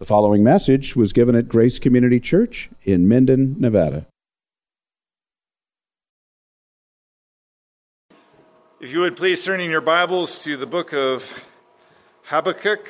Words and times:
The 0.00 0.06
following 0.06 0.42
message 0.42 0.96
was 0.96 1.12
given 1.12 1.34
at 1.34 1.46
Grace 1.46 1.78
Community 1.78 2.18
Church 2.20 2.70
in 2.84 3.06
Minden, 3.06 3.56
Nevada. 3.58 4.06
If 8.80 8.90
you 8.92 9.00
would 9.00 9.14
please 9.14 9.44
turn 9.44 9.60
in 9.60 9.70
your 9.70 9.82
Bibles 9.82 10.42
to 10.44 10.56
the 10.56 10.64
book 10.64 10.94
of 10.94 11.44
Habakkuk. 12.22 12.88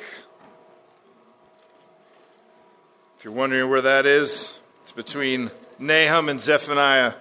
If 3.17 3.25
you're 3.25 3.33
wondering 3.33 3.69
where 3.69 3.81
that 3.81 4.05
is, 4.05 4.61
it's 4.81 4.93
between 4.93 5.51
Nahum 5.79 6.29
and 6.29 6.39
Zephaniah. 6.39 7.15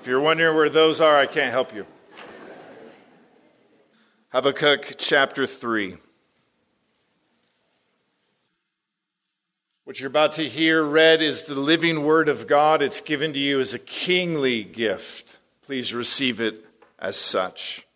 If 0.00 0.06
you're 0.06 0.20
wondering 0.20 0.54
where 0.54 0.70
those 0.70 1.00
are, 1.00 1.16
I 1.16 1.26
can't 1.26 1.50
help 1.50 1.74
you. 1.74 1.84
Habakkuk 4.28 4.92
chapter 4.96 5.44
3. 5.44 5.96
What 9.86 10.00
you're 10.00 10.08
about 10.08 10.32
to 10.32 10.42
hear 10.42 10.82
read 10.82 11.22
is 11.22 11.44
the 11.44 11.54
living 11.54 12.02
word 12.02 12.28
of 12.28 12.48
God. 12.48 12.82
It's 12.82 13.00
given 13.00 13.32
to 13.34 13.38
you 13.38 13.60
as 13.60 13.72
a 13.72 13.78
kingly 13.78 14.64
gift. 14.64 15.38
Please 15.62 15.94
receive 15.94 16.40
it 16.40 16.66
as 16.98 17.14
such. 17.14 17.86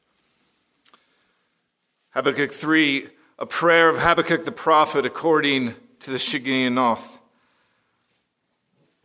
Habakkuk 2.10 2.52
3, 2.52 3.08
a 3.40 3.46
prayer 3.46 3.90
of 3.90 3.98
Habakkuk 3.98 4.44
the 4.44 4.52
prophet 4.52 5.04
according 5.04 5.74
to 5.98 6.12
the 6.12 6.16
Shigionoth. 6.16 7.18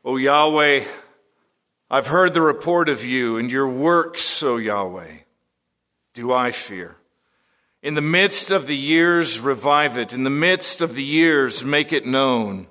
O 0.03 0.17
Yahweh, 0.17 0.83
I've 1.89 2.07
heard 2.07 2.35
the 2.35 2.41
report 2.41 2.87
of 2.87 3.03
you 3.03 3.37
and 3.37 3.51
your 3.51 3.67
works, 3.67 4.43
O 4.43 4.57
Yahweh. 4.57 5.21
Do 6.13 6.31
I 6.31 6.51
fear? 6.51 6.97
In 7.81 7.95
the 7.95 8.01
midst 8.01 8.51
of 8.51 8.67
the 8.67 8.77
years, 8.77 9.39
revive 9.39 9.97
it. 9.97 10.13
In 10.13 10.23
the 10.23 10.29
midst 10.29 10.81
of 10.81 10.93
the 10.93 11.03
years, 11.03 11.65
make 11.65 11.91
it 11.91 12.05
known. 12.05 12.67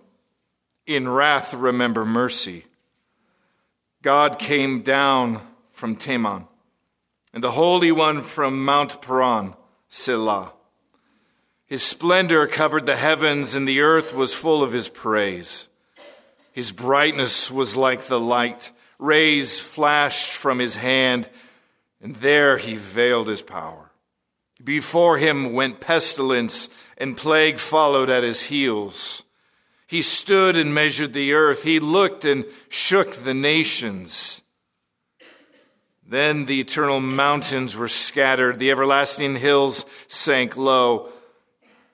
In 0.87 1.09
wrath, 1.09 1.55
remember 1.55 2.05
mercy. 2.05 2.65
God 4.03 4.39
came 4.39 4.83
down 4.83 5.41
from 5.71 5.97
Teman, 5.97 6.47
and 7.33 7.43
the 7.43 7.53
Holy 7.53 7.91
One 7.91 8.23
from 8.23 8.65
Mount 8.65 9.01
Paran, 9.01 9.55
Selah. 9.89 10.53
His 11.67 11.83
splendor 11.83 12.47
covered 12.47 12.85
the 12.85 12.97
heavens, 12.97 13.55
and 13.55 13.67
the 13.67 13.81
earth 13.81 14.15
was 14.15 14.35
full 14.35 14.63
of 14.63 14.73
his 14.73 14.91
praise. 14.91 15.69
His 16.53 16.71
brightness 16.71 17.51
was 17.51 17.77
like 17.77 18.03
the 18.03 18.21
light. 18.21 18.71
Rays 18.99 19.59
flashed 19.59 20.35
from 20.35 20.59
his 20.59 20.77
hand, 20.77 21.31
and 22.03 22.15
there 22.17 22.59
he 22.59 22.77
veiled 22.77 23.29
his 23.29 23.43
power. 23.43 23.91
Before 24.63 25.17
him 25.17 25.55
went 25.55 25.81
pestilence, 25.81 26.69
and 26.99 27.17
plague 27.17 27.59
followed 27.59 28.11
at 28.11 28.23
his 28.23 28.45
heels. 28.45 29.24
He 29.87 30.03
stood 30.03 30.57
and 30.57 30.75
measured 30.75 31.13
the 31.13 31.33
earth. 31.35 31.63
He 31.63 31.79
looked 31.79 32.25
and 32.25 32.45
shook 32.69 33.13
the 33.13 33.35
nations. 33.35 34.43
Then 36.07 36.47
the 36.47 36.61
eternal 36.61 37.01
mountains 37.01 37.77
were 37.77 37.89
scattered, 37.89 38.59
the 38.59 38.71
everlasting 38.71 39.37
hills 39.37 39.85
sank 40.07 40.57
low. 40.57 41.09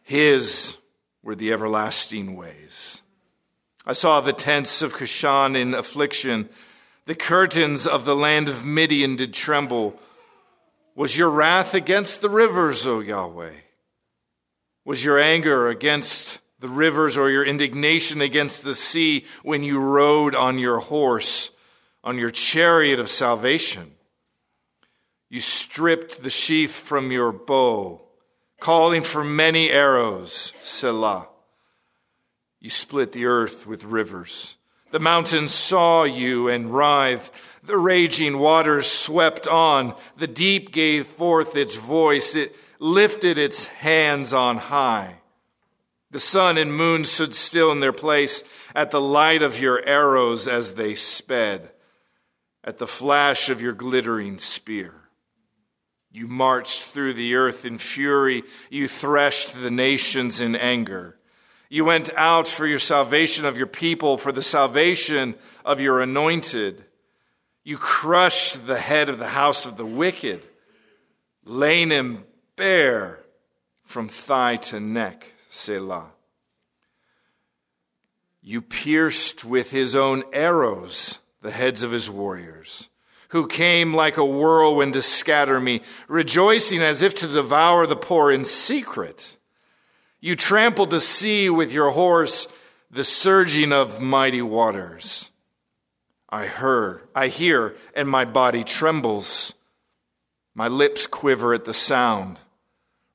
His 0.03 0.79
were 1.23 1.37
the 1.37 1.53
everlasting 1.53 2.37
ways. 2.37 3.03
I 3.87 3.93
saw 3.93 4.21
the 4.21 4.33
tents 4.33 4.83
of 4.83 4.95
Cushan 4.95 5.57
in 5.57 5.75
affliction. 5.75 6.49
The 7.07 7.15
curtains 7.15 7.87
of 7.87 8.05
the 8.05 8.17
land 8.17 8.49
of 8.49 8.65
Midian 8.65 9.17
did 9.17 9.33
tremble. 9.33 9.99
Was 10.95 11.17
your 11.17 11.31
wrath 11.31 11.73
against 11.75 12.21
the 12.21 12.29
rivers, 12.29 12.87
O 12.87 13.01
Yahweh? 13.01 13.53
Was 14.85 15.05
your 15.05 15.19
anger 15.19 15.69
against 15.69 16.41
the 16.61 16.69
rivers 16.69 17.17
or 17.17 17.31
your 17.31 17.45
indignation 17.45 18.21
against 18.21 18.63
the 18.63 18.75
sea 18.75 19.25
when 19.43 19.63
you 19.63 19.81
rode 19.81 20.35
on 20.35 20.59
your 20.59 20.79
horse, 20.79 21.51
on 22.05 22.19
your 22.19 22.31
chariot 22.31 23.01
of 23.01 23.09
salvation. 23.09 23.93
You 25.31 25.41
stripped 25.41 26.23
the 26.23 26.31
sheath 26.31 26.75
from 26.75 27.11
your 27.11 27.33
bow, 27.33 28.03
calling 28.61 29.03
for 29.03 29.25
many 29.25 29.71
arrows, 29.71 30.53
Selah. 30.61 31.29
You 32.61 32.69
split 32.69 33.13
the 33.13 33.25
earth 33.25 33.67
with 33.67 33.85
rivers. 33.85 34.59
The 34.91 35.01
mountains 35.01 35.53
saw 35.55 36.03
you 36.05 36.49
and 36.49 36.75
writhed. 36.75 37.31
The 37.63 37.79
raging 37.79 38.39
waters 38.39 38.91
swept 38.91 39.47
on. 39.47 39.95
The 40.17 40.27
deep 40.27 40.73
gave 40.73 41.07
forth 41.07 41.57
its 41.57 41.77
voice. 41.77 42.35
It 42.35 42.55
lifted 42.79 43.39
its 43.39 43.69
hands 43.69 44.35
on 44.35 44.57
high. 44.59 45.20
The 46.11 46.21
sun 46.21 46.59
and 46.59 46.75
moon 46.75 47.05
stood 47.05 47.35
still 47.35 47.71
in 47.71 47.81
their 47.81 47.93
place 47.93 48.43
at 48.75 48.91
the 48.91 49.01
light 49.01 49.43
of 49.43 49.61
your 49.61 49.85
arrows 49.87 50.49
as 50.49 50.75
they 50.75 50.95
sped, 50.95 51.71
at 52.65 52.79
the 52.79 52.87
flash 52.87 53.49
of 53.49 53.63
your 53.63 53.73
glittering 53.73 54.39
spear. 54.39 54.95
You 56.13 56.27
marched 56.27 56.83
through 56.83 57.13
the 57.15 57.37
earth 57.37 57.65
in 57.65 57.79
fury. 57.79 58.43
You 58.69 58.89
threshed 58.89 59.63
the 59.63 59.71
nations 59.71 60.41
in 60.41 60.57
anger. 60.57 61.17
You 61.69 61.85
went 61.85 62.11
out 62.17 62.49
for 62.49 62.67
your 62.67 62.81
salvation 62.81 63.45
of 63.45 63.57
your 63.57 63.69
people, 63.69 64.19
for 64.19 64.33
the 64.33 64.43
salvation 64.43 65.37
of 65.65 65.81
your 65.81 66.01
anointed. 66.01 66.85
You 67.63 67.79
crushed 67.79 68.67
the 68.67 68.79
head 68.79 69.09
of 69.09 69.21
the 69.21 69.29
house 69.29 69.67
of 69.67 69.77
the 69.77 69.87
wicked, 69.87 70.45
laying 71.45 71.91
him 71.91 72.25
bare 72.57 73.23
from 73.85 74.09
thigh 74.09 74.57
to 74.57 74.81
neck. 74.81 75.33
Selah. 75.51 76.13
You 78.41 78.63
pierced 78.63 79.45
with 79.45 79.71
his 79.73 79.95
own 79.95 80.23
arrows 80.33 81.19
the 81.43 81.51
heads 81.51 81.83
of 81.83 81.91
his 81.91 82.09
warriors, 82.09 82.89
who 83.31 83.47
came 83.47 83.93
like 83.93 84.17
a 84.17 84.25
whirlwind 84.25 84.95
to 84.95 85.03
scatter 85.03 85.61
me, 85.61 85.83
rejoicing 86.09 86.81
as 86.81 87.03
if 87.03 87.15
to 87.17 87.29
devour 87.29 87.87
the 87.87 87.97
poor 87.97 88.31
in 88.31 88.45
secret. 88.45 89.37
You 90.21 90.37
trampled 90.37 90.91
the 90.91 91.01
sea 91.01 91.51
with 91.51 91.73
your 91.73 91.91
horse, 91.91 92.47
the 92.91 93.05
surging 93.05 93.73
of 93.73 94.01
mighty 94.01 94.43
waters. 94.43 95.31
I 96.29 96.47
hear, 96.47 97.09
I 97.15 97.29
hear, 97.29 97.75
and 97.95 98.09
my 98.09 98.25
body 98.25 98.63
trembles. 98.63 99.55
My 100.55 100.69
lips 100.69 101.07
quiver 101.07 101.55
at 101.55 101.65
the 101.65 101.75
sound. 101.75 102.41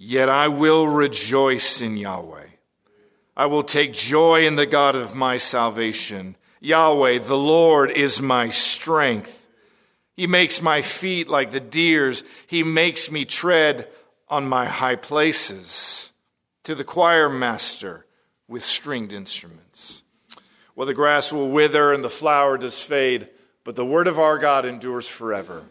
Yet 0.00 0.28
I 0.28 0.46
will 0.46 0.86
rejoice 0.86 1.80
in 1.80 1.96
Yahweh. 1.96 2.46
I 3.36 3.46
will 3.46 3.64
take 3.64 3.92
joy 3.92 4.46
in 4.46 4.54
the 4.54 4.64
God 4.64 4.94
of 4.94 5.16
my 5.16 5.38
salvation. 5.38 6.36
Yahweh, 6.60 7.18
the 7.18 7.36
Lord, 7.36 7.90
is 7.90 8.22
my 8.22 8.48
strength. 8.50 9.48
He 10.14 10.28
makes 10.28 10.62
my 10.62 10.82
feet 10.82 11.28
like 11.28 11.50
the 11.50 11.58
deer's. 11.58 12.22
He 12.46 12.62
makes 12.62 13.10
me 13.10 13.24
tread 13.24 13.88
on 14.28 14.48
my 14.48 14.66
high 14.66 14.96
places. 14.96 16.12
To 16.62 16.76
the 16.76 16.84
choir 16.84 17.28
master 17.28 18.06
with 18.46 18.62
stringed 18.62 19.12
instruments. 19.12 20.04
Well, 20.76 20.86
the 20.86 20.94
grass 20.94 21.32
will 21.32 21.50
wither 21.50 21.92
and 21.92 22.04
the 22.04 22.08
flower 22.08 22.56
does 22.56 22.80
fade, 22.80 23.28
but 23.64 23.74
the 23.74 23.84
word 23.84 24.06
of 24.06 24.16
our 24.16 24.38
God 24.38 24.64
endures 24.64 25.08
forever. 25.08 25.64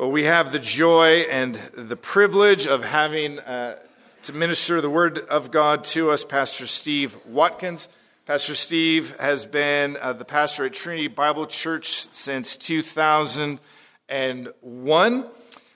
Well, 0.00 0.10
we 0.10 0.24
have 0.24 0.50
the 0.50 0.58
joy 0.58 1.26
and 1.30 1.56
the 1.76 1.94
privilege 1.94 2.66
of 2.66 2.86
having 2.86 3.38
uh, 3.38 3.76
to 4.22 4.32
minister 4.32 4.80
the 4.80 4.88
word 4.88 5.18
of 5.18 5.50
God 5.50 5.84
to 5.84 6.10
us 6.10 6.24
Pastor 6.24 6.66
Steve 6.66 7.18
Watkins. 7.26 7.86
Pastor 8.24 8.54
Steve 8.54 9.14
has 9.20 9.44
been 9.44 9.98
uh, 10.00 10.14
the 10.14 10.24
pastor 10.24 10.64
at 10.64 10.72
Trinity 10.72 11.06
Bible 11.06 11.44
Church 11.44 12.10
since 12.10 12.56
2001. 12.56 15.26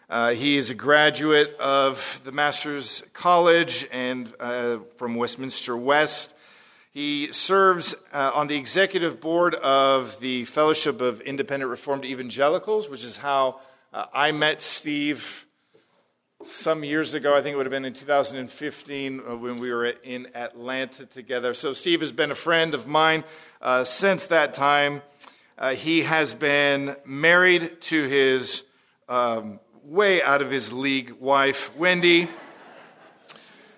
Uh, 0.08 0.30
he 0.30 0.56
is 0.56 0.70
a 0.70 0.74
graduate 0.74 1.54
of 1.60 2.22
the 2.24 2.32
Master's 2.32 3.02
College 3.12 3.86
and 3.92 4.32
uh, 4.40 4.78
from 4.96 5.16
Westminster 5.16 5.76
West. 5.76 6.34
He 6.92 7.30
serves 7.30 7.94
uh, 8.10 8.30
on 8.34 8.46
the 8.46 8.56
executive 8.56 9.20
board 9.20 9.54
of 9.56 10.18
the 10.20 10.46
Fellowship 10.46 11.02
of 11.02 11.20
Independent 11.20 11.70
Reformed 11.70 12.06
Evangelicals, 12.06 12.88
which 12.88 13.04
is 13.04 13.18
how 13.18 13.60
uh, 13.94 14.06
I 14.12 14.32
met 14.32 14.60
Steve 14.60 15.46
some 16.42 16.82
years 16.82 17.14
ago. 17.14 17.36
I 17.36 17.42
think 17.42 17.54
it 17.54 17.56
would 17.58 17.66
have 17.66 17.70
been 17.70 17.84
in 17.84 17.94
2015 17.94 19.20
uh, 19.20 19.36
when 19.36 19.58
we 19.58 19.70
were 19.72 19.84
in 19.84 20.26
Atlanta 20.34 21.06
together. 21.06 21.54
So, 21.54 21.72
Steve 21.72 22.00
has 22.00 22.10
been 22.10 22.32
a 22.32 22.34
friend 22.34 22.74
of 22.74 22.88
mine 22.88 23.22
uh, 23.62 23.84
since 23.84 24.26
that 24.26 24.52
time. 24.52 25.02
Uh, 25.56 25.76
he 25.76 26.02
has 26.02 26.34
been 26.34 26.96
married 27.04 27.80
to 27.82 28.02
his 28.08 28.64
um, 29.08 29.60
way 29.84 30.20
out 30.20 30.42
of 30.42 30.50
his 30.50 30.72
league 30.72 31.12
wife, 31.20 31.74
Wendy, 31.76 32.28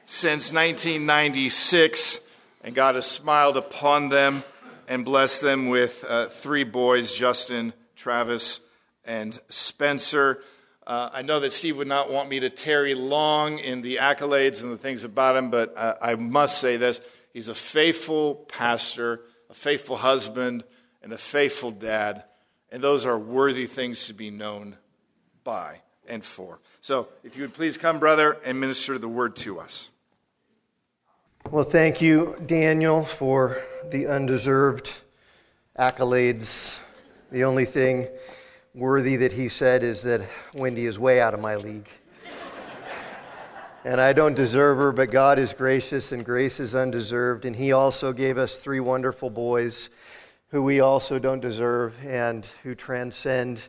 since 0.07 0.51
1996, 0.51 2.21
and 2.65 2.75
God 2.75 2.95
has 2.95 3.05
smiled 3.05 3.59
upon 3.59 4.09
them 4.09 4.45
and 4.89 5.05
blessed 5.05 5.43
them 5.43 5.69
with 5.69 6.07
uh, 6.09 6.29
three 6.29 6.65
boys 6.65 7.15
Justin, 7.15 7.75
Travis, 7.97 8.61
and 9.07 9.39
Spencer. 9.49 10.43
Uh, 10.87 11.11
I 11.13 11.23
know 11.23 11.41
that 11.41 11.53
Steve 11.53 11.77
would 11.79 11.89
not 11.89 12.11
want 12.11 12.29
me 12.29 12.41
to 12.41 12.51
tarry 12.51 12.95
long 12.95 13.59
in 13.59 13.83
the 13.83 13.97
accolades 13.97 14.63
and 14.63 14.73
the 14.73 14.77
things 14.77 15.05
about 15.05 15.37
him, 15.37 15.51
but 15.51 15.77
uh, 15.77 15.95
I 16.01 16.15
must 16.15 16.61
say 16.61 16.77
this. 16.77 17.01
He's 17.33 17.49
a 17.49 17.55
faithful 17.55 18.35
pastor, 18.35 19.23
a 19.51 19.55
faithful 19.55 19.97
husband, 19.97 20.65
and 21.03 21.13
a 21.13 21.19
faithful 21.19 21.71
dad, 21.71 22.25
and 22.71 22.83
those 22.83 23.05
are 23.07 23.19
worthy 23.19 23.67
things 23.67 24.07
to 24.07 24.13
be 24.13 24.31
known 24.31 24.77
by 25.45 25.83
and 26.09 26.25
for. 26.25 26.61
So, 26.81 27.09
if 27.25 27.37
you 27.37 27.43
would 27.43 27.55
please 27.55 27.79
come, 27.79 27.99
brother, 27.99 28.39
and 28.45 28.61
minister 28.61 28.99
the 28.99 29.09
word 29.09 29.37
to 29.37 29.59
us. 29.59 29.91
Well, 31.51 31.65
thank 31.65 32.01
you, 32.01 32.37
Daniel, 32.47 33.05
for 33.05 33.63
the 33.91 34.07
undeserved 34.07 34.93
accolades. 35.79 36.77
The 37.31 37.45
only 37.45 37.65
thing 37.65 38.09
worthy 38.77 39.17
that 39.17 39.33
he 39.33 39.49
said 39.49 39.83
is 39.83 40.03
that 40.03 40.21
Wendy 40.53 40.85
is 40.85 40.99
way 40.99 41.19
out 41.19 41.33
of 41.33 41.41
my 41.41 41.57
league. 41.57 41.89
and 43.87 43.99
I 43.99 44.13
don't 44.13 44.35
deserve 44.35 44.77
her, 44.77 44.93
but 44.93 45.11
God 45.11 45.39
is 45.39 45.55
gracious 45.55 46.13
and 46.13 46.23
grace 46.23 46.61
is 46.61 46.75
undeserved. 46.75 47.47
And 47.47 47.57
he 47.57 47.73
also 47.73 48.13
gave 48.13 48.37
us 48.37 48.57
three 48.57 48.81
wonderful 48.81 49.31
boys 49.31 49.89
who 50.49 50.63
we 50.63 50.81
also 50.81 51.19
don't 51.19 51.41
deserve 51.41 51.95
and 52.05 52.47
who 52.63 52.75
transcend 52.75 53.63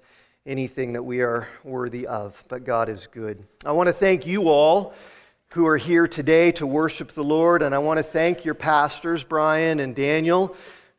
anything 0.46 0.92
that 0.92 1.04
we 1.04 1.22
are 1.22 1.48
worthy 1.64 2.06
of. 2.06 2.44
But 2.50 2.66
God 2.66 2.90
is 2.90 3.08
good. 3.08 3.42
I 3.64 3.72
want 3.72 3.88
to 3.88 3.94
thank 3.94 4.28
you 4.28 4.50
all 4.50 4.94
who 5.52 5.66
are 5.68 5.78
here 5.78 6.10
today 6.10 6.52
to 6.52 6.68
worship 6.68 7.14
the 7.14 7.24
Lord, 7.24 7.62
and 7.62 7.74
I 7.74 7.78
want 7.78 7.98
to 7.98 8.04
thank 8.04 8.44
your 8.44 8.56
pastors, 8.56 9.24
Brian 9.24 9.80
and 9.80 9.96
Daniel 9.96 10.54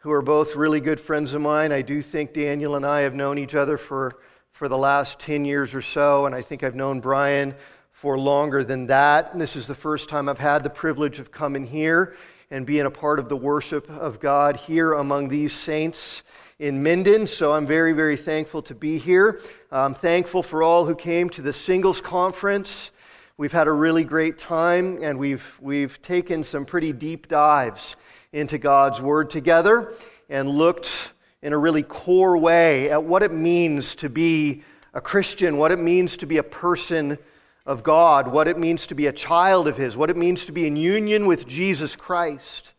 who 0.09 0.15
are 0.15 0.23
both 0.23 0.57
really 0.57 0.81
good 0.81 0.99
friends 0.99 1.35
of 1.35 1.43
mine. 1.43 1.71
I 1.71 1.83
do 1.83 2.01
think 2.01 2.33
Daniel 2.33 2.77
and 2.77 2.87
I 2.87 3.03
have 3.03 3.15
known 3.15 3.37
each 3.37 3.55
other 3.55 3.77
for, 3.77 4.19
for 4.53 4.67
the 4.67 4.79
last 4.79 5.21
10 5.21 5.45
years 5.45 5.75
or 5.75 5.83
so, 5.83 6.25
and 6.25 6.35
I 6.35 6.41
think 6.41 6.63
I've 6.63 6.75
known 6.75 7.01
Brian 7.01 7.55
for 7.91 8.19
longer 8.19 8.65
than 8.65 8.87
that. 8.87 9.33
And 9.33 9.39
this 9.39 9.55
is 9.55 9.67
the 9.67 9.75
first 9.75 10.09
time 10.09 10.27
I've 10.31 10.39
had 10.39 10.65
the 10.65 10.71
privilege 10.71 11.19
of 11.19 11.31
coming 11.31 11.67
here 11.67 12.17
and 12.51 12.65
being 12.65 12.87
a 12.87 12.91
part 12.91 13.19
of 13.19 13.29
the 13.29 13.37
worship 13.37 13.91
of 13.91 14.19
God 14.19 14.57
here 14.57 14.95
among 14.95 15.29
these 15.29 15.53
saints 15.53 16.23
in 16.59 16.83
Minden. 16.83 17.27
So 17.27 17.53
I'm 17.53 17.67
very, 17.67 17.93
very 17.93 18.17
thankful 18.17 18.63
to 18.63 18.75
be 18.75 18.97
here. 18.97 19.43
I'm 19.71 19.93
thankful 19.93 20.43
for 20.43 20.63
all 20.63 20.87
who 20.87 20.97
came 20.97 21.29
to 21.29 21.43
the 21.43 21.53
singles 21.53 22.01
conference. 22.01 22.93
We've 23.37 23.53
had 23.53 23.67
a 23.67 23.73
really 23.73 24.05
great 24.05 24.39
time, 24.39 25.01
and 25.03 25.19
we've, 25.19 25.45
we've 25.61 26.01
taken 26.01 26.45
some 26.45 26.65
pretty 26.65 26.95
deep 26.95 27.29
dives 27.29 27.95
into 28.33 28.59
God's 28.59 29.01
Word 29.01 29.31
together 29.31 29.93
and 30.29 30.49
looked 30.49 31.13
in 31.43 31.53
a 31.53 31.59
really 31.59 31.83
core 31.83 32.37
way 32.37 32.91
at 32.91 33.05
what 33.05 33.23
it 33.23 33.33
means 33.33 33.95
to 33.97 34.09
be 34.09 34.63
a 34.93 35.01
Christian, 35.01 35.57
what 35.57 35.73
it 35.73 35.79
means 35.79 36.17
to 36.19 36.27
be 36.27 36.39
a 36.39 36.43
person 36.43 37.19
of 37.65 37.83
God, 37.83 38.29
what 38.29 38.49
it 38.49 38.59
means 38.59 38.87
to 38.89 38.95
be 38.95 39.07
a 39.07 39.13
child 39.13 39.69
of 39.69 39.77
His, 39.77 39.97
what 39.97 40.11
it 40.11 40.17
means 40.17 40.47
to 40.47 40.53
be 40.53 40.67
in 40.67 40.77
union 40.77 41.27
with 41.27 41.47
Jesus 41.47 41.95
Christ, 41.95 42.73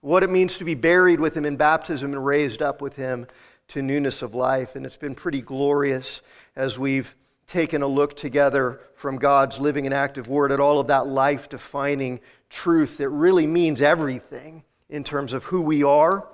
what 0.00 0.22
it 0.22 0.30
means 0.30 0.58
to 0.58 0.64
be 0.64 0.74
buried 0.74 1.20
with 1.20 1.36
Him 1.36 1.46
in 1.46 1.56
baptism 1.56 2.12
and 2.12 2.24
raised 2.24 2.60
up 2.60 2.82
with 2.82 2.96
Him 2.96 3.26
to 3.68 3.80
newness 3.80 4.22
of 4.22 4.34
life. 4.34 4.76
And 4.76 4.84
it's 4.84 4.96
been 4.96 5.14
pretty 5.14 5.40
glorious 5.40 6.20
as 6.56 6.78
we've 6.78 7.14
taken 7.46 7.82
a 7.82 7.86
look 7.86 8.16
together 8.16 8.80
from 8.96 9.18
God's 9.18 9.58
living 9.58 9.86
and 9.86 9.94
active 9.94 10.28
Word 10.28 10.52
at 10.52 10.60
all 10.60 10.80
of 10.80 10.88
that 10.88 11.06
life 11.06 11.48
defining 11.48 12.20
truth 12.50 12.98
that 12.98 13.08
really 13.08 13.46
means 13.46 13.80
everything 13.80 14.62
in 14.88 15.04
terms 15.04 15.32
of 15.32 15.44
who 15.44 15.60
we 15.60 15.82
are 15.82 16.28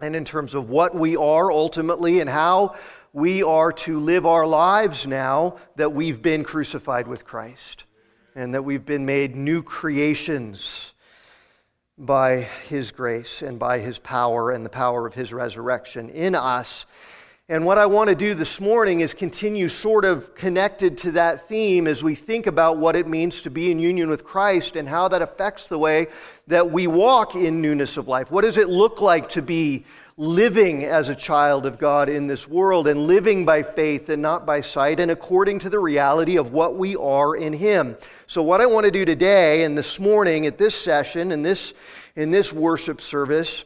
and 0.00 0.16
in 0.16 0.24
terms 0.24 0.54
of 0.54 0.70
what 0.70 0.94
we 0.94 1.16
are 1.16 1.50
ultimately 1.50 2.20
and 2.20 2.30
how 2.30 2.76
we 3.12 3.42
are 3.42 3.72
to 3.72 3.98
live 3.98 4.24
our 4.24 4.46
lives 4.46 5.06
now 5.06 5.56
that 5.76 5.92
we've 5.92 6.22
been 6.22 6.44
crucified 6.44 7.08
with 7.08 7.24
Christ 7.24 7.84
and 8.34 8.54
that 8.54 8.62
we've 8.62 8.86
been 8.86 9.04
made 9.04 9.34
new 9.34 9.62
creations 9.62 10.94
by 11.98 12.42
His 12.68 12.92
grace 12.92 13.42
and 13.42 13.58
by 13.58 13.80
His 13.80 13.98
power 13.98 14.52
and 14.52 14.64
the 14.64 14.70
power 14.70 15.06
of 15.06 15.14
His 15.14 15.32
resurrection 15.32 16.08
in 16.10 16.34
us 16.34 16.86
and 17.50 17.64
what 17.64 17.78
I 17.78 17.86
want 17.86 18.10
to 18.10 18.14
do 18.14 18.34
this 18.34 18.60
morning 18.60 19.00
is 19.00 19.12
continue 19.12 19.68
sort 19.68 20.04
of 20.04 20.36
connected 20.36 20.96
to 20.98 21.10
that 21.10 21.48
theme 21.48 21.88
as 21.88 22.00
we 22.00 22.14
think 22.14 22.46
about 22.46 22.78
what 22.78 22.94
it 22.94 23.08
means 23.08 23.42
to 23.42 23.50
be 23.50 23.72
in 23.72 23.80
union 23.80 24.08
with 24.08 24.22
Christ 24.22 24.76
and 24.76 24.88
how 24.88 25.08
that 25.08 25.20
affects 25.20 25.66
the 25.66 25.76
way 25.76 26.06
that 26.46 26.70
we 26.70 26.86
walk 26.86 27.34
in 27.34 27.60
newness 27.60 27.96
of 27.96 28.06
life. 28.06 28.30
What 28.30 28.42
does 28.42 28.56
it 28.56 28.68
look 28.68 29.00
like 29.00 29.30
to 29.30 29.42
be 29.42 29.84
living 30.16 30.84
as 30.84 31.08
a 31.08 31.14
child 31.16 31.66
of 31.66 31.76
God 31.76 32.08
in 32.08 32.28
this 32.28 32.46
world 32.46 32.86
and 32.86 33.08
living 33.08 33.44
by 33.44 33.64
faith 33.64 34.10
and 34.10 34.22
not 34.22 34.46
by 34.46 34.60
sight 34.60 35.00
and 35.00 35.10
according 35.10 35.58
to 35.58 35.70
the 35.70 35.80
reality 35.80 36.36
of 36.36 36.52
what 36.52 36.76
we 36.76 36.94
are 36.94 37.34
in 37.34 37.52
Him? 37.52 37.96
So, 38.28 38.44
what 38.44 38.60
I 38.60 38.66
want 38.66 38.84
to 38.84 38.92
do 38.92 39.04
today 39.04 39.64
and 39.64 39.76
this 39.76 39.98
morning 39.98 40.46
at 40.46 40.56
this 40.56 40.76
session, 40.76 41.32
in 41.32 41.42
this, 41.42 41.74
in 42.14 42.30
this 42.30 42.52
worship 42.52 43.00
service, 43.00 43.64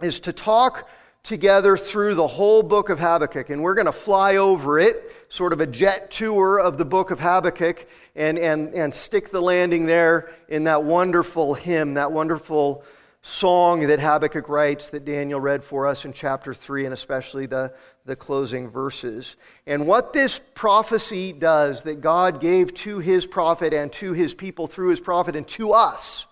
is 0.00 0.20
to 0.20 0.32
talk 0.32 0.88
together 1.22 1.76
through 1.76 2.14
the 2.14 2.26
whole 2.26 2.62
book 2.62 2.88
of 2.88 2.98
Habakkuk, 2.98 3.50
and 3.50 3.62
we're 3.62 3.74
going 3.74 3.86
to 3.86 3.92
fly 3.92 4.36
over 4.36 4.78
it, 4.78 5.14
sort 5.28 5.52
of 5.52 5.60
a 5.60 5.66
jet 5.66 6.10
tour 6.10 6.58
of 6.58 6.78
the 6.78 6.84
book 6.84 7.10
of 7.10 7.20
Habakkuk, 7.20 7.86
and, 8.16 8.38
and, 8.38 8.74
and 8.74 8.94
stick 8.94 9.30
the 9.30 9.40
landing 9.40 9.86
there 9.86 10.32
in 10.48 10.64
that 10.64 10.82
wonderful 10.82 11.54
hymn, 11.54 11.94
that 11.94 12.12
wonderful 12.12 12.84
song 13.22 13.86
that 13.86 14.00
Habakkuk 14.00 14.48
writes 14.48 14.88
that 14.90 15.04
Daniel 15.04 15.40
read 15.40 15.62
for 15.62 15.86
us 15.86 16.04
in 16.04 16.12
chapter 16.12 16.54
3, 16.54 16.86
and 16.86 16.94
especially 16.94 17.46
the, 17.46 17.74
the 18.06 18.16
closing 18.16 18.70
verses. 18.70 19.36
And 19.66 19.86
what 19.86 20.12
this 20.12 20.40
prophecy 20.54 21.32
does 21.32 21.82
that 21.82 22.00
God 22.00 22.40
gave 22.40 22.72
to 22.74 22.98
his 22.98 23.26
prophet 23.26 23.74
and 23.74 23.92
to 23.94 24.14
his 24.14 24.32
people 24.32 24.66
through 24.66 24.88
his 24.88 25.00
prophet 25.00 25.36
and 25.36 25.46
to 25.48 25.72
us 25.72 26.26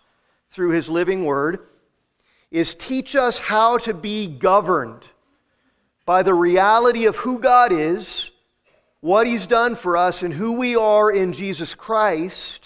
through 0.50 0.70
his 0.70 0.88
living 0.88 1.24
word 1.24 1.60
is 2.50 2.74
teach 2.74 3.14
us 3.14 3.38
how 3.38 3.78
to 3.78 3.92
be 3.94 4.26
governed 4.26 5.06
by 6.06 6.22
the 6.22 6.34
reality 6.34 7.04
of 7.04 7.16
who 7.16 7.38
God 7.38 7.72
is, 7.72 8.30
what 9.00 9.26
He's 9.26 9.46
done 9.46 9.74
for 9.74 9.96
us, 9.96 10.22
and 10.22 10.32
who 10.32 10.52
we 10.52 10.74
are 10.74 11.10
in 11.10 11.32
Jesus 11.32 11.74
Christ, 11.74 12.64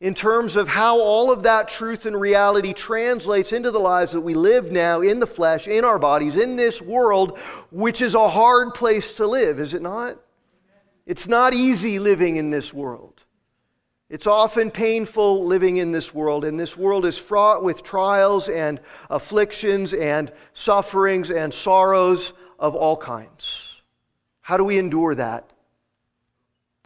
in 0.00 0.14
terms 0.14 0.56
of 0.56 0.66
how 0.66 0.98
all 0.98 1.30
of 1.30 1.42
that 1.42 1.68
truth 1.68 2.06
and 2.06 2.18
reality 2.18 2.72
translates 2.72 3.52
into 3.52 3.70
the 3.70 3.78
lives 3.78 4.12
that 4.12 4.22
we 4.22 4.32
live 4.32 4.72
now 4.72 5.02
in 5.02 5.20
the 5.20 5.26
flesh, 5.26 5.68
in 5.68 5.84
our 5.84 5.98
bodies, 5.98 6.36
in 6.36 6.56
this 6.56 6.80
world, 6.80 7.38
which 7.70 8.00
is 8.00 8.14
a 8.14 8.28
hard 8.30 8.72
place 8.72 9.12
to 9.14 9.26
live, 9.26 9.60
is 9.60 9.74
it 9.74 9.82
not? 9.82 10.16
It's 11.04 11.28
not 11.28 11.52
easy 11.52 11.98
living 11.98 12.36
in 12.36 12.50
this 12.50 12.72
world. 12.72 13.19
It's 14.10 14.26
often 14.26 14.72
painful 14.72 15.46
living 15.46 15.76
in 15.76 15.92
this 15.92 16.12
world, 16.12 16.44
and 16.44 16.58
this 16.58 16.76
world 16.76 17.06
is 17.06 17.16
fraught 17.16 17.62
with 17.62 17.84
trials 17.84 18.48
and 18.48 18.80
afflictions 19.08 19.94
and 19.94 20.32
sufferings 20.52 21.30
and 21.30 21.54
sorrows 21.54 22.32
of 22.58 22.74
all 22.74 22.96
kinds. 22.96 23.76
How 24.40 24.56
do 24.56 24.64
we 24.64 24.78
endure 24.78 25.14
that? 25.14 25.48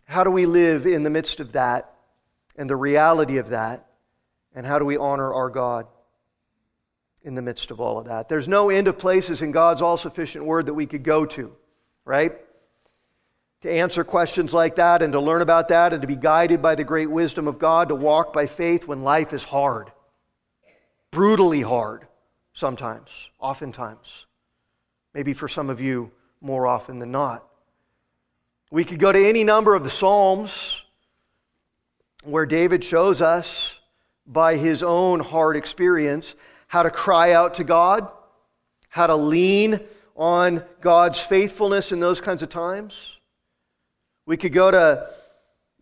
How 0.04 0.22
do 0.22 0.30
we 0.30 0.44
live 0.44 0.86
in 0.86 1.02
the 1.02 1.08
midst 1.08 1.40
of 1.40 1.52
that 1.52 1.94
and 2.56 2.68
the 2.68 2.76
reality 2.76 3.38
of 3.38 3.48
that? 3.48 3.86
And 4.54 4.66
how 4.66 4.78
do 4.78 4.84
we 4.84 4.98
honor 4.98 5.32
our 5.32 5.48
God 5.48 5.86
in 7.22 7.34
the 7.34 7.42
midst 7.42 7.70
of 7.70 7.80
all 7.80 7.96
of 7.96 8.04
that? 8.04 8.28
There's 8.28 8.48
no 8.48 8.68
end 8.68 8.86
of 8.86 8.98
places 8.98 9.40
in 9.40 9.50
God's 9.50 9.80
all 9.80 9.96
sufficient 9.96 10.44
word 10.44 10.66
that 10.66 10.74
we 10.74 10.84
could 10.84 11.02
go 11.02 11.24
to, 11.24 11.56
right? 12.04 12.36
To 13.64 13.72
answer 13.72 14.04
questions 14.04 14.52
like 14.52 14.76
that 14.76 15.00
and 15.00 15.14
to 15.14 15.20
learn 15.20 15.40
about 15.40 15.68
that 15.68 15.94
and 15.94 16.02
to 16.02 16.06
be 16.06 16.16
guided 16.16 16.60
by 16.60 16.74
the 16.74 16.84
great 16.84 17.10
wisdom 17.10 17.48
of 17.48 17.58
God 17.58 17.88
to 17.88 17.94
walk 17.94 18.30
by 18.30 18.44
faith 18.44 18.86
when 18.86 19.00
life 19.00 19.32
is 19.32 19.42
hard, 19.42 19.90
brutally 21.10 21.62
hard, 21.62 22.06
sometimes, 22.52 23.30
oftentimes. 23.40 24.26
Maybe 25.14 25.32
for 25.32 25.48
some 25.48 25.70
of 25.70 25.80
you, 25.80 26.12
more 26.42 26.66
often 26.66 26.98
than 26.98 27.10
not. 27.10 27.42
We 28.70 28.84
could 28.84 28.98
go 28.98 29.10
to 29.10 29.28
any 29.28 29.44
number 29.44 29.74
of 29.74 29.82
the 29.82 29.88
Psalms 29.88 30.84
where 32.22 32.44
David 32.44 32.84
shows 32.84 33.22
us 33.22 33.78
by 34.26 34.58
his 34.58 34.82
own 34.82 35.20
hard 35.20 35.56
experience 35.56 36.34
how 36.66 36.82
to 36.82 36.90
cry 36.90 37.32
out 37.32 37.54
to 37.54 37.64
God, 37.64 38.10
how 38.90 39.06
to 39.06 39.16
lean 39.16 39.80
on 40.16 40.62
God's 40.82 41.18
faithfulness 41.18 41.92
in 41.92 42.00
those 42.00 42.20
kinds 42.20 42.42
of 42.42 42.50
times. 42.50 43.13
We 44.26 44.38
could 44.38 44.54
go 44.54 44.70
to 44.70 45.10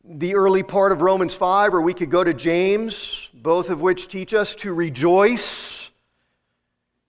the 0.05 0.35
early 0.35 0.65
part 0.65 0.91
of 0.91 1.01
Romans 1.01 1.33
5, 1.33 1.75
or 1.75 1.81
we 1.81 1.95
could 1.95 2.11
go 2.11 2.25
to 2.25 2.35
James, 2.35 3.29
both 3.33 3.71
of 3.71 3.81
which 3.81 4.09
teach 4.09 4.35
us 4.35 4.57
to 4.57 4.73
rejoice 4.73 5.91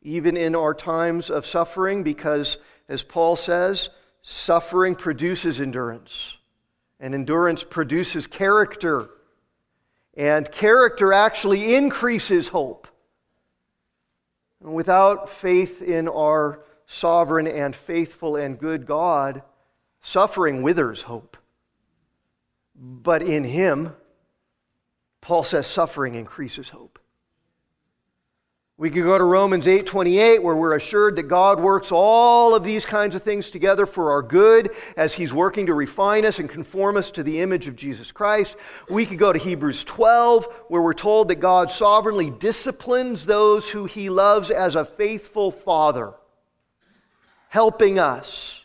even 0.03 0.37
in 0.37 0.53
our 0.53 0.75
times 0.75 1.31
of 1.31 1.47
suffering, 1.47 2.03
because, 2.03 2.57
as 2.87 3.01
Paul 3.01 3.35
says, 3.35 3.89
suffering 4.21 4.95
produces 4.95 5.59
endurance, 5.59 6.37
and 6.99 7.15
endurance 7.15 7.63
produces 7.63 8.27
character, 8.27 9.09
and 10.15 10.51
character 10.51 11.13
actually 11.13 11.73
increases 11.73 12.49
hope. 12.49 12.87
And 14.61 14.75
without 14.75 15.29
faith 15.29 15.81
in 15.81 16.07
our 16.07 16.59
sovereign 16.85 17.47
and 17.47 17.75
faithful 17.75 18.35
and 18.35 18.59
good 18.59 18.85
God, 18.85 19.41
suffering 20.03 20.61
withers 20.61 21.01
hope. 21.01 21.37
But 22.75 23.23
in 23.23 23.43
Him, 23.43 23.95
Paul 25.21 25.43
says 25.43 25.65
suffering 25.65 26.13
increases 26.13 26.69
hope. 26.69 26.99
We 28.75 28.89
could 28.89 29.03
go 29.03 29.17
to 29.17 29.23
Romans 29.23 29.67
8:28 29.67 30.41
where 30.41 30.55
we're 30.55 30.75
assured 30.75 31.15
that 31.15 31.23
God 31.23 31.59
works 31.59 31.91
all 31.91 32.53
of 32.53 32.63
these 32.63 32.85
kinds 32.85 33.15
of 33.15 33.23
things 33.23 33.49
together 33.49 33.85
for 33.85 34.11
our 34.11 34.21
good 34.21 34.71
as 34.97 35.13
he's 35.13 35.31
working 35.31 35.67
to 35.67 35.73
refine 35.73 36.25
us 36.25 36.39
and 36.39 36.49
conform 36.49 36.97
us 36.97 37.11
to 37.11 37.23
the 37.23 37.39
image 37.39 37.67
of 37.67 37.75
Jesus 37.75 38.11
Christ. 38.11 38.57
We 38.89 39.05
could 39.05 39.19
go 39.19 39.31
to 39.31 39.39
Hebrews 39.39 39.83
12 39.85 40.47
where 40.67 40.81
we're 40.81 40.93
told 40.93 41.27
that 41.29 41.35
God 41.35 41.69
sovereignly 41.69 42.31
disciplines 42.31 43.25
those 43.25 43.69
who 43.69 43.85
he 43.85 44.09
loves 44.09 44.49
as 44.49 44.75
a 44.75 44.83
faithful 44.83 45.51
father, 45.51 46.15
helping 47.49 47.99
us 47.99 48.62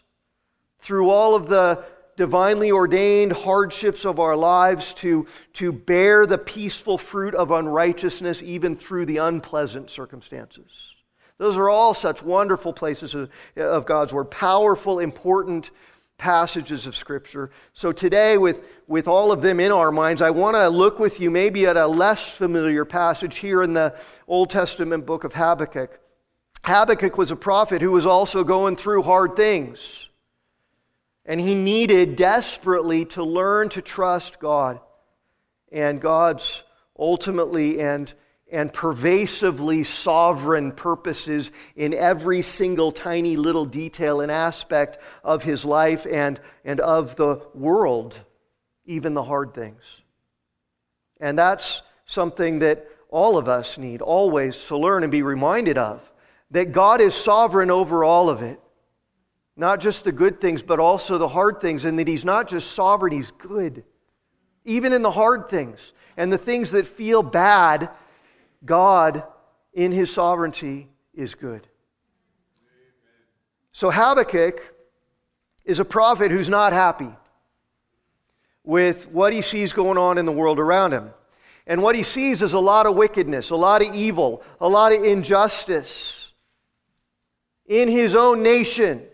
through 0.79 1.11
all 1.11 1.35
of 1.35 1.49
the 1.49 1.85
divinely 2.17 2.73
ordained 2.73 3.33
hardships 3.33 4.05
of 4.05 4.19
our 4.19 4.37
lives 4.37 4.93
to, 4.93 5.27
to 5.55 5.73
bear 5.73 6.27
the 6.27 6.37
peaceful 6.37 6.99
fruit 6.99 7.35
of 7.35 7.53
unrighteousness 7.53 8.43
even 8.43 8.75
through 8.75 9.07
the 9.07 9.19
unpleasant 9.19 9.89
circumstances. 9.89 10.95
Those 11.39 11.57
are 11.57 11.71
all 11.71 11.95
such 11.95 12.21
wonderful 12.23 12.73
places 12.73 13.15
of, 13.15 13.31
of 13.57 13.87
God's 13.87 14.13
Word, 14.13 14.31
powerful, 14.33 14.99
important 14.99 15.71
passages 16.19 16.89
of 16.89 16.97
Scripture. 16.97 17.53
So 17.73 17.93
today, 17.93 18.37
with, 18.37 18.67
with 18.89 19.07
all 19.07 19.31
of 19.31 19.41
them 19.41 19.61
in 19.61 19.71
our 19.71 19.93
minds, 19.93 20.21
I 20.21 20.31
want 20.31 20.57
to 20.57 20.69
look 20.69 20.99
with 20.99 21.21
you 21.21 21.31
maybe 21.31 21.67
at 21.67 21.77
a 21.77 21.87
less 21.87 22.29
familiar 22.29 22.85
passage 22.85 23.39
here 23.39 23.63
in 23.63 23.73
the 23.75 23.95
Old 24.27 24.51
Testament 24.51 25.07
book 25.07 25.23
of 25.23 25.33
Habakkuk. 25.33 26.01
Habakkuk 26.65 27.17
was 27.17 27.31
a 27.31 27.37
prophet 27.37 27.81
who 27.81 27.93
was 27.93 28.05
also 28.05 28.43
going 28.43 28.75
through 28.75 29.05
hard 29.05 29.37
things. 29.37 30.08
And 31.29 31.39
he 31.39 31.55
needed 31.55 32.17
desperately 32.17 33.05
to 33.05 33.23
learn 33.23 33.69
to 33.71 33.83
trust 33.83 34.41
God 34.41 34.81
and 35.71 36.01
God's 36.01 36.65
ultimately 36.99 37.81
and, 37.81 38.11
and 38.51 38.73
pervasively 38.73 39.85
sovereign 39.85 40.73
purposes 40.73 41.51
in 41.77 41.93
every 41.93 42.41
single 42.41 42.91
tiny 42.91 43.37
little 43.37 43.67
detail 43.67 44.23
and 44.23 44.33
aspect 44.33 44.99
of 45.23 45.43
his 45.43 45.67
life 45.67 46.07
and, 46.11 46.41
and 46.65 46.81
of 46.81 47.15
the 47.17 47.47
world, 47.53 48.19
even 48.87 49.13
the 49.13 49.23
hard 49.23 49.53
things. 49.53 49.83
And 51.21 51.39
that's 51.39 51.83
something 52.07 52.61
that 52.61 52.89
all 53.11 53.37
of 53.37 53.51
us 53.51 53.77
need 53.77 54.01
always 54.01 54.65
to 54.65 54.79
learn 54.79 55.03
and 55.03 55.13
be 55.13 55.21
reminded 55.21 55.77
of 55.77 56.11
that 56.53 56.73
God 56.73 57.03
is 57.03 57.15
sovereign 57.15 57.71
over 57.71 58.03
all 58.03 58.31
of 58.31 58.41
it. 58.41 58.59
Not 59.59 59.81
just 59.81 60.05
the 60.05 60.13
good 60.13 60.41
things, 60.41 60.63
but 60.63 60.79
also 60.79 61.19
the 61.19 61.27
hard 61.27 61.61
things, 61.61 61.85
and 61.85 61.99
that 61.99 62.07
He's 62.07 62.25
not 62.25 62.49
just 62.49 62.71
sovereign, 62.71 63.13
He's 63.13 63.33
good. 63.33 63.83
Even 64.65 64.93
in 64.93 65.03
the 65.03 65.11
hard 65.11 65.49
things 65.49 65.93
and 66.17 66.33
the 66.33 66.39
things 66.39 66.71
that 66.71 66.87
feel 66.87 67.25
bad, 67.25 67.91
God, 68.65 69.25
in 69.75 69.91
His 69.91 70.13
sovereignty, 70.13 70.89
is 71.13 71.35
good. 71.35 71.67
So 73.73 73.91
Habakkuk 73.91 74.63
is 75.65 75.81
a 75.81 75.85
prophet 75.85 76.31
who's 76.31 76.49
not 76.49 76.73
happy 76.73 77.11
with 78.63 79.09
what 79.09 79.33
he 79.33 79.41
sees 79.41 79.73
going 79.73 79.99
on 79.99 80.19
in 80.19 80.25
the 80.25 80.33
world 80.33 80.59
around 80.59 80.93
him. 80.93 81.11
And 81.67 81.83
what 81.83 81.97
he 81.97 82.03
sees 82.03 82.43
is 82.43 82.53
a 82.53 82.59
lot 82.59 82.87
of 82.87 82.95
wickedness, 82.95 83.51
a 83.51 83.57
lot 83.57 83.83
of 83.83 83.95
evil, 83.95 84.43
a 84.61 84.69
lot 84.69 84.93
of 84.93 85.05
injustice 85.05 86.31
in 87.67 87.89
his 87.89 88.15
own 88.15 88.43
nation 88.43 89.07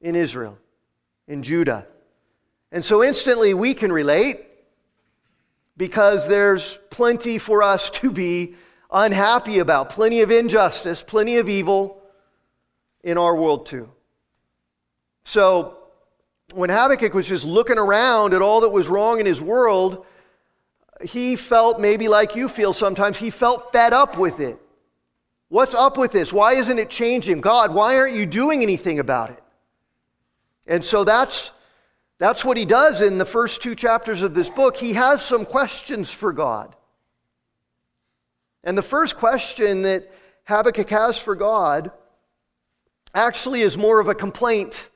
in 0.00 0.14
Israel, 0.14 0.58
in 1.26 1.42
Judah. 1.42 1.86
And 2.70 2.84
so 2.84 3.02
instantly 3.02 3.54
we 3.54 3.74
can 3.74 3.90
relate 3.90 4.40
because 5.76 6.28
there's 6.28 6.78
plenty 6.90 7.38
for 7.38 7.62
us 7.62 7.90
to 7.90 8.10
be 8.10 8.54
unhappy 8.90 9.58
about, 9.58 9.90
plenty 9.90 10.20
of 10.20 10.30
injustice, 10.30 11.02
plenty 11.02 11.36
of 11.36 11.48
evil 11.48 12.02
in 13.02 13.16
our 13.16 13.34
world 13.36 13.66
too. 13.66 13.88
So 15.24 15.78
when 16.52 16.70
Habakkuk 16.70 17.14
was 17.14 17.26
just 17.26 17.44
looking 17.44 17.78
around 17.78 18.34
at 18.34 18.42
all 18.42 18.62
that 18.62 18.70
was 18.70 18.88
wrong 18.88 19.20
in 19.20 19.26
his 19.26 19.40
world, 19.40 20.06
he 21.02 21.36
felt 21.36 21.80
maybe 21.80 22.08
like 22.08 22.34
you 22.34 22.48
feel 22.48 22.72
sometimes, 22.72 23.18
he 23.18 23.30
felt 23.30 23.72
fed 23.72 23.92
up 23.92 24.18
with 24.18 24.40
it. 24.40 24.58
What's 25.48 25.74
up 25.74 25.96
with 25.96 26.10
this? 26.10 26.32
Why 26.32 26.54
isn't 26.54 26.78
it 26.78 26.90
changing? 26.90 27.40
God, 27.40 27.72
why 27.72 27.96
aren't 27.98 28.16
you 28.16 28.26
doing 28.26 28.62
anything 28.62 28.98
about 28.98 29.30
it? 29.30 29.42
And 30.68 30.84
so 30.84 31.02
that's, 31.02 31.50
that's 32.18 32.44
what 32.44 32.58
he 32.58 32.66
does 32.66 33.00
in 33.00 33.16
the 33.18 33.24
first 33.24 33.62
two 33.62 33.74
chapters 33.74 34.22
of 34.22 34.34
this 34.34 34.50
book. 34.50 34.76
He 34.76 34.92
has 34.92 35.22
some 35.22 35.46
questions 35.46 36.10
for 36.10 36.32
God. 36.32 36.76
And 38.62 38.76
the 38.76 38.82
first 38.82 39.16
question 39.16 39.82
that 39.82 40.12
Habakkuk 40.44 40.90
has 40.90 41.18
for 41.18 41.34
God 41.34 41.90
actually 43.14 43.62
is 43.62 43.78
more 43.78 43.98
of 43.98 44.08
a 44.08 44.14
complaint, 44.14 44.90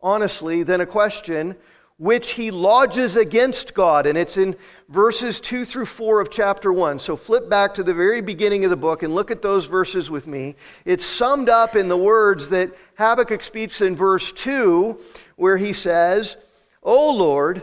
honestly, 0.00 0.62
than 0.62 0.80
a 0.80 0.86
question 0.86 1.56
which 1.98 2.32
he 2.32 2.50
lodges 2.50 3.16
against 3.16 3.72
God. 3.72 4.06
And 4.06 4.18
it's 4.18 4.36
in 4.36 4.56
verses 4.88 5.40
2 5.40 5.64
through 5.64 5.86
4 5.86 6.20
of 6.20 6.30
chapter 6.30 6.72
1. 6.72 6.98
So 6.98 7.16
flip 7.16 7.48
back 7.48 7.74
to 7.74 7.82
the 7.82 7.94
very 7.94 8.20
beginning 8.20 8.64
of 8.64 8.70
the 8.70 8.76
book 8.76 9.02
and 9.02 9.14
look 9.14 9.30
at 9.30 9.40
those 9.40 9.64
verses 9.64 10.10
with 10.10 10.26
me. 10.26 10.56
It's 10.84 11.06
summed 11.06 11.48
up 11.48 11.74
in 11.74 11.88
the 11.88 11.96
words 11.96 12.50
that 12.50 12.72
Habakkuk 12.98 13.42
speaks 13.42 13.80
in 13.80 13.96
verse 13.96 14.30
2, 14.32 14.98
where 15.36 15.56
he 15.56 15.72
says, 15.72 16.36
O 16.82 17.12
Lord, 17.12 17.62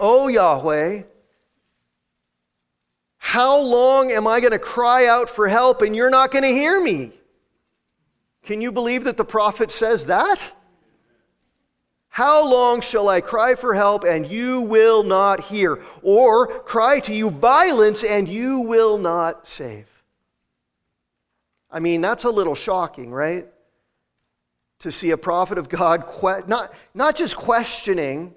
O 0.00 0.26
Yahweh, 0.28 1.02
how 3.18 3.60
long 3.60 4.10
am 4.12 4.26
I 4.26 4.40
going 4.40 4.52
to 4.52 4.58
cry 4.58 5.06
out 5.06 5.28
for 5.28 5.48
help 5.48 5.82
and 5.82 5.94
you're 5.94 6.10
not 6.10 6.30
going 6.30 6.44
to 6.44 6.48
hear 6.48 6.80
me? 6.80 7.12
Can 8.44 8.60
you 8.60 8.70
believe 8.70 9.04
that 9.04 9.16
the 9.16 9.24
prophet 9.24 9.70
says 9.70 10.06
that? 10.06 10.55
How 12.16 12.48
long 12.48 12.80
shall 12.80 13.10
I 13.10 13.20
cry 13.20 13.56
for 13.56 13.74
help 13.74 14.04
and 14.04 14.26
you 14.26 14.62
will 14.62 15.02
not 15.02 15.38
hear? 15.38 15.82
Or 16.00 16.46
cry 16.60 16.98
to 17.00 17.14
you 17.14 17.28
violence 17.28 18.02
and 18.02 18.26
you 18.26 18.60
will 18.60 18.96
not 18.96 19.46
save? 19.46 19.86
I 21.70 21.78
mean, 21.78 22.00
that's 22.00 22.24
a 22.24 22.30
little 22.30 22.54
shocking, 22.54 23.10
right? 23.12 23.46
To 24.78 24.90
see 24.90 25.10
a 25.10 25.18
prophet 25.18 25.58
of 25.58 25.68
God 25.68 26.06
que- 26.08 26.42
not, 26.46 26.72
not 26.94 27.16
just 27.16 27.36
questioning 27.36 28.32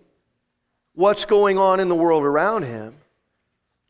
what's 0.93 1.23
going 1.23 1.57
on 1.57 1.79
in 1.79 1.87
the 1.87 1.95
world 1.95 2.23
around 2.23 2.63
him, 2.63 2.97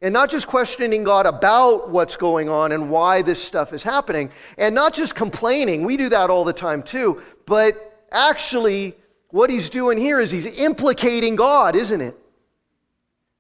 and 0.03 0.13
not 0.13 0.29
just 0.29 0.45
questioning 0.45 1.03
God 1.03 1.25
about 1.25 1.89
what's 1.89 2.15
going 2.15 2.47
on 2.47 2.73
and 2.73 2.91
why 2.91 3.23
this 3.23 3.41
stuff 3.43 3.73
is 3.73 3.81
happening, 3.81 4.29
and 4.55 4.75
not 4.75 4.93
just 4.93 5.15
complaining, 5.15 5.83
we 5.83 5.97
do 5.97 6.09
that 6.09 6.29
all 6.29 6.45
the 6.45 6.53
time 6.53 6.83
too, 6.83 7.23
but 7.47 8.05
actually 8.11 8.95
what 9.29 9.49
he's 9.49 9.69
doing 9.69 9.97
here 9.97 10.19
is 10.19 10.31
he's 10.31 10.57
implicating 10.57 11.35
God, 11.35 11.75
isn't 11.75 12.01
it? 12.01 12.17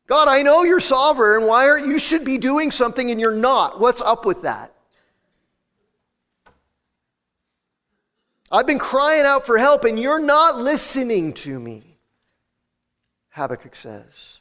God, 0.07 0.27
I 0.27 0.41
know 0.41 0.63
you're 0.63 0.79
sovereign. 0.79 1.45
Why 1.45 1.69
aren't 1.69 1.87
you 1.87 1.99
should 1.99 2.25
be 2.25 2.37
doing 2.37 2.71
something 2.71 3.11
and 3.11 3.19
you're 3.19 3.31
not? 3.31 3.79
What's 3.79 4.01
up 4.01 4.25
with 4.25 4.41
that? 4.41 4.73
I've 8.51 8.65
been 8.65 8.79
crying 8.79 9.25
out 9.25 9.45
for 9.45 9.57
help 9.57 9.83
and 9.83 9.99
you're 9.99 10.19
not 10.19 10.57
listening 10.57 11.33
to 11.33 11.59
me, 11.59 11.99
Habakkuk 13.29 13.75
says. 13.75 14.38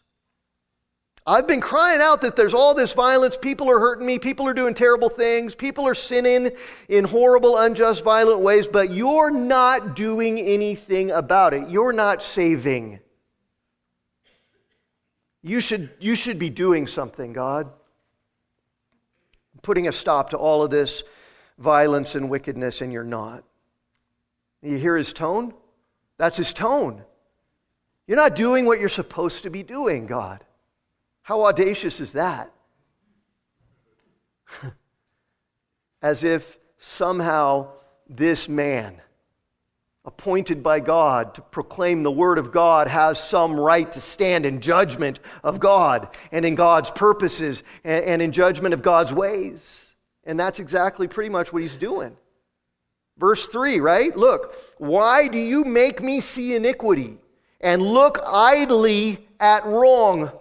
I've 1.28 1.46
been 1.46 1.60
crying 1.60 2.00
out 2.00 2.22
that 2.22 2.36
there's 2.36 2.54
all 2.54 2.72
this 2.72 2.94
violence. 2.94 3.36
People 3.36 3.70
are 3.70 3.78
hurting 3.78 4.06
me. 4.06 4.18
People 4.18 4.48
are 4.48 4.54
doing 4.54 4.72
terrible 4.72 5.10
things. 5.10 5.54
People 5.54 5.86
are 5.86 5.94
sinning 5.94 6.52
in 6.88 7.04
horrible, 7.04 7.58
unjust, 7.58 8.02
violent 8.02 8.40
ways, 8.40 8.66
but 8.66 8.90
you're 8.92 9.30
not 9.30 9.94
doing 9.94 10.40
anything 10.40 11.10
about 11.10 11.52
it. 11.52 11.68
You're 11.68 11.92
not 11.92 12.22
saving. 12.22 13.00
You 15.42 15.60
should, 15.60 15.90
you 16.00 16.14
should 16.14 16.38
be 16.38 16.48
doing 16.48 16.86
something, 16.86 17.34
God. 17.34 17.70
Putting 19.60 19.86
a 19.86 19.92
stop 19.92 20.30
to 20.30 20.38
all 20.38 20.62
of 20.62 20.70
this 20.70 21.02
violence 21.58 22.14
and 22.14 22.30
wickedness, 22.30 22.80
and 22.80 22.90
you're 22.90 23.04
not. 23.04 23.44
You 24.62 24.78
hear 24.78 24.96
his 24.96 25.12
tone? 25.12 25.52
That's 26.16 26.38
his 26.38 26.54
tone. 26.54 27.02
You're 28.06 28.16
not 28.16 28.34
doing 28.34 28.64
what 28.64 28.80
you're 28.80 28.88
supposed 28.88 29.42
to 29.42 29.50
be 29.50 29.62
doing, 29.62 30.06
God. 30.06 30.42
How 31.28 31.44
audacious 31.44 32.00
is 32.00 32.12
that? 32.12 32.50
As 36.02 36.24
if 36.24 36.56
somehow 36.78 37.72
this 38.08 38.48
man, 38.48 39.02
appointed 40.06 40.62
by 40.62 40.80
God 40.80 41.34
to 41.34 41.42
proclaim 41.42 42.02
the 42.02 42.10
Word 42.10 42.38
of 42.38 42.50
God, 42.50 42.88
has 42.88 43.22
some 43.22 43.60
right 43.60 43.92
to 43.92 44.00
stand 44.00 44.46
in 44.46 44.62
judgment 44.62 45.20
of 45.44 45.60
God 45.60 46.16
and 46.32 46.46
in 46.46 46.54
God's 46.54 46.90
purposes 46.90 47.62
and, 47.84 48.22
in 48.22 48.32
judgment 48.32 48.72
of 48.72 48.80
God's 48.80 49.12
ways. 49.12 49.94
And 50.24 50.40
that's 50.40 50.60
exactly 50.60 51.08
pretty 51.08 51.28
much 51.28 51.52
what 51.52 51.60
he's 51.60 51.76
doing. 51.76 52.16
Verse 53.18 53.46
3, 53.48 53.80
right? 53.80 54.16
Look, 54.16 54.56
why 54.78 55.28
do 55.28 55.36
you 55.36 55.64
make 55.64 56.02
me 56.02 56.22
see 56.22 56.54
iniquity 56.54 57.18
and 57.60 57.82
look 57.82 58.18
idly 58.24 59.28
at 59.38 59.66
wrong? 59.66 60.32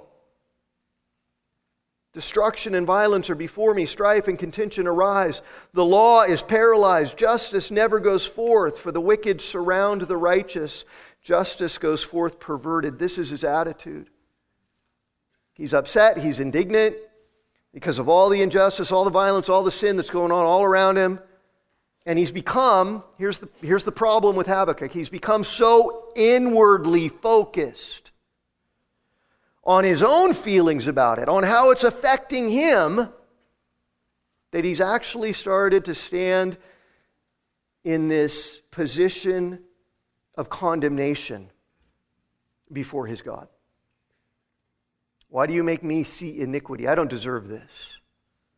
Destruction 2.18 2.74
and 2.74 2.88
violence 2.88 3.30
are 3.30 3.36
before 3.36 3.76
me, 3.76 3.86
strife 3.86 4.28
and 4.28 4.40
contention 4.40 4.88
arise. 4.88 5.44
The 5.74 5.86
law 5.86 6.24
is 6.24 6.42
paralyzed, 6.42 7.16
justice 7.16 7.70
never 7.70 8.00
goes 8.00 8.26
forth, 8.26 8.80
for 8.80 8.92
the 8.92 9.00
wicked 9.00 9.40
surround 9.40 10.02
the 10.02 10.18
righteous. 10.18 10.84
Justice 11.22 11.78
goes 11.78 12.04
forth 12.04 12.40
perverted. 12.40 12.98
This 12.98 13.20
is 13.20 13.30
his 13.30 13.44
attitude. 13.44 14.10
He's 15.54 15.76
upset, 15.76 16.18
he's 16.18 16.40
indignant 16.40 16.96
because 17.72 18.00
of 18.00 18.10
all 18.10 18.30
the 18.30 18.42
injustice, 18.42 18.92
all 18.92 19.04
the 19.04 19.12
violence, 19.12 19.48
all 19.48 19.62
the 19.62 19.70
sin 19.70 19.96
that's 19.96 20.10
going 20.10 20.32
on 20.32 20.44
all 20.44 20.64
around 20.64 20.98
him. 20.98 21.20
And 22.08 22.18
he's 22.18 22.32
become, 22.32 23.04
here's 23.20 23.38
the, 23.38 23.50
here's 23.62 23.84
the 23.84 23.92
problem 23.92 24.36
with 24.36 24.48
Habakkuk, 24.48 24.92
he's 24.92 25.10
become 25.10 25.44
so 25.44 26.10
inwardly 26.16 27.10
focused 27.10 28.10
on 29.68 29.84
his 29.84 30.02
own 30.02 30.34
feelings 30.34 30.88
about 30.88 31.20
it, 31.20 31.28
on 31.28 31.44
how 31.44 31.72
it's 31.72 31.84
affecting 31.84 32.48
him, 32.48 33.10
that 34.52 34.64
he's 34.64 34.80
actually 34.80 35.34
started 35.34 35.86
to 35.86 35.94
stand 35.94 36.58
in 37.84 38.08
this 38.08 38.62
position 38.72 39.60
of 40.36 40.50
condemnation 40.50 41.50
before 42.72 43.08
his 43.08 43.22
God. 43.22 43.50
Why 45.28 45.46
do 45.46 45.54
you 45.54 45.64
make 45.64 45.84
me 45.84 46.06
see 46.06 46.40
iniquity? 46.40 46.88
I 46.88 46.96
don't 46.96 47.10
deserve 47.10 47.50
this. 47.50 47.70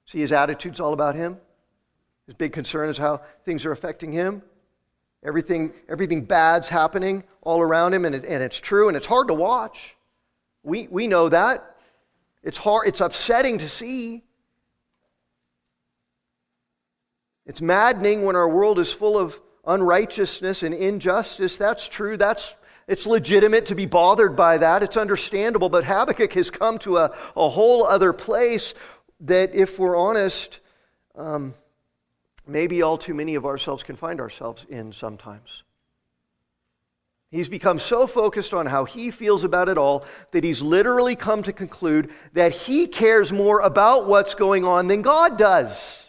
See, 0.06 0.20
his 0.20 0.32
attitude's 0.32 0.80
all 0.80 0.94
about 0.94 1.16
him. 1.16 1.38
His 2.28 2.36
big 2.36 2.54
concern 2.54 2.88
is 2.90 3.00
how 3.00 3.22
things 3.46 3.66
are 3.66 3.72
affecting 3.72 4.12
him. 4.12 4.44
Everything, 5.24 5.74
everything 5.90 6.26
bad's 6.26 6.70
happening 6.70 7.24
all 7.42 7.62
around 7.62 7.96
him, 7.96 8.06
and, 8.06 8.14
it, 8.14 8.26
and 8.26 8.44
it's 8.44 8.60
true, 8.60 8.88
and 8.88 8.96
it's 8.96 9.08
hard 9.08 9.30
to 9.30 9.34
watch. 9.34 9.96
We, 10.64 10.88
we 10.88 11.08
know 11.08 11.30
that. 11.30 11.76
It's 12.44 12.58
hard, 12.58 12.88
it's 12.88 13.02
upsetting 13.02 13.60
to 13.60 13.70
see. 13.70 14.24
It's 17.46 17.62
maddening 17.62 18.24
when 18.24 18.36
our 18.36 18.48
world 18.48 18.80
is 18.80 18.92
full 18.92 19.18
of 19.18 19.40
unrighteousness 19.66 20.64
and 20.64 20.74
injustice. 20.74 21.58
That's 21.58 21.88
true. 21.88 22.16
That's 22.16 22.56
it's 22.88 23.06
legitimate 23.06 23.68
to 23.68 23.76
be 23.76 23.86
bothered 23.86 24.36
by 24.36 24.58
that. 24.58 24.82
It's 24.82 24.98
understandable. 24.98 25.70
But 25.70 25.84
Habakkuk 25.84 26.34
has 26.34 26.50
come 26.50 26.80
to 26.80 26.98
a, 26.98 27.16
a 27.36 27.50
whole 27.50 27.86
other 27.86 28.14
place 28.14 28.74
that, 29.22 29.54
if 29.54 29.78
we're 29.78 29.96
honest, 29.96 30.60
um, 31.16 31.54
maybe 32.48 32.82
all 32.82 32.98
too 32.98 33.14
many 33.14 33.36
of 33.36 33.46
ourselves 33.46 33.84
can 33.84 33.96
find 33.96 34.20
ourselves 34.20 34.66
in 34.70 34.92
sometimes. 34.92 35.64
He's 37.32 37.50
become 37.50 37.78
so 37.78 38.08
focused 38.08 38.56
on 38.56 38.66
how 38.66 38.86
he 38.86 39.12
feels 39.12 39.44
about 39.44 39.70
it 39.70 39.78
all 39.78 40.04
that 40.32 40.44
he's 40.44 40.62
literally 40.64 41.16
come 41.16 41.44
to 41.44 41.54
conclude 41.54 42.10
that 42.34 42.52
he 42.52 42.88
cares 42.88 43.32
more 43.32 43.60
about 43.60 44.08
what's 44.08 44.34
going 44.34 44.66
on 44.66 44.88
than 44.88 45.04
God 45.04 45.38
does. 45.38 46.04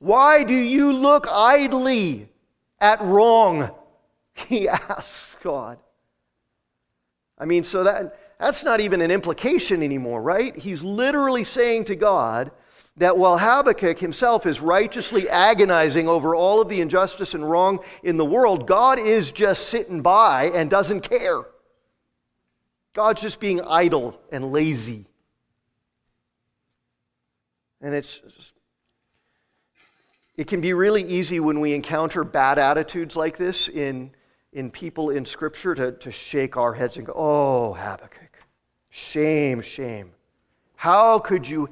Why 0.00 0.42
do 0.42 0.54
you 0.54 0.92
look 0.92 1.28
idly 1.30 2.28
at 2.80 3.00
wrong? 3.00 3.70
He 4.48 4.66
asks 4.66 5.36
God. 5.42 5.78
I 7.38 7.44
mean, 7.44 7.64
so 7.64 7.84
that, 7.84 8.18
that's 8.40 8.64
not 8.64 8.80
even 8.80 9.02
an 9.02 9.10
implication 9.10 9.82
anymore, 9.82 10.22
right? 10.22 10.56
He's 10.56 10.82
literally 10.82 11.44
saying 11.44 11.84
to 11.84 11.94
God, 11.94 12.50
that 12.96 13.16
while 13.16 13.38
Habakkuk 13.38 13.98
himself 13.98 14.46
is 14.46 14.60
righteously 14.60 15.28
agonizing 15.28 16.08
over 16.08 16.34
all 16.34 16.60
of 16.60 16.68
the 16.68 16.80
injustice 16.80 17.34
and 17.34 17.48
wrong 17.48 17.80
in 18.02 18.16
the 18.16 18.24
world, 18.24 18.66
God 18.66 18.98
is 18.98 19.32
just 19.32 19.68
sitting 19.68 20.02
by 20.02 20.50
and 20.54 20.68
doesn't 20.68 21.00
care. 21.00 21.42
God's 22.92 23.22
just 23.22 23.40
being 23.40 23.62
idle 23.62 24.20
and 24.30 24.52
lazy. 24.52 25.06
And 27.80 27.94
it's 27.94 28.20
it 30.36 30.46
can 30.46 30.60
be 30.60 30.72
really 30.72 31.02
easy 31.02 31.40
when 31.40 31.60
we 31.60 31.74
encounter 31.74 32.24
bad 32.24 32.58
attitudes 32.58 33.16
like 33.16 33.36
this 33.36 33.68
in, 33.68 34.10
in 34.52 34.70
people 34.70 35.10
in 35.10 35.26
Scripture 35.26 35.74
to, 35.74 35.92
to 35.92 36.10
shake 36.10 36.56
our 36.56 36.72
heads 36.72 36.96
and 36.96 37.06
go, 37.06 37.12
Oh, 37.14 37.74
Habakkuk, 37.74 38.38
shame, 38.88 39.60
shame. 39.60 40.12
How 40.74 41.18
could 41.18 41.46
you 41.46 41.68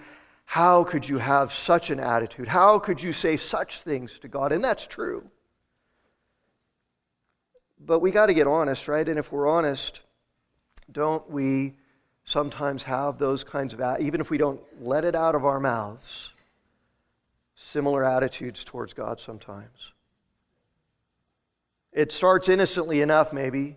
how 0.50 0.82
could 0.82 1.08
you 1.08 1.18
have 1.18 1.52
such 1.52 1.90
an 1.90 2.00
attitude? 2.00 2.48
How 2.48 2.80
could 2.80 3.00
you 3.00 3.12
say 3.12 3.36
such 3.36 3.82
things 3.82 4.18
to 4.18 4.26
God? 4.26 4.50
And 4.50 4.64
that's 4.64 4.84
true. 4.84 5.22
But 7.78 8.00
we 8.00 8.10
got 8.10 8.26
to 8.26 8.34
get 8.34 8.48
honest, 8.48 8.88
right? 8.88 9.08
And 9.08 9.16
if 9.16 9.30
we're 9.30 9.46
honest, 9.46 10.00
don't 10.90 11.30
we 11.30 11.74
sometimes 12.24 12.82
have 12.82 13.16
those 13.16 13.44
kinds 13.44 13.74
of, 13.74 13.80
even 14.00 14.20
if 14.20 14.28
we 14.28 14.38
don't 14.38 14.60
let 14.80 15.04
it 15.04 15.14
out 15.14 15.36
of 15.36 15.44
our 15.44 15.60
mouths, 15.60 16.30
similar 17.54 18.04
attitudes 18.04 18.64
towards 18.64 18.92
God 18.92 19.20
sometimes? 19.20 19.92
It 21.92 22.10
starts 22.10 22.48
innocently 22.48 23.02
enough, 23.02 23.32
maybe. 23.32 23.76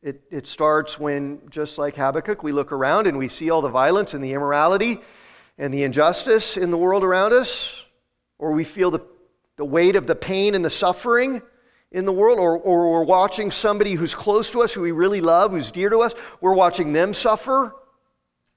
It, 0.00 0.22
it 0.30 0.46
starts 0.46 0.96
when, 0.96 1.40
just 1.50 1.76
like 1.76 1.96
Habakkuk, 1.96 2.44
we 2.44 2.52
look 2.52 2.70
around 2.70 3.08
and 3.08 3.18
we 3.18 3.26
see 3.26 3.50
all 3.50 3.62
the 3.62 3.68
violence 3.68 4.14
and 4.14 4.22
the 4.22 4.34
immorality 4.34 5.00
and 5.58 5.74
the 5.74 5.82
injustice 5.82 6.56
in 6.56 6.70
the 6.70 6.78
world 6.78 7.02
around 7.02 7.32
us, 7.32 7.84
or 8.38 8.52
we 8.52 8.64
feel 8.64 8.90
the, 8.90 9.00
the 9.56 9.64
weight 9.64 9.96
of 9.96 10.06
the 10.06 10.14
pain 10.14 10.54
and 10.54 10.64
the 10.64 10.70
suffering 10.70 11.42
in 11.90 12.04
the 12.04 12.12
world, 12.12 12.38
or, 12.38 12.56
or 12.56 12.92
we're 12.92 13.04
watching 13.04 13.50
somebody 13.50 13.94
who's 13.94 14.14
close 14.14 14.50
to 14.52 14.62
us, 14.62 14.72
who 14.72 14.82
we 14.82 14.92
really 14.92 15.20
love, 15.20 15.50
who's 15.50 15.70
dear 15.70 15.88
to 15.88 16.00
us, 16.00 16.14
we're 16.40 16.54
watching 16.54 16.92
them 16.92 17.12
suffer, 17.12 17.74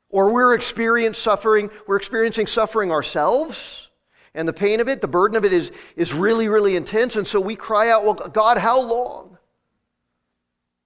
or 0.09 0.31
we're 0.31 0.53
experiencing 0.53 1.19
suffering, 1.19 1.71
we're 1.87 1.95
experiencing 1.95 2.45
suffering 2.45 2.91
ourselves, 2.91 3.89
and 4.35 4.47
the 4.47 4.53
pain 4.53 4.79
of 4.79 4.87
it, 4.87 5.01
the 5.01 5.07
burden 5.07 5.37
of 5.37 5.45
it 5.45 5.53
is, 5.53 5.71
is 5.95 6.13
really, 6.13 6.49
really 6.49 6.75
intense, 6.75 7.15
and 7.15 7.25
so 7.25 7.39
we 7.39 7.55
cry 7.55 7.89
out, 7.89 8.03
Well, 8.03 8.13
God, 8.13 8.57
how 8.57 8.79
long? 8.79 9.37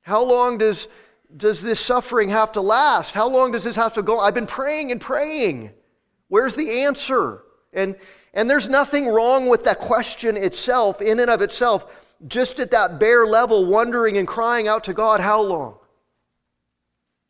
How 0.01 0.23
long 0.23 0.59
does, 0.59 0.87
does 1.35 1.63
this 1.63 1.79
suffering 1.79 2.29
have 2.29 2.53
to 2.53 2.61
last? 2.61 3.13
How 3.13 3.27
long 3.27 3.51
does 3.51 3.63
this 3.63 3.75
have 3.75 3.95
to 3.95 4.03
go? 4.03 4.19
I've 4.19 4.35
been 4.35 4.47
praying 4.47 4.91
and 4.91 5.01
praying. 5.01 5.71
Where's 6.27 6.55
the 6.55 6.83
answer? 6.83 7.43
And, 7.73 7.95
and 8.33 8.49
there's 8.49 8.69
nothing 8.69 9.07
wrong 9.07 9.47
with 9.47 9.65
that 9.65 9.79
question 9.79 10.37
itself, 10.37 11.01
in 11.01 11.19
and 11.19 11.29
of 11.29 11.41
itself, 11.41 11.85
just 12.27 12.59
at 12.59 12.71
that 12.71 12.99
bare 12.99 13.25
level, 13.27 13.65
wondering 13.65 14.17
and 14.17 14.27
crying 14.27 14.67
out 14.67 14.85
to 14.85 14.93
God, 14.93 15.19
how 15.19 15.41
long? 15.41 15.77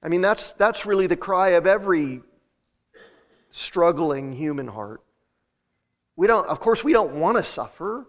I 0.02 0.08
mean, 0.08 0.22
that's, 0.22 0.52
that's 0.54 0.86
really 0.86 1.08
the 1.08 1.18
cry 1.18 1.50
of 1.50 1.66
every 1.66 2.22
struggling 3.50 4.34
human 4.34 4.68
heart. 4.68 5.02
We 6.16 6.28
don't, 6.28 6.48
of 6.48 6.60
course, 6.60 6.84
we 6.84 6.94
don't 6.94 7.16
want 7.16 7.38
to 7.38 7.44
suffer. 7.44 8.06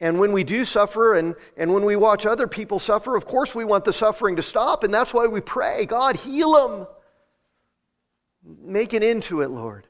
And 0.00 0.18
when 0.18 0.32
we 0.32 0.44
do 0.44 0.64
suffer 0.64 1.14
and, 1.14 1.34
and 1.56 1.72
when 1.72 1.84
we 1.84 1.96
watch 1.96 2.26
other 2.26 2.46
people 2.46 2.78
suffer, 2.78 3.16
of 3.16 3.26
course 3.26 3.54
we 3.54 3.64
want 3.64 3.84
the 3.84 3.92
suffering 3.92 4.36
to 4.36 4.42
stop, 4.42 4.84
and 4.84 4.92
that's 4.92 5.14
why 5.14 5.26
we 5.26 5.40
pray 5.40 5.86
God, 5.86 6.16
heal 6.16 6.52
them. 6.52 6.86
Make 8.44 8.92
an 8.92 9.02
end 9.02 9.22
to 9.24 9.40
it, 9.40 9.50
Lord. 9.50 9.86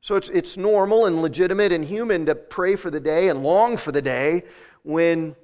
So 0.00 0.16
it's, 0.16 0.30
it's 0.30 0.56
normal 0.56 1.06
and 1.06 1.20
legitimate 1.20 1.72
and 1.72 1.84
human 1.84 2.26
to 2.26 2.34
pray 2.34 2.76
for 2.76 2.90
the 2.90 3.00
day 3.00 3.28
and 3.28 3.42
long 3.42 3.76
for 3.76 3.92
the 3.92 4.00
day 4.00 4.44
when 4.82 5.36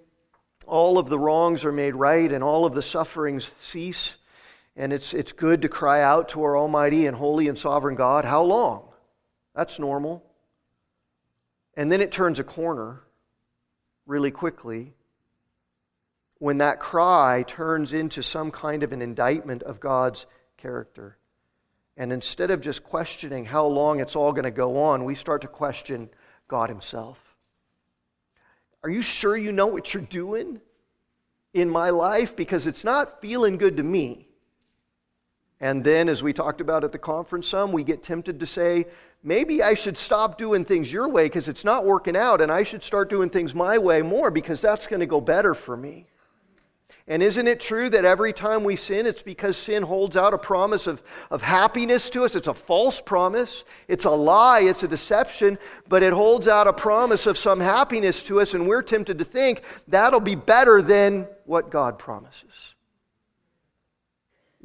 all 0.67 0.99
of 0.99 1.09
the 1.09 1.19
wrongs 1.19 1.65
are 1.65 1.73
made 1.73 1.95
right 1.95 2.33
and 2.33 2.43
all 2.43 2.65
of 2.65 2.75
the 2.75 2.83
sufferings 2.83 3.51
cease. 3.61 4.17
And 4.75 4.93
it's, 4.93 5.13
it's 5.13 5.33
good 5.33 5.63
to 5.63 5.69
cry 5.69 6.03
out 6.03 6.31
to 6.31 6.43
our 6.43 6.57
Almighty 6.57 7.07
and 7.07 7.17
holy 7.17 7.49
and 7.49 7.59
sovereign 7.59 7.97
God. 7.97 8.25
How 8.25 8.43
long? 8.43 8.89
That's 9.55 9.79
normal. 9.79 10.25
And 11.75 11.93
then 11.93 12.01
it 12.01 12.11
turns 12.11 12.39
a 12.39 12.45
corner 12.45 13.03
really 14.07 14.31
quickly 14.31 14.95
when 16.39 16.59
that 16.59 16.81
cry 16.81 17.45
turns 17.47 17.93
into 17.93 18.23
some 18.23 18.51
kind 18.51 18.83
of 18.83 18.93
an 18.93 19.03
indictment 19.03 19.63
of 19.63 19.81
God's 19.81 20.27
character. 20.57 21.19
And 21.97 22.13
instead 22.13 22.51
of 22.51 22.61
just 22.61 22.85
questioning 22.85 23.45
how 23.45 23.67
long 23.67 24.01
it's 24.01 24.17
all 24.17 24.33
going 24.33 24.45
to 24.45 24.51
go 24.51 24.83
on, 24.83 25.05
we 25.05 25.15
start 25.15 25.43
to 25.43 25.49
question 25.49 26.11
God 26.49 26.69
Himself. 26.69 27.19
Are 28.83 28.91
you 28.91 29.03
sure 29.03 29.37
you 29.37 29.53
know 29.53 29.67
what 29.67 29.95
you're 29.95 30.03
doing? 30.03 30.61
in 31.57 31.71
my 31.71 31.89
life 31.89 32.37
because 32.37 32.67
it's 32.67 32.85
not 32.85 33.21
feeling 33.23 33.57
good 33.57 33.79
to 33.79 33.83
me. 33.83 34.29
And 35.59 35.83
then, 35.83 36.11
as 36.11 36.23
we 36.23 36.35
talked 36.35 36.61
about 36.61 36.85
at 36.85 36.93
the 36.93 36.99
conference, 36.99 37.49
some 37.49 37.73
we 37.73 37.83
get 37.83 38.03
tempted 38.03 38.39
to 38.41 38.47
say, 38.47 38.85
maybe 39.23 39.63
I 39.63 39.73
should 39.73 39.97
stop 39.97 40.37
doing 40.37 40.67
things 40.67 40.93
your 40.93 41.09
way 41.09 41.25
because 41.25 41.49
it's 41.49 41.65
not 41.65 41.87
working 41.87 42.15
out, 42.15 42.43
and 42.43 42.53
I 42.53 42.63
should 42.63 42.83
start 42.83 43.09
doing 43.09 43.31
things 43.31 43.55
my 43.55 43.79
way 43.79 44.03
more 44.03 44.31
because 44.31 44.61
that's 44.61 44.87
going 44.87 45.01
to 45.01 45.07
go 45.07 45.19
better 45.19 45.55
for 45.55 45.75
me. 45.75 46.09
And 47.09 47.23
isn't 47.23 47.47
it 47.47 47.61
true 47.61 47.89
that 47.91 48.05
every 48.05 48.33
time 48.33 48.65
we 48.65 48.75
sin, 48.75 49.07
it's 49.07 49.23
because 49.23 49.57
sin 49.57 49.85
holds 49.85 50.17
out 50.17 50.35
a 50.35 50.39
promise 50.39 50.89
of, 50.89 51.01
of 51.31 51.41
happiness 51.41 52.11
to 52.11 52.25
us? 52.25 52.35
It's 52.35 52.49
a 52.49 52.55
false 52.55 53.01
promise, 53.01 53.65
it's 53.87 54.07
a 54.07 54.11
lie, 54.11 54.61
it's 54.61 54.83
a 54.83 54.89
deception, 54.89 55.59
but 55.89 56.03
it 56.03 56.13
holds 56.13 56.49
out 56.49 56.67
a 56.67 56.73
promise 56.73 57.27
of 57.27 57.39
some 57.39 57.61
happiness 57.61 58.25
to 58.25 58.41
us, 58.41 58.55
and 58.55 58.67
we're 58.67 58.83
tempted 58.83 59.19
to 59.19 59.25
think 59.25 59.63
that'll 59.87 60.19
be 60.19 60.35
better 60.35 60.83
than 60.83 61.29
what 61.45 61.71
God 61.71 61.97
promises. 61.97 62.75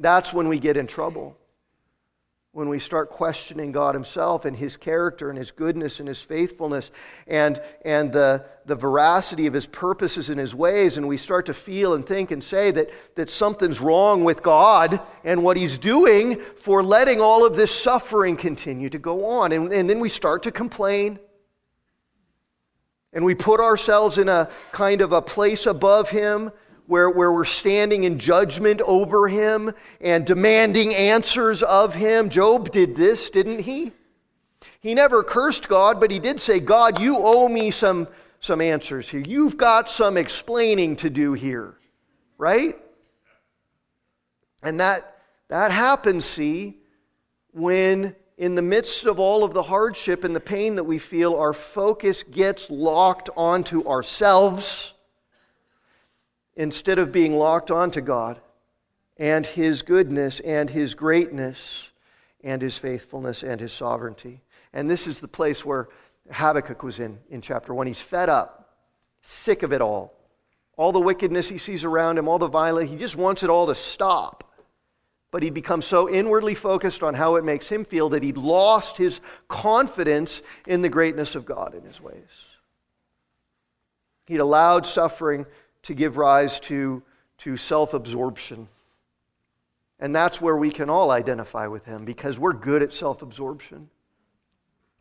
That's 0.00 0.32
when 0.32 0.48
we 0.48 0.58
get 0.58 0.76
in 0.76 0.88
trouble 0.88 1.36
when 2.54 2.68
we 2.68 2.78
start 2.78 3.08
questioning 3.08 3.72
God 3.72 3.94
Himself 3.94 4.44
and 4.44 4.54
His 4.54 4.76
character 4.76 5.30
and 5.30 5.38
His 5.38 5.50
goodness 5.50 6.00
and 6.00 6.08
His 6.08 6.22
faithfulness 6.22 6.90
and, 7.26 7.60
and 7.82 8.12
the, 8.12 8.44
the 8.66 8.74
veracity 8.74 9.46
of 9.46 9.54
His 9.54 9.66
purposes 9.66 10.28
and 10.28 10.38
His 10.38 10.54
ways, 10.54 10.98
and 10.98 11.08
we 11.08 11.16
start 11.16 11.46
to 11.46 11.54
feel 11.54 11.94
and 11.94 12.06
think 12.06 12.30
and 12.30 12.44
say 12.44 12.70
that, 12.70 12.90
that 13.14 13.30
something's 13.30 13.80
wrong 13.80 14.22
with 14.22 14.42
God 14.42 15.00
and 15.24 15.42
what 15.42 15.56
He's 15.56 15.78
doing 15.78 16.38
for 16.56 16.82
letting 16.82 17.22
all 17.22 17.46
of 17.46 17.56
this 17.56 17.74
suffering 17.74 18.36
continue 18.36 18.90
to 18.90 18.98
go 18.98 19.24
on. 19.24 19.52
And, 19.52 19.72
and 19.72 19.88
then 19.88 19.98
we 19.98 20.10
start 20.10 20.42
to 20.42 20.52
complain. 20.52 21.18
And 23.14 23.24
we 23.24 23.34
put 23.34 23.60
ourselves 23.60 24.18
in 24.18 24.28
a 24.28 24.50
kind 24.72 25.00
of 25.00 25.12
a 25.12 25.22
place 25.22 25.64
above 25.64 26.10
Him 26.10 26.52
where, 26.92 27.08
where 27.08 27.32
we're 27.32 27.42
standing 27.42 28.04
in 28.04 28.18
judgment 28.18 28.82
over 28.82 29.26
him 29.26 29.72
and 29.98 30.26
demanding 30.26 30.94
answers 30.94 31.62
of 31.62 31.94
him. 31.94 32.28
Job 32.28 32.70
did 32.70 32.94
this, 32.94 33.30
didn't 33.30 33.60
he? 33.60 33.92
He 34.80 34.92
never 34.92 35.22
cursed 35.22 35.68
God, 35.68 36.00
but 36.00 36.10
he 36.10 36.18
did 36.18 36.38
say, 36.38 36.60
God, 36.60 37.00
you 37.00 37.16
owe 37.16 37.48
me 37.48 37.70
some, 37.70 38.08
some 38.40 38.60
answers 38.60 39.08
here. 39.08 39.22
You've 39.22 39.56
got 39.56 39.88
some 39.88 40.18
explaining 40.18 40.96
to 40.96 41.08
do 41.08 41.32
here, 41.32 41.78
right? 42.36 42.76
And 44.62 44.78
that, 44.80 45.16
that 45.48 45.72
happens, 45.72 46.26
see, 46.26 46.76
when 47.54 48.14
in 48.36 48.54
the 48.54 48.60
midst 48.60 49.06
of 49.06 49.18
all 49.18 49.44
of 49.44 49.54
the 49.54 49.62
hardship 49.62 50.24
and 50.24 50.36
the 50.36 50.40
pain 50.40 50.74
that 50.74 50.84
we 50.84 50.98
feel, 50.98 51.36
our 51.36 51.54
focus 51.54 52.22
gets 52.22 52.68
locked 52.68 53.30
onto 53.34 53.88
ourselves 53.88 54.92
instead 56.56 56.98
of 56.98 57.12
being 57.12 57.36
locked 57.36 57.70
onto 57.70 58.00
God 58.00 58.40
and 59.16 59.46
His 59.46 59.82
goodness 59.82 60.40
and 60.40 60.68
His 60.68 60.94
greatness 60.94 61.90
and 62.42 62.60
His 62.60 62.78
faithfulness 62.78 63.42
and 63.42 63.60
His 63.60 63.72
sovereignty. 63.72 64.42
And 64.72 64.90
this 64.90 65.06
is 65.06 65.20
the 65.20 65.28
place 65.28 65.64
where 65.64 65.88
Habakkuk 66.30 66.82
was 66.82 66.98
in 66.98 67.18
in 67.30 67.40
chapter 67.40 67.74
1. 67.74 67.86
He's 67.86 68.00
fed 68.00 68.28
up, 68.28 68.76
sick 69.22 69.62
of 69.62 69.72
it 69.72 69.80
all. 69.80 70.14
All 70.76 70.92
the 70.92 71.00
wickedness 71.00 71.48
he 71.48 71.58
sees 71.58 71.84
around 71.84 72.18
him, 72.18 72.28
all 72.28 72.38
the 72.38 72.48
violence, 72.48 72.90
he 72.90 72.96
just 72.96 73.16
wants 73.16 73.42
it 73.42 73.50
all 73.50 73.66
to 73.66 73.74
stop. 73.74 74.44
But 75.30 75.42
he'd 75.42 75.54
become 75.54 75.82
so 75.82 76.08
inwardly 76.08 76.54
focused 76.54 77.02
on 77.02 77.14
how 77.14 77.36
it 77.36 77.44
makes 77.44 77.68
him 77.68 77.84
feel 77.84 78.10
that 78.10 78.22
he'd 78.22 78.36
lost 78.36 78.96
his 78.96 79.20
confidence 79.48 80.42
in 80.66 80.82
the 80.82 80.88
greatness 80.88 81.34
of 81.34 81.44
God 81.44 81.74
in 81.74 81.84
his 81.84 82.00
ways. 82.00 82.28
He'd 84.26 84.40
allowed 84.40 84.86
suffering 84.86 85.46
to 85.82 85.94
give 85.94 86.16
rise 86.16 86.60
to, 86.60 87.02
to 87.38 87.56
self 87.56 87.94
absorption. 87.94 88.68
And 89.98 90.14
that's 90.14 90.40
where 90.40 90.56
we 90.56 90.70
can 90.70 90.90
all 90.90 91.10
identify 91.10 91.66
with 91.66 91.84
him 91.84 92.04
because 92.04 92.38
we're 92.38 92.52
good 92.52 92.82
at 92.82 92.92
self 92.92 93.22
absorption. 93.22 93.88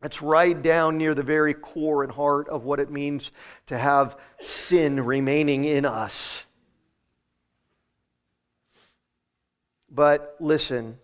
It's 0.04 0.22
right 0.22 0.60
down 0.60 0.98
near 0.98 1.14
the 1.14 1.24
very 1.24 1.54
core 1.54 2.04
and 2.04 2.12
heart 2.12 2.50
of 2.50 2.64
what 2.64 2.80
it 2.80 2.90
means 2.90 3.32
to 3.68 3.78
have 3.78 4.18
sin 4.42 5.06
remaining 5.06 5.64
in 5.64 5.86
us. 5.86 6.46
But 9.92 10.38
listen 10.40 10.98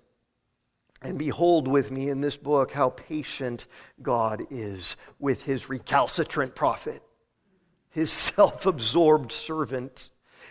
and 1.01 1.19
behold 1.19 1.67
with 1.67 1.91
me 1.91 2.09
in 2.09 2.21
this 2.21 2.37
book 2.37 2.71
how 2.71 2.89
patient 2.89 3.67
God 4.01 4.47
is 4.49 4.95
with 5.19 5.43
his 5.43 5.69
recalcitrant 5.69 6.55
prophet 6.55 7.03
his 7.97 8.11
self 8.35 8.65
absorbed 8.65 9.31
servant. 9.31 10.09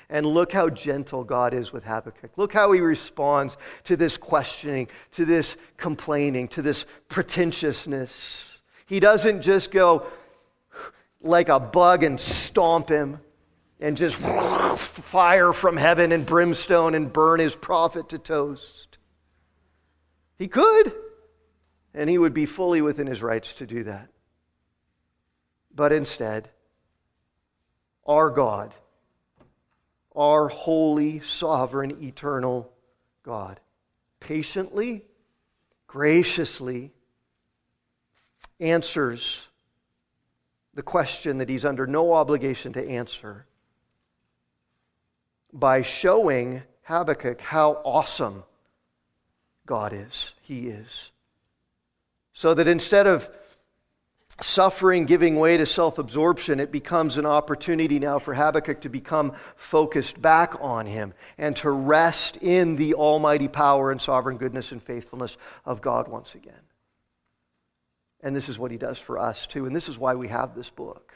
And 0.08 0.24
look 0.24 0.52
how 0.52 0.68
gentle 0.68 1.24
God 1.24 1.52
is 1.52 1.72
with 1.72 1.82
Habakkuk. 1.82 2.32
Look 2.36 2.52
how 2.52 2.70
he 2.70 2.80
responds 2.80 3.56
to 3.84 3.96
this 3.96 4.16
questioning, 4.16 4.88
to 5.12 5.24
this 5.24 5.56
complaining, 5.76 6.46
to 6.48 6.62
this 6.62 6.84
pretentiousness. 7.08 8.58
He 8.86 9.00
doesn't 9.00 9.42
just 9.42 9.72
go 9.72 10.06
like 11.20 11.48
a 11.48 11.58
bug 11.58 12.04
and 12.04 12.20
stomp 12.20 12.88
him 12.88 13.20
and 13.80 13.96
just 13.96 14.16
fire 14.76 15.52
from 15.52 15.76
heaven 15.76 16.12
and 16.12 16.24
brimstone 16.24 16.94
and 16.94 17.12
burn 17.12 17.40
his 17.40 17.56
prophet 17.56 18.10
to 18.10 18.18
toast. 18.18 18.98
He 20.38 20.46
could, 20.46 20.92
and 21.94 22.08
he 22.08 22.18
would 22.18 22.34
be 22.34 22.46
fully 22.46 22.80
within 22.80 23.08
his 23.08 23.22
rights 23.22 23.54
to 23.54 23.66
do 23.66 23.82
that. 23.84 24.08
But 25.74 25.92
instead, 25.92 26.48
our 28.06 28.30
God, 28.30 28.72
our 30.14 30.48
holy, 30.48 31.20
sovereign, 31.20 32.02
eternal 32.02 32.72
God. 33.22 33.60
Patiently, 34.20 35.04
graciously 35.86 36.92
answers 38.60 39.46
the 40.74 40.82
question 40.82 41.38
that 41.38 41.48
he's 41.48 41.64
under 41.64 41.86
no 41.86 42.12
obligation 42.12 42.72
to 42.74 42.88
answer 42.88 43.46
by 45.52 45.82
showing 45.82 46.62
Habakkuk 46.82 47.40
how 47.40 47.80
awesome 47.84 48.44
God 49.64 49.92
is, 49.92 50.32
he 50.42 50.68
is. 50.68 51.10
So 52.32 52.54
that 52.54 52.68
instead 52.68 53.06
of 53.06 53.28
suffering 54.40 55.06
giving 55.06 55.36
way 55.36 55.56
to 55.56 55.66
self 55.66 55.98
absorption, 55.98 56.60
it 56.60 56.70
becomes 56.70 57.16
an 57.16 57.26
opportunity 57.26 57.98
now 57.98 58.18
for 58.18 58.34
Habakkuk 58.34 58.82
to 58.82 58.88
become 58.88 59.32
focused 59.56 60.20
back 60.20 60.54
on 60.60 60.86
him 60.86 61.14
and 61.38 61.56
to 61.56 61.70
rest 61.70 62.36
in 62.38 62.76
the 62.76 62.94
almighty 62.94 63.48
power 63.48 63.90
and 63.90 64.00
sovereign 64.00 64.36
goodness 64.36 64.72
and 64.72 64.82
faithfulness 64.82 65.36
of 65.64 65.80
God 65.80 66.08
once 66.08 66.34
again. 66.34 66.54
And 68.20 68.34
this 68.34 68.48
is 68.48 68.58
what 68.58 68.70
he 68.70 68.76
does 68.76 68.98
for 68.98 69.18
us 69.18 69.46
too. 69.46 69.66
And 69.66 69.74
this 69.74 69.88
is 69.88 69.98
why 69.98 70.14
we 70.14 70.28
have 70.28 70.54
this 70.54 70.70
book. 70.70 71.14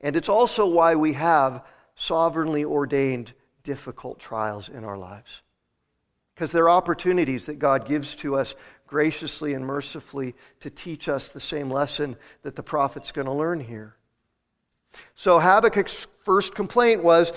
And 0.00 0.16
it's 0.16 0.28
also 0.28 0.66
why 0.66 0.94
we 0.94 1.14
have 1.14 1.64
sovereignly 1.94 2.64
ordained 2.64 3.32
difficult 3.62 4.18
trials 4.18 4.68
in 4.68 4.84
our 4.84 4.98
lives. 4.98 5.42
Because 6.34 6.52
they're 6.52 6.68
opportunities 6.68 7.46
that 7.46 7.58
God 7.58 7.88
gives 7.88 8.14
to 8.16 8.36
us 8.36 8.54
graciously 8.86 9.54
and 9.54 9.64
mercifully 9.64 10.34
to 10.60 10.70
teach 10.70 11.08
us 11.08 11.28
the 11.28 11.40
same 11.40 11.70
lesson 11.70 12.16
that 12.42 12.56
the 12.56 12.62
prophet's 12.62 13.12
going 13.12 13.26
to 13.26 13.32
learn 13.32 13.60
here. 13.60 13.96
So 15.14 15.38
Habakkuk's 15.38 16.06
first 16.22 16.54
complaint 16.54 17.02
was 17.02 17.32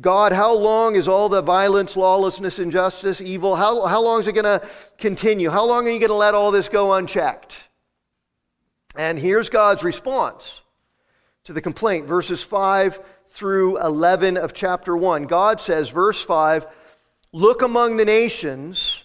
God, 0.00 0.32
how 0.32 0.54
long 0.54 0.94
is 0.94 1.08
all 1.08 1.28
the 1.28 1.42
violence, 1.42 1.96
lawlessness, 1.96 2.58
injustice, 2.58 3.20
evil? 3.20 3.56
How, 3.56 3.86
how 3.86 4.00
long 4.02 4.20
is 4.20 4.28
it 4.28 4.32
going 4.32 4.44
to 4.44 4.66
continue? 4.98 5.50
How 5.50 5.64
long 5.64 5.86
are 5.86 5.90
you 5.90 5.98
going 5.98 6.10
to 6.10 6.14
let 6.14 6.34
all 6.34 6.52
this 6.52 6.68
go 6.68 6.92
unchecked? 6.92 7.68
And 8.94 9.18
here's 9.18 9.48
God's 9.48 9.82
response 9.82 10.60
to 11.44 11.52
the 11.52 11.60
complaint, 11.60 12.06
verses 12.06 12.42
5 12.42 13.00
through 13.28 13.80
11 13.80 14.36
of 14.36 14.54
chapter 14.54 14.96
1. 14.96 15.24
God 15.24 15.60
says, 15.60 15.88
verse 15.88 16.22
5, 16.22 16.66
Look 17.32 17.62
among 17.62 17.96
the 17.96 18.04
nations 18.04 19.02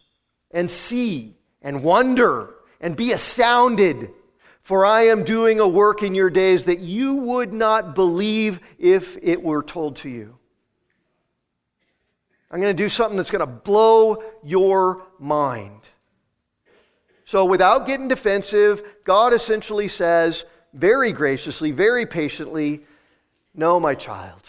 and 0.52 0.70
see 0.70 1.36
and 1.62 1.84
wonder 1.84 2.56
and 2.82 2.96
be 2.96 3.12
astounded. 3.12 4.12
For 4.62 4.86
I 4.86 5.08
am 5.08 5.24
doing 5.24 5.60
a 5.60 5.68
work 5.68 6.04
in 6.04 6.14
your 6.14 6.30
days 6.30 6.66
that 6.66 6.80
you 6.80 7.16
would 7.16 7.54
not 7.54 7.96
believe 7.96 8.60
if 8.78 9.18
it 9.22 9.42
were 9.42 9.64
told 9.64 9.98
to 9.98 10.10
you. 10.10 10.38
I'm 12.52 12.60
going 12.60 12.76
to 12.76 12.84
do 12.84 12.90
something 12.90 13.18
that's 13.18 13.32
going 13.32 13.42
to 13.42 13.46
blow 13.46 14.24
your 14.44 15.04
mind. 15.20 15.82
So, 17.26 17.46
without 17.46 17.86
getting 17.86 18.08
defensive, 18.08 18.82
God 19.04 19.34
essentially 19.34 19.88
says, 19.88 20.46
very 20.74 21.12
graciously, 21.12 21.72
very 21.72 22.06
patiently, 22.06 22.86
No, 23.54 23.80
my 23.80 23.96
child. 23.96 24.42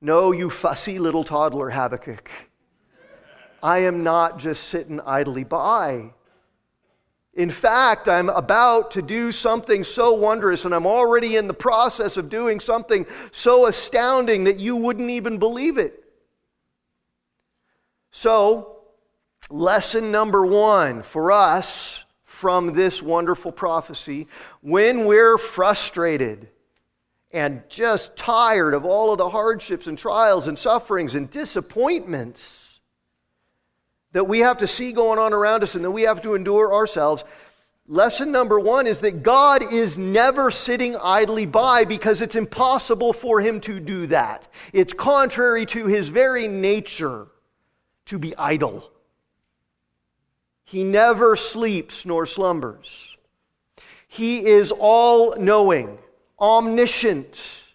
No, 0.00 0.32
you 0.32 0.50
fussy 0.50 0.98
little 0.98 1.24
toddler 1.24 1.70
Habakkuk. 1.70 2.30
I 3.66 3.78
am 3.78 4.04
not 4.04 4.38
just 4.38 4.68
sitting 4.68 5.00
idly 5.00 5.42
by. 5.42 6.12
In 7.34 7.50
fact, 7.50 8.08
I'm 8.08 8.28
about 8.28 8.92
to 8.92 9.02
do 9.02 9.32
something 9.32 9.82
so 9.82 10.12
wondrous, 10.12 10.64
and 10.64 10.72
I'm 10.72 10.86
already 10.86 11.34
in 11.34 11.48
the 11.48 11.52
process 11.52 12.16
of 12.16 12.28
doing 12.28 12.60
something 12.60 13.06
so 13.32 13.66
astounding 13.66 14.44
that 14.44 14.60
you 14.60 14.76
wouldn't 14.76 15.10
even 15.10 15.38
believe 15.38 15.78
it. 15.78 16.04
So, 18.12 18.82
lesson 19.50 20.12
number 20.12 20.46
one 20.46 21.02
for 21.02 21.32
us 21.32 22.04
from 22.22 22.72
this 22.72 23.02
wonderful 23.02 23.50
prophecy 23.50 24.28
when 24.60 25.06
we're 25.06 25.38
frustrated 25.38 26.50
and 27.32 27.64
just 27.68 28.14
tired 28.14 28.74
of 28.74 28.84
all 28.84 29.10
of 29.10 29.18
the 29.18 29.30
hardships 29.30 29.88
and 29.88 29.98
trials 29.98 30.46
and 30.46 30.56
sufferings 30.56 31.16
and 31.16 31.28
disappointments 31.28 32.65
that 34.12 34.24
we 34.24 34.40
have 34.40 34.58
to 34.58 34.66
see 34.66 34.92
going 34.92 35.18
on 35.18 35.32
around 35.32 35.62
us 35.62 35.74
and 35.74 35.84
that 35.84 35.90
we 35.90 36.02
have 36.02 36.22
to 36.22 36.34
endure 36.34 36.72
ourselves. 36.72 37.24
Lesson 37.88 38.32
number 38.32 38.58
one 38.58 38.86
is 38.86 39.00
that 39.00 39.22
God 39.22 39.72
is 39.72 39.96
never 39.96 40.50
sitting 40.50 40.96
idly 40.96 41.46
by 41.46 41.84
because 41.84 42.20
it's 42.20 42.34
impossible 42.34 43.12
for 43.12 43.40
him 43.40 43.60
to 43.62 43.78
do 43.78 44.06
that. 44.08 44.48
It's 44.72 44.92
contrary 44.92 45.66
to 45.66 45.86
his 45.86 46.08
very 46.08 46.48
nature 46.48 47.28
to 48.06 48.18
be 48.18 48.36
idle. 48.36 48.90
He 50.64 50.82
never 50.82 51.36
sleeps 51.36 52.04
nor 52.04 52.26
slumbers. 52.26 53.16
He 54.08 54.44
is 54.44 54.72
all 54.72 55.36
knowing, 55.36 55.98
omniscient 56.40 57.65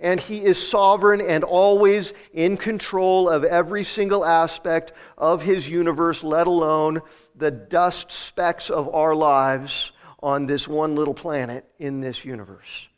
and 0.00 0.18
He 0.18 0.42
is 0.42 0.68
sovereign 0.68 1.20
and 1.20 1.44
always 1.44 2.12
in 2.32 2.56
control 2.56 3.28
of 3.28 3.44
every 3.44 3.84
single 3.84 4.24
aspect 4.24 4.92
of 5.16 5.42
His 5.42 5.68
universe, 5.68 6.24
let 6.24 6.46
alone 6.46 7.02
the 7.36 7.50
dust 7.50 8.10
specks 8.10 8.70
of 8.70 8.92
our 8.94 9.14
lives 9.14 9.92
on 10.22 10.46
this 10.46 10.66
one 10.66 10.96
little 10.96 11.14
planet 11.14 11.64
in 11.78 12.00
this 12.00 12.24
universe. 12.24 12.88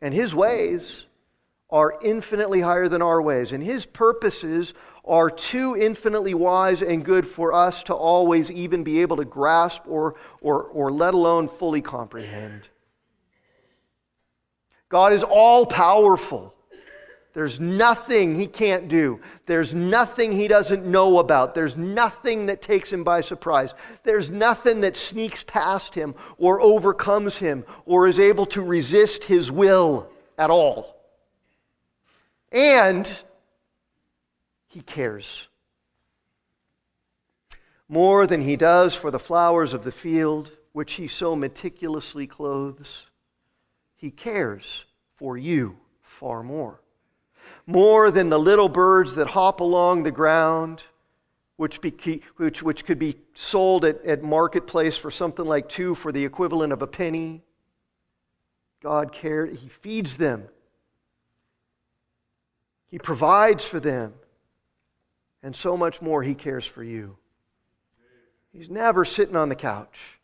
And 0.00 0.14
His 0.14 0.34
ways 0.34 1.04
are 1.70 1.94
infinitely 2.02 2.60
higher 2.60 2.88
than 2.88 3.02
our 3.02 3.20
ways, 3.20 3.52
and 3.52 3.62
His 3.62 3.84
purposes 3.84 4.72
are 5.04 5.30
too 5.30 5.76
infinitely 5.76 6.34
wise 6.34 6.82
and 6.82 7.04
good 7.04 7.26
for 7.26 7.52
us 7.52 7.82
to 7.84 7.94
always 7.94 8.50
even 8.50 8.84
be 8.84 9.00
able 9.02 9.16
to 9.18 9.24
grasp 9.24 9.82
or, 9.86 10.14
or, 10.40 10.62
or 10.64 10.90
let 10.90 11.14
alone 11.14 11.48
fully 11.48 11.82
comprehend. 11.82 12.68
God 14.88 15.12
is 15.12 15.22
all 15.22 15.66
powerful. 15.66 16.54
There's 17.34 17.60
nothing 17.60 18.34
he 18.34 18.46
can't 18.46 18.88
do. 18.88 19.20
There's 19.46 19.72
nothing 19.72 20.32
he 20.32 20.48
doesn't 20.48 20.86
know 20.86 21.18
about. 21.18 21.54
There's 21.54 21.76
nothing 21.76 22.46
that 22.46 22.62
takes 22.62 22.92
him 22.92 23.04
by 23.04 23.20
surprise. 23.20 23.74
There's 24.02 24.30
nothing 24.30 24.80
that 24.80 24.96
sneaks 24.96 25.44
past 25.46 25.94
him 25.94 26.14
or 26.38 26.60
overcomes 26.60 27.36
him 27.36 27.64
or 27.84 28.08
is 28.08 28.18
able 28.18 28.46
to 28.46 28.62
resist 28.62 29.24
his 29.24 29.52
will 29.52 30.10
at 30.36 30.50
all. 30.50 30.96
And 32.50 33.10
he 34.66 34.80
cares. 34.80 35.48
More 37.88 38.26
than 38.26 38.40
he 38.40 38.56
does 38.56 38.94
for 38.94 39.10
the 39.10 39.18
flowers 39.18 39.74
of 39.74 39.84
the 39.84 39.92
field, 39.92 40.50
which 40.72 40.94
he 40.94 41.08
so 41.08 41.36
meticulously 41.36 42.26
clothes. 42.26 43.07
He 43.98 44.12
cares 44.12 44.84
for 45.16 45.36
you 45.36 45.76
far 46.00 46.42
more. 46.42 46.80
More 47.66 48.10
than 48.10 48.30
the 48.30 48.38
little 48.38 48.68
birds 48.68 49.16
that 49.16 49.26
hop 49.26 49.60
along 49.60 50.04
the 50.04 50.12
ground, 50.12 50.84
which, 51.56 51.80
be, 51.80 52.22
which, 52.36 52.62
which 52.62 52.84
could 52.84 53.00
be 53.00 53.18
sold 53.34 53.84
at, 53.84 54.02
at 54.06 54.22
marketplace 54.22 54.96
for 54.96 55.10
something 55.10 55.44
like 55.44 55.68
two 55.68 55.96
for 55.96 56.12
the 56.12 56.24
equivalent 56.24 56.72
of 56.72 56.80
a 56.80 56.86
penny. 56.86 57.42
God 58.80 59.12
cares, 59.12 59.60
He 59.60 59.68
feeds 59.68 60.16
them, 60.16 60.48
He 62.88 63.00
provides 63.00 63.64
for 63.64 63.80
them, 63.80 64.14
and 65.42 65.54
so 65.54 65.76
much 65.76 66.00
more 66.00 66.22
He 66.22 66.36
cares 66.36 66.64
for 66.64 66.84
you. 66.84 67.16
He's 68.52 68.70
never 68.70 69.04
sitting 69.04 69.36
on 69.36 69.48
the 69.48 69.56
couch. 69.56 70.17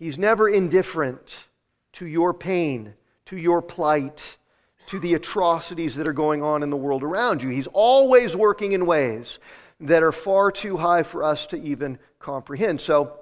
He's 0.00 0.16
never 0.16 0.48
indifferent 0.48 1.46
to 1.92 2.06
your 2.06 2.32
pain, 2.32 2.94
to 3.26 3.36
your 3.36 3.60
plight, 3.60 4.38
to 4.86 4.98
the 4.98 5.12
atrocities 5.12 5.94
that 5.96 6.08
are 6.08 6.14
going 6.14 6.42
on 6.42 6.62
in 6.62 6.70
the 6.70 6.76
world 6.76 7.02
around 7.02 7.42
you. 7.42 7.50
He's 7.50 7.66
always 7.66 8.34
working 8.34 8.72
in 8.72 8.86
ways 8.86 9.38
that 9.80 10.02
are 10.02 10.10
far 10.10 10.50
too 10.50 10.78
high 10.78 11.02
for 11.02 11.22
us 11.22 11.46
to 11.48 11.62
even 11.62 11.98
comprehend. 12.18 12.80
So, 12.80 13.18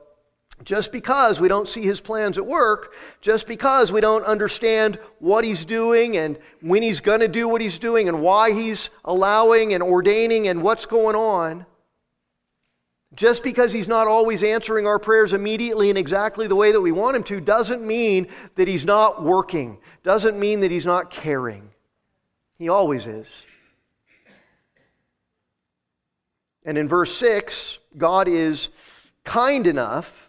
just 0.62 0.92
because 0.92 1.40
we 1.40 1.48
don't 1.48 1.66
see 1.66 1.82
his 1.82 2.00
plans 2.00 2.38
at 2.38 2.46
work, 2.46 2.94
just 3.20 3.48
because 3.48 3.90
we 3.90 4.00
don't 4.00 4.24
understand 4.24 5.00
what 5.18 5.44
he's 5.44 5.64
doing 5.64 6.16
and 6.16 6.38
when 6.60 6.82
he's 6.82 7.00
going 7.00 7.20
to 7.20 7.28
do 7.28 7.48
what 7.48 7.60
he's 7.60 7.78
doing 7.80 8.08
and 8.08 8.22
why 8.22 8.52
he's 8.52 8.90
allowing 9.04 9.74
and 9.74 9.82
ordaining 9.82 10.46
and 10.46 10.62
what's 10.62 10.86
going 10.86 11.16
on, 11.16 11.66
just 13.14 13.42
because 13.42 13.72
he's 13.72 13.88
not 13.88 14.06
always 14.06 14.42
answering 14.42 14.86
our 14.86 14.98
prayers 14.98 15.32
immediately 15.32 15.90
in 15.90 15.96
exactly 15.96 16.46
the 16.46 16.54
way 16.54 16.72
that 16.72 16.80
we 16.80 16.92
want 16.92 17.16
him 17.16 17.22
to 17.24 17.40
doesn't 17.40 17.82
mean 17.82 18.28
that 18.56 18.68
he's 18.68 18.84
not 18.84 19.22
working, 19.22 19.78
doesn't 20.02 20.38
mean 20.38 20.60
that 20.60 20.70
he's 20.70 20.86
not 20.86 21.10
caring. 21.10 21.70
He 22.58 22.68
always 22.68 23.06
is. 23.06 23.28
And 26.64 26.76
in 26.76 26.86
verse 26.86 27.16
6, 27.16 27.78
God 27.96 28.28
is 28.28 28.68
kind 29.24 29.66
enough 29.66 30.28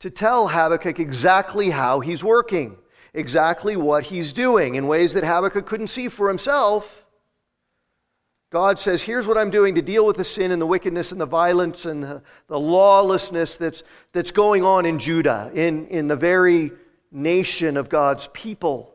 to 0.00 0.10
tell 0.10 0.48
Habakkuk 0.48 0.98
exactly 1.00 1.70
how 1.70 2.00
he's 2.00 2.22
working, 2.22 2.76
exactly 3.12 3.76
what 3.76 4.04
he's 4.04 4.32
doing 4.32 4.74
in 4.74 4.86
ways 4.86 5.14
that 5.14 5.24
Habakkuk 5.24 5.66
couldn't 5.66 5.88
see 5.88 6.08
for 6.08 6.28
himself. 6.28 7.05
God 8.50 8.78
says, 8.78 9.02
Here's 9.02 9.26
what 9.26 9.36
I'm 9.36 9.50
doing 9.50 9.74
to 9.74 9.82
deal 9.82 10.06
with 10.06 10.16
the 10.16 10.24
sin 10.24 10.50
and 10.50 10.62
the 10.62 10.66
wickedness 10.66 11.12
and 11.12 11.20
the 11.20 11.26
violence 11.26 11.84
and 11.84 12.02
the, 12.02 12.22
the 12.48 12.58
lawlessness 12.58 13.56
that's, 13.56 13.82
that's 14.12 14.30
going 14.30 14.62
on 14.62 14.86
in 14.86 14.98
Judah, 14.98 15.50
in, 15.54 15.88
in 15.88 16.06
the 16.06 16.16
very 16.16 16.72
nation 17.10 17.76
of 17.76 17.88
God's 17.88 18.28
people, 18.32 18.94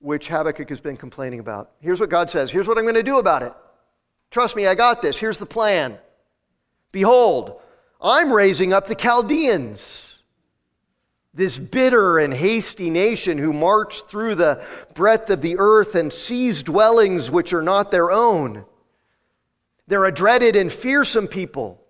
which 0.00 0.28
Habakkuk 0.28 0.68
has 0.68 0.80
been 0.80 0.96
complaining 0.96 1.40
about. 1.40 1.72
Here's 1.80 2.00
what 2.00 2.10
God 2.10 2.30
says 2.30 2.50
Here's 2.50 2.66
what 2.66 2.78
I'm 2.78 2.84
going 2.84 2.94
to 2.94 3.02
do 3.02 3.18
about 3.18 3.42
it. 3.42 3.52
Trust 4.30 4.56
me, 4.56 4.66
I 4.66 4.74
got 4.74 5.02
this. 5.02 5.18
Here's 5.18 5.38
the 5.38 5.46
plan. 5.46 5.98
Behold, 6.92 7.60
I'm 8.00 8.32
raising 8.32 8.72
up 8.72 8.86
the 8.86 8.94
Chaldeans 8.94 10.13
this 11.34 11.58
bitter 11.58 12.18
and 12.18 12.32
hasty 12.32 12.90
nation 12.90 13.38
who 13.38 13.52
march 13.52 14.02
through 14.02 14.36
the 14.36 14.64
breadth 14.94 15.30
of 15.30 15.42
the 15.42 15.58
earth 15.58 15.96
and 15.96 16.12
seize 16.12 16.62
dwellings 16.62 17.30
which 17.30 17.52
are 17.52 17.62
not 17.62 17.90
their 17.90 18.12
own. 18.12 18.64
They're 19.88 20.04
a 20.04 20.12
dreaded 20.12 20.54
and 20.56 20.72
fearsome 20.72 21.26
people, 21.26 21.82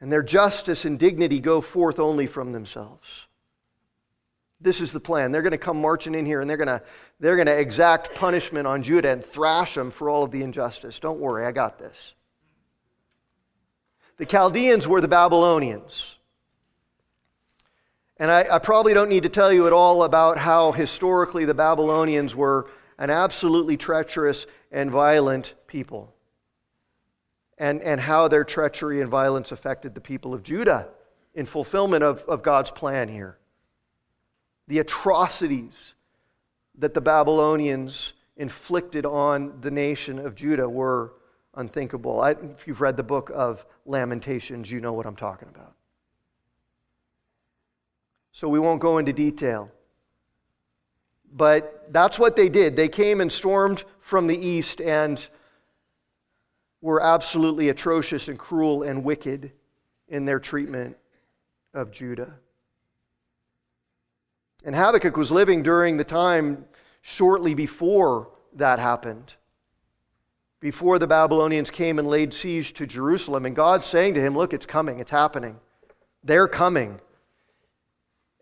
and 0.00 0.10
their 0.10 0.22
justice 0.22 0.84
and 0.84 0.98
dignity 0.98 1.40
go 1.40 1.60
forth 1.60 1.98
only 1.98 2.26
from 2.26 2.52
themselves. 2.52 3.26
This 4.60 4.80
is 4.80 4.92
the 4.92 5.00
plan. 5.00 5.32
They're 5.32 5.42
going 5.42 5.50
to 5.50 5.58
come 5.58 5.80
marching 5.80 6.14
in 6.14 6.24
here 6.24 6.40
and 6.40 6.48
they're 6.48 6.56
going 6.56 6.68
to, 6.68 6.82
they're 7.20 7.36
going 7.36 7.46
to 7.46 7.58
exact 7.58 8.14
punishment 8.14 8.66
on 8.66 8.82
Judah 8.82 9.10
and 9.10 9.24
thrash 9.24 9.74
them 9.74 9.90
for 9.90 10.08
all 10.08 10.22
of 10.22 10.30
the 10.30 10.42
injustice. 10.42 10.98
Don't 10.98 11.20
worry, 11.20 11.44
I 11.44 11.52
got 11.52 11.78
this. 11.78 12.14
The 14.16 14.24
Chaldeans 14.24 14.88
were 14.88 15.02
the 15.02 15.08
Babylonians. 15.08 16.15
And 18.18 18.30
I, 18.30 18.46
I, 18.50 18.58
probably 18.58 18.94
don't 18.94 19.10
need 19.10 19.24
to 19.24 19.28
tell 19.28 19.52
you 19.52 19.66
at 19.66 19.74
all 19.74 20.02
about 20.02 20.38
how 20.38 20.72
historically 20.72 21.44
the 21.44 21.54
Babylonians 21.54 22.34
were 22.34 22.70
an 22.98 23.10
absolutely 23.10 23.76
treacherous 23.76 24.46
and 24.72 24.90
violent 24.90 25.54
people, 25.66 26.14
and, 27.58 27.82
and 27.82 28.00
how 28.00 28.28
their 28.28 28.44
treachery 28.44 29.02
and 29.02 29.10
violence 29.10 29.52
affected 29.52 29.94
the 29.94 30.00
people 30.00 30.32
of 30.32 30.42
Judah 30.42 30.88
in 31.34 31.44
fulfillment 31.44 32.02
of, 32.02 32.24
of 32.24 32.42
God's 32.42 32.70
plan 32.70 33.08
here. 33.08 33.36
The 34.68 34.78
atrocities 34.78 35.92
that 36.78 36.94
the 36.94 37.02
Babylonians 37.02 38.14
inflicted 38.38 39.04
on 39.04 39.60
the 39.60 39.70
nation 39.70 40.18
of 40.18 40.34
Judah 40.34 40.68
were 40.68 41.12
unthinkable. 41.54 42.22
I, 42.22 42.30
if 42.30 42.66
you've 42.66 42.80
read 42.80 42.96
the 42.96 43.02
book 43.02 43.30
of 43.34 43.66
Lamentations, 43.84 44.70
you 44.70 44.80
know 44.80 44.94
what 44.94 45.04
I'm 45.04 45.16
talking 45.16 45.48
about 45.48 45.75
so 48.36 48.50
we 48.50 48.60
won't 48.60 48.82
go 48.82 48.98
into 48.98 49.14
detail. 49.14 49.70
But 51.32 51.86
that's 51.90 52.18
what 52.18 52.36
they 52.36 52.50
did. 52.50 52.76
They 52.76 52.90
came 52.90 53.22
and 53.22 53.32
stormed 53.32 53.82
from 53.98 54.26
the 54.26 54.36
east 54.36 54.82
and 54.82 55.26
were 56.82 57.02
absolutely 57.02 57.70
atrocious 57.70 58.28
and 58.28 58.38
cruel 58.38 58.82
and 58.82 59.02
wicked 59.02 59.52
in 60.08 60.26
their 60.26 60.38
treatment 60.38 60.98
of 61.72 61.90
Judah. 61.90 62.34
And 64.66 64.76
Habakkuk 64.76 65.16
was 65.16 65.32
living 65.32 65.62
during 65.62 65.96
the 65.96 66.04
time 66.04 66.66
shortly 67.00 67.54
before 67.54 68.28
that 68.56 68.78
happened. 68.78 69.34
before 70.60 70.98
the 70.98 71.06
Babylonians 71.06 71.70
came 71.70 71.98
and 71.98 72.06
laid 72.06 72.34
siege 72.34 72.74
to 72.74 72.86
Jerusalem. 72.86 73.46
And 73.46 73.56
God's 73.56 73.86
saying 73.86 74.12
to 74.14 74.20
him, 74.20 74.36
Look, 74.36 74.52
it's 74.52 74.66
coming, 74.66 74.98
it's 74.98 75.10
happening. 75.10 75.58
They're 76.22 76.48
coming. 76.48 77.00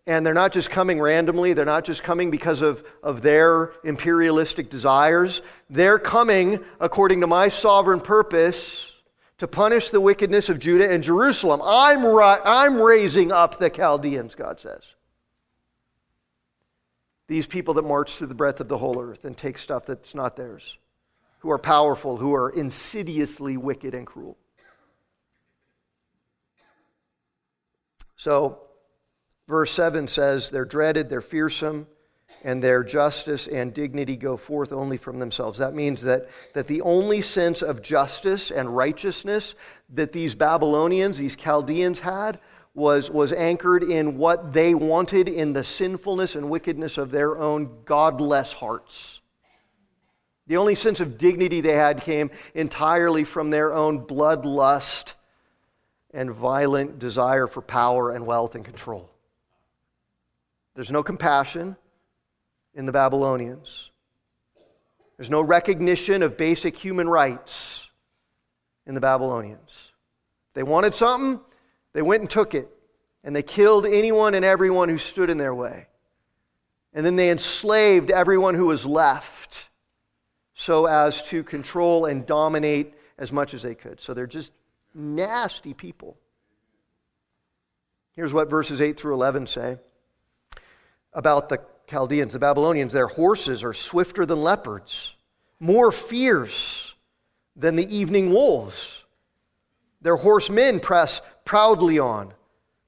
And 0.07 0.23
they're 0.23 0.35
not 0.35 0.51
just 0.51 0.69
coming 0.69 1.01
randomly, 1.01 1.53
they're 1.53 1.65
not 1.65 1.83
just 1.83 2.03
coming 2.03 2.29
because 2.29 2.61
of, 2.61 2.83
of 3.01 3.21
their 3.23 3.71
imperialistic 3.83 4.69
desires. 4.69 5.41
They're 5.69 5.97
coming 5.97 6.63
according 6.79 7.21
to 7.21 7.27
my 7.27 7.47
sovereign 7.47 8.01
purpose 8.01 8.91
to 9.39 9.47
punish 9.47 9.89
the 9.89 9.99
wickedness 9.99 10.49
of 10.49 10.59
Judah 10.59 10.89
and 10.89 11.03
Jerusalem. 11.03 11.61
I'm, 11.63 12.05
I'm 12.05 12.81
raising 12.81 13.31
up 13.31 13.59
the 13.59 13.69
Chaldeans, 13.69 14.35
God 14.35 14.59
says. 14.59 14.83
These 17.27 17.47
people 17.47 17.73
that 17.73 17.81
march 17.81 18.13
through 18.13 18.27
the 18.27 18.35
breadth 18.35 18.61
of 18.61 18.67
the 18.67 18.77
whole 18.77 19.01
earth 19.01 19.25
and 19.25 19.35
take 19.35 19.57
stuff 19.57 19.85
that's 19.87 20.13
not 20.13 20.35
theirs, 20.35 20.77
who 21.39 21.49
are 21.49 21.57
powerful, 21.57 22.17
who 22.17 22.33
are 22.35 22.49
insidiously 22.49 23.57
wicked 23.57 23.95
and 23.95 24.05
cruel. 24.05 24.37
So, 28.15 28.64
verse 29.47 29.71
7 29.71 30.07
says, 30.07 30.49
They're 30.49 30.65
dreaded, 30.65 31.09
they're 31.09 31.21
fearsome, 31.21 31.87
and 32.43 32.61
their 32.61 32.83
justice 32.83 33.47
and 33.47 33.73
dignity 33.73 34.15
go 34.15 34.37
forth 34.37 34.71
only 34.71 34.97
from 34.97 35.19
themselves. 35.19 35.59
That 35.59 35.73
means 35.73 36.01
that, 36.01 36.29
that 36.53 36.67
the 36.67 36.81
only 36.81 37.21
sense 37.21 37.61
of 37.61 37.81
justice 37.81 38.51
and 38.51 38.75
righteousness 38.75 39.55
that 39.93 40.11
these 40.11 40.35
Babylonians, 40.35 41.17
these 41.17 41.35
Chaldeans 41.35 41.99
had, 41.99 42.39
was, 42.73 43.09
was 43.09 43.31
anchored 43.31 43.83
in 43.83 44.17
what 44.17 44.51
they 44.51 44.75
wanted 44.75 45.29
in 45.29 45.53
the 45.53 45.63
sinfulness 45.63 46.35
and 46.35 46.49
wickedness 46.49 46.97
of 46.97 47.09
their 47.09 47.37
own 47.37 47.69
godless 47.85 48.51
hearts. 48.51 49.21
The 50.47 50.57
only 50.57 50.75
sense 50.75 50.99
of 50.99 51.17
dignity 51.17 51.61
they 51.61 51.73
had 51.73 52.01
came 52.01 52.29
entirely 52.53 53.23
from 53.23 53.49
their 53.49 53.73
own 53.73 54.05
bloodlust 54.05 55.15
and 56.13 56.31
violent 56.31 56.99
desire 56.99 57.47
for 57.47 57.61
power 57.61 58.11
and 58.11 58.25
wealth 58.25 58.55
and 58.55 58.63
control. 58.63 59.09
There's 60.75 60.91
no 60.91 61.03
compassion 61.03 61.75
in 62.73 62.85
the 62.85 62.91
Babylonians. 62.91 63.89
There's 65.17 65.29
no 65.29 65.41
recognition 65.41 66.21
of 66.23 66.37
basic 66.37 66.75
human 66.75 67.07
rights 67.07 67.89
in 68.85 68.93
the 68.93 69.01
Babylonians. 69.01 69.91
They 70.53 70.63
wanted 70.63 70.93
something, 70.93 71.39
they 71.93 72.01
went 72.01 72.21
and 72.21 72.29
took 72.29 72.53
it. 72.53 72.69
And 73.23 73.35
they 73.35 73.41
killed 73.41 73.87
anyone 73.87 74.35
and 74.35 74.45
everyone 74.45 74.87
who 74.87 74.97
stood 74.97 75.31
in 75.31 75.39
their 75.39 75.55
way. 75.55 75.87
And 76.93 77.03
then 77.05 77.15
they 77.15 77.31
enslaved 77.31 78.11
everyone 78.11 78.53
who 78.53 78.67
was 78.67 78.85
left 78.85 79.69
so 80.53 80.85
as 80.85 81.23
to 81.23 81.43
control 81.43 82.05
and 82.05 82.25
dominate 82.25 82.93
as 83.17 83.31
much 83.31 83.53
as 83.53 83.63
they 83.63 83.73
could. 83.73 83.99
So 83.99 84.13
they're 84.13 84.27
just 84.27 84.53
nasty 84.93 85.73
people. 85.73 86.17
Here's 88.13 88.31
what 88.31 88.49
verses 88.49 88.81
8 88.81 88.97
through 88.97 89.15
11 89.15 89.47
say 89.47 89.77
about 91.15 91.49
the 91.49 91.59
Chaldeans, 91.89 92.33
the 92.33 92.39
Babylonians. 92.39 92.93
Their 92.93 93.07
horses 93.07 93.63
are 93.63 93.73
swifter 93.73 94.25
than 94.25 94.43
leopards, 94.43 95.15
more 95.59 95.91
fierce 95.91 96.93
than 97.55 97.75
the 97.75 97.95
evening 97.95 98.31
wolves. 98.31 99.03
Their 100.01 100.17
horsemen 100.17 100.79
press 100.79 101.21
proudly 101.45 101.97
on. 101.97 102.33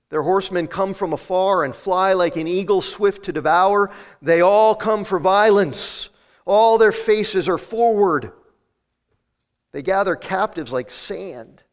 Their 0.10 0.22
horsemen 0.22 0.68
come 0.68 0.94
from 0.94 1.14
afar 1.14 1.64
and 1.64 1.76
fly 1.76 2.14
like 2.14 2.36
an 2.36 2.48
eagle 2.48 2.82
swift 2.82 3.24
to 3.24 3.34
devour. 3.34 3.92
They 4.22 4.42
all 4.42 4.76
come 4.76 5.04
for 5.04 5.20
violence. 5.20 6.10
All 6.46 6.78
their 6.78 6.92
faces 6.92 7.50
are 7.50 7.58
forward. 7.58 8.32
They 9.72 9.82
gather 9.82 10.16
captives 10.16 10.72
like 10.72 10.92
sand. 10.92 11.64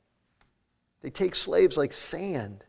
They 1.02 1.10
take 1.10 1.34
slaves 1.34 1.76
like 1.76 1.92
sand. 1.92 2.64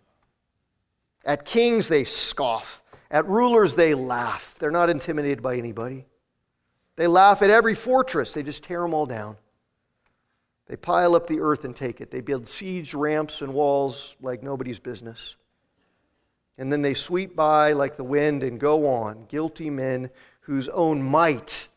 At 1.23 1.45
kings, 1.45 1.87
they 1.87 2.03
scoff. 2.03 2.83
At 3.15 3.29
rulers, 3.29 3.75
they 3.75 3.93
laugh. 3.93 4.55
They're 4.59 4.71
not 4.71 4.89
intimidated 4.89 5.41
by 5.41 5.55
anybody. 5.55 6.05
They 6.97 7.07
laugh 7.07 7.41
at 7.41 7.49
every 7.49 7.73
fortress, 7.73 8.33
they 8.33 8.43
just 8.43 8.63
tear 8.63 8.81
them 8.81 8.93
all 8.93 9.05
down. 9.05 9.37
They 10.67 10.75
pile 10.75 11.15
up 11.15 11.25
the 11.25 11.39
earth 11.39 11.63
and 11.63 11.73
take 11.73 12.01
it. 12.01 12.11
They 12.11 12.19
build 12.19 12.45
siege 12.45 12.93
ramps 12.93 13.41
and 13.41 13.53
walls 13.53 14.17
like 14.21 14.43
nobody's 14.43 14.79
business. 14.79 15.37
And 16.57 16.69
then 16.69 16.81
they 16.81 16.93
sweep 16.93 17.37
by 17.37 17.71
like 17.71 17.95
the 17.95 18.03
wind 18.03 18.43
and 18.43 18.59
go 18.59 18.85
on, 18.85 19.27
guilty 19.29 19.69
men 19.69 20.09
whose 20.41 20.67
own 20.67 21.01
might 21.01 21.69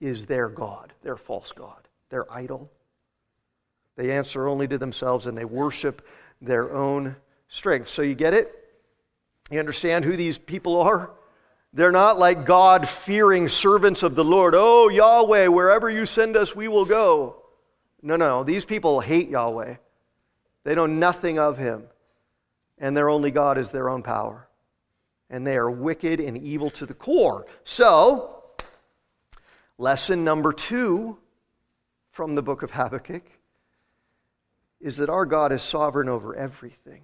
is 0.00 0.26
their 0.26 0.48
God, 0.48 0.92
their 1.02 1.16
false 1.16 1.50
God, 1.50 1.88
their 2.10 2.32
idol. 2.32 2.70
They 3.96 4.12
answer 4.12 4.46
only 4.46 4.68
to 4.68 4.78
themselves 4.78 5.26
and 5.26 5.36
they 5.36 5.46
worship 5.46 6.06
their 6.40 6.72
own 6.72 7.16
strength. 7.48 7.88
So 7.88 8.02
you 8.02 8.14
get 8.14 8.34
it? 8.34 8.65
You 9.50 9.60
understand 9.60 10.04
who 10.04 10.16
these 10.16 10.38
people 10.38 10.80
are? 10.80 11.10
They're 11.72 11.92
not 11.92 12.18
like 12.18 12.46
God 12.46 12.88
fearing 12.88 13.48
servants 13.48 14.02
of 14.02 14.14
the 14.14 14.24
Lord. 14.24 14.54
Oh, 14.56 14.88
Yahweh, 14.88 15.48
wherever 15.48 15.90
you 15.90 16.06
send 16.06 16.36
us, 16.36 16.56
we 16.56 16.68
will 16.68 16.86
go. 16.86 17.42
No, 18.02 18.16
no, 18.16 18.44
these 18.44 18.64
people 18.64 19.00
hate 19.00 19.28
Yahweh. 19.28 19.76
They 20.64 20.74
know 20.74 20.86
nothing 20.86 21.38
of 21.38 21.58
him, 21.58 21.84
and 22.78 22.96
their 22.96 23.08
only 23.08 23.30
God 23.30 23.58
is 23.58 23.70
their 23.70 23.88
own 23.88 24.02
power. 24.02 24.48
And 25.28 25.46
they 25.46 25.56
are 25.56 25.70
wicked 25.70 26.20
and 26.20 26.38
evil 26.38 26.70
to 26.70 26.86
the 26.86 26.94
core. 26.94 27.46
So, 27.64 28.42
lesson 29.76 30.24
number 30.24 30.52
two 30.52 31.18
from 32.10 32.34
the 32.34 32.42
book 32.42 32.62
of 32.62 32.70
Habakkuk 32.70 33.24
is 34.80 34.96
that 34.98 35.10
our 35.10 35.26
God 35.26 35.52
is 35.52 35.62
sovereign 35.62 36.08
over 36.08 36.34
everything. 36.34 37.02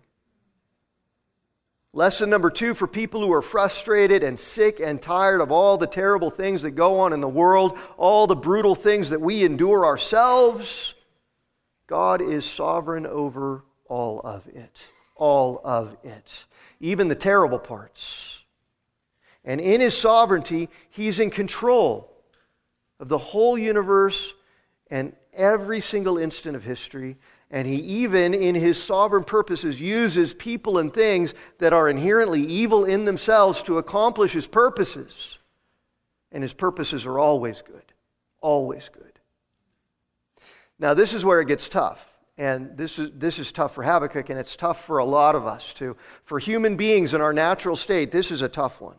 Lesson 1.95 2.31
number 2.31 2.49
two 2.49 2.73
for 2.73 2.87
people 2.87 3.21
who 3.21 3.33
are 3.35 3.43
frustrated 3.43 4.23
and 4.23 4.39
sick 4.39 4.81
and 4.81 5.01
tired 5.01 5.43
of 5.43 5.53
all 5.53 5.77
the 5.77 5.87
terrible 5.87 6.31
things 6.31 6.63
that 6.63 6.71
go 6.71 7.01
on 7.01 7.13
in 7.13 7.21
the 7.21 7.29
world, 7.29 7.79
all 7.99 8.27
the 8.27 8.35
brutal 8.35 8.75
things 8.75 9.11
that 9.11 9.21
we 9.21 9.45
endure 9.45 9.85
ourselves. 9.85 10.95
God 11.87 12.23
is 12.23 12.47
sovereign 12.47 13.07
over 13.07 13.63
all 13.89 14.21
of 14.21 14.47
it. 14.49 14.83
All 15.17 15.61
of 15.65 15.95
it. 16.03 16.47
Even 16.81 17.09
the 17.09 17.15
terrible 17.15 17.59
parts. 17.59 18.39
And 19.45 19.61
in 19.61 19.83
his 19.83 19.97
sovereignty, 19.97 20.71
he's 20.89 21.21
in 21.21 21.31
control 21.31 22.11
of 22.99 23.09
the 23.09 23.19
whole 23.19 23.59
universe 23.59 24.33
and 24.91 25.15
every 25.35 25.83
single 25.83 26.17
instant 26.17 26.57
of 26.57 26.65
history. 26.65 27.19
And 27.53 27.69
he 27.69 27.77
even, 27.77 28.33
in 28.33 28.55
his 28.55 28.83
sovereign 28.83 29.25
purposes, 29.25 29.79
uses 29.79 30.33
people 30.33 30.79
and 30.79 30.93
things 30.93 31.35
that 31.59 31.75
are 31.75 31.87
inherently 31.87 32.43
evil 32.43 32.87
in 32.87 33.05
themselves 33.05 33.63
to 33.65 33.77
accomplish 33.77 34.33
his 34.33 34.47
purposes. 34.47 35.37
And 36.33 36.43
his 36.43 36.55
purposes 36.55 37.05
are 37.05 37.19
always 37.19 37.61
good. 37.61 37.85
Always 38.41 38.89
good. 38.89 39.13
Now, 40.79 40.95
this 40.95 41.13
is 41.13 41.27
where 41.27 41.41
it 41.41 41.47
gets 41.47 41.69
tough. 41.69 42.09
And 42.39 42.75
this 42.79 42.99
is, 42.99 43.11
this 43.15 43.39
is 43.39 43.53
tough 43.53 43.75
for 43.75 43.85
Habakkuk, 43.85 44.31
and 44.31 44.39
it's 44.39 44.57
tough 44.57 44.87
for 44.87 44.97
a 44.97 45.05
lot 45.05 45.35
of 45.35 45.47
us 45.47 45.75
too. 45.75 45.97
For 46.25 46.39
human 46.39 46.77
beings 46.77 47.13
in 47.13 47.21
our 47.21 47.35
natural 47.35 47.77
state, 47.77 48.11
this 48.11 48.31
is 48.31 48.41
a 48.41 48.49
tough 48.49 48.81
one 48.81 48.97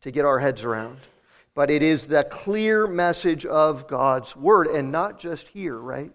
to 0.00 0.10
get 0.10 0.24
our 0.24 0.40
heads 0.40 0.64
around. 0.64 0.98
But 1.54 1.70
it 1.70 1.84
is 1.84 2.06
the 2.06 2.24
clear 2.24 2.88
message 2.88 3.46
of 3.46 3.86
God's 3.86 4.34
word, 4.34 4.66
and 4.66 4.90
not 4.90 5.20
just 5.20 5.46
here, 5.46 5.78
right? 5.78 6.10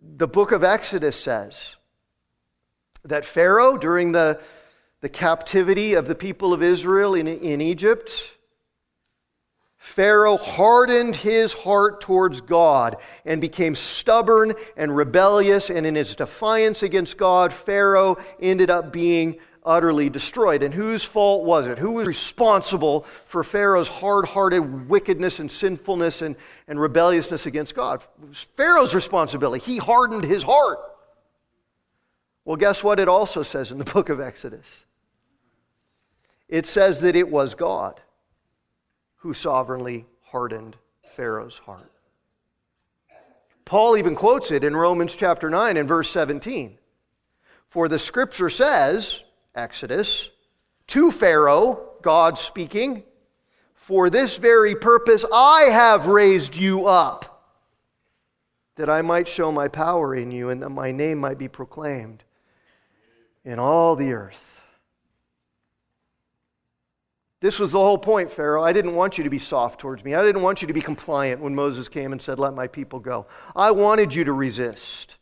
The 0.00 0.28
book 0.28 0.52
of 0.52 0.64
Exodus 0.64 1.16
says 1.16 1.76
that 3.04 3.24
Pharaoh, 3.24 3.76
during 3.76 4.12
the, 4.12 4.40
the 5.00 5.08
captivity 5.08 5.94
of 5.94 6.06
the 6.06 6.14
people 6.14 6.52
of 6.52 6.62
Israel 6.62 7.14
in, 7.14 7.26
in 7.26 7.60
Egypt, 7.60 8.12
Pharaoh 9.76 10.36
hardened 10.36 11.16
his 11.16 11.54
heart 11.54 12.02
towards 12.02 12.42
God 12.42 12.98
and 13.24 13.40
became 13.40 13.74
stubborn 13.74 14.54
and 14.76 14.94
rebellious, 14.94 15.70
and 15.70 15.86
in 15.86 15.94
his 15.94 16.14
defiance 16.14 16.82
against 16.82 17.16
God, 17.16 17.52
Pharaoh 17.52 18.18
ended 18.40 18.68
up 18.68 18.92
being 18.92 19.38
utterly 19.64 20.08
destroyed. 20.08 20.62
And 20.62 20.72
whose 20.72 21.04
fault 21.04 21.44
was 21.44 21.66
it? 21.66 21.78
Who 21.78 21.92
was 21.92 22.06
responsible 22.06 23.06
for 23.26 23.44
Pharaoh's 23.44 23.88
hard 23.88 24.26
hearted 24.26 24.88
wickedness 24.88 25.38
and 25.38 25.50
sinfulness 25.50 26.22
and, 26.22 26.36
and 26.66 26.80
rebelliousness 26.80 27.46
against 27.46 27.74
God? 27.74 28.02
It 28.22 28.28
was 28.28 28.46
Pharaoh's 28.56 28.94
responsibility. 28.94 29.64
He 29.64 29.78
hardened 29.78 30.24
his 30.24 30.42
heart. 30.42 30.78
Well, 32.44 32.56
guess 32.56 32.82
what 32.82 33.00
it 33.00 33.08
also 33.08 33.42
says 33.42 33.70
in 33.70 33.78
the 33.78 33.84
book 33.84 34.08
of 34.08 34.20
Exodus? 34.20 34.84
It 36.48 36.66
says 36.66 37.00
that 37.00 37.14
it 37.14 37.30
was 37.30 37.54
God 37.54 38.00
who 39.16 39.32
sovereignly 39.34 40.06
hardened 40.24 40.76
Pharaoh's 41.14 41.58
heart. 41.58 41.92
Paul 43.64 43.96
even 43.96 44.16
quotes 44.16 44.50
it 44.50 44.64
in 44.64 44.76
Romans 44.76 45.14
chapter 45.14 45.48
9 45.48 45.76
and 45.76 45.86
verse 45.86 46.10
17. 46.10 46.76
For 47.68 47.86
the 47.86 48.00
scripture 48.00 48.50
says, 48.50 49.20
Exodus, 49.54 50.30
to 50.88 51.10
Pharaoh, 51.10 51.90
God 52.02 52.38
speaking, 52.38 53.04
For 53.74 54.10
this 54.10 54.36
very 54.36 54.74
purpose 54.74 55.24
I 55.32 55.62
have 55.64 56.06
raised 56.06 56.56
you 56.56 56.86
up, 56.86 57.54
that 58.76 58.88
I 58.88 59.02
might 59.02 59.28
show 59.28 59.52
my 59.52 59.68
power 59.68 60.14
in 60.14 60.30
you 60.30 60.48
and 60.50 60.62
that 60.62 60.70
my 60.70 60.92
name 60.92 61.18
might 61.18 61.38
be 61.38 61.48
proclaimed 61.48 62.24
in 63.44 63.58
all 63.58 63.96
the 63.96 64.12
earth. 64.12 64.62
This 67.40 67.58
was 67.58 67.72
the 67.72 67.78
whole 67.78 67.98
point, 67.98 68.30
Pharaoh. 68.30 68.62
I 68.62 68.72
didn't 68.72 68.94
want 68.94 69.16
you 69.16 69.24
to 69.24 69.30
be 69.30 69.38
soft 69.38 69.80
towards 69.80 70.04
me. 70.04 70.14
I 70.14 70.22
didn't 70.22 70.42
want 70.42 70.60
you 70.60 70.68
to 70.68 70.74
be 70.74 70.82
compliant 70.82 71.40
when 71.40 71.54
Moses 71.54 71.88
came 71.88 72.12
and 72.12 72.20
said, 72.20 72.38
Let 72.38 72.52
my 72.52 72.66
people 72.66 73.00
go. 73.00 73.26
I 73.56 73.70
wanted 73.70 74.12
you 74.12 74.24
to 74.24 74.32
resist. 74.32 75.16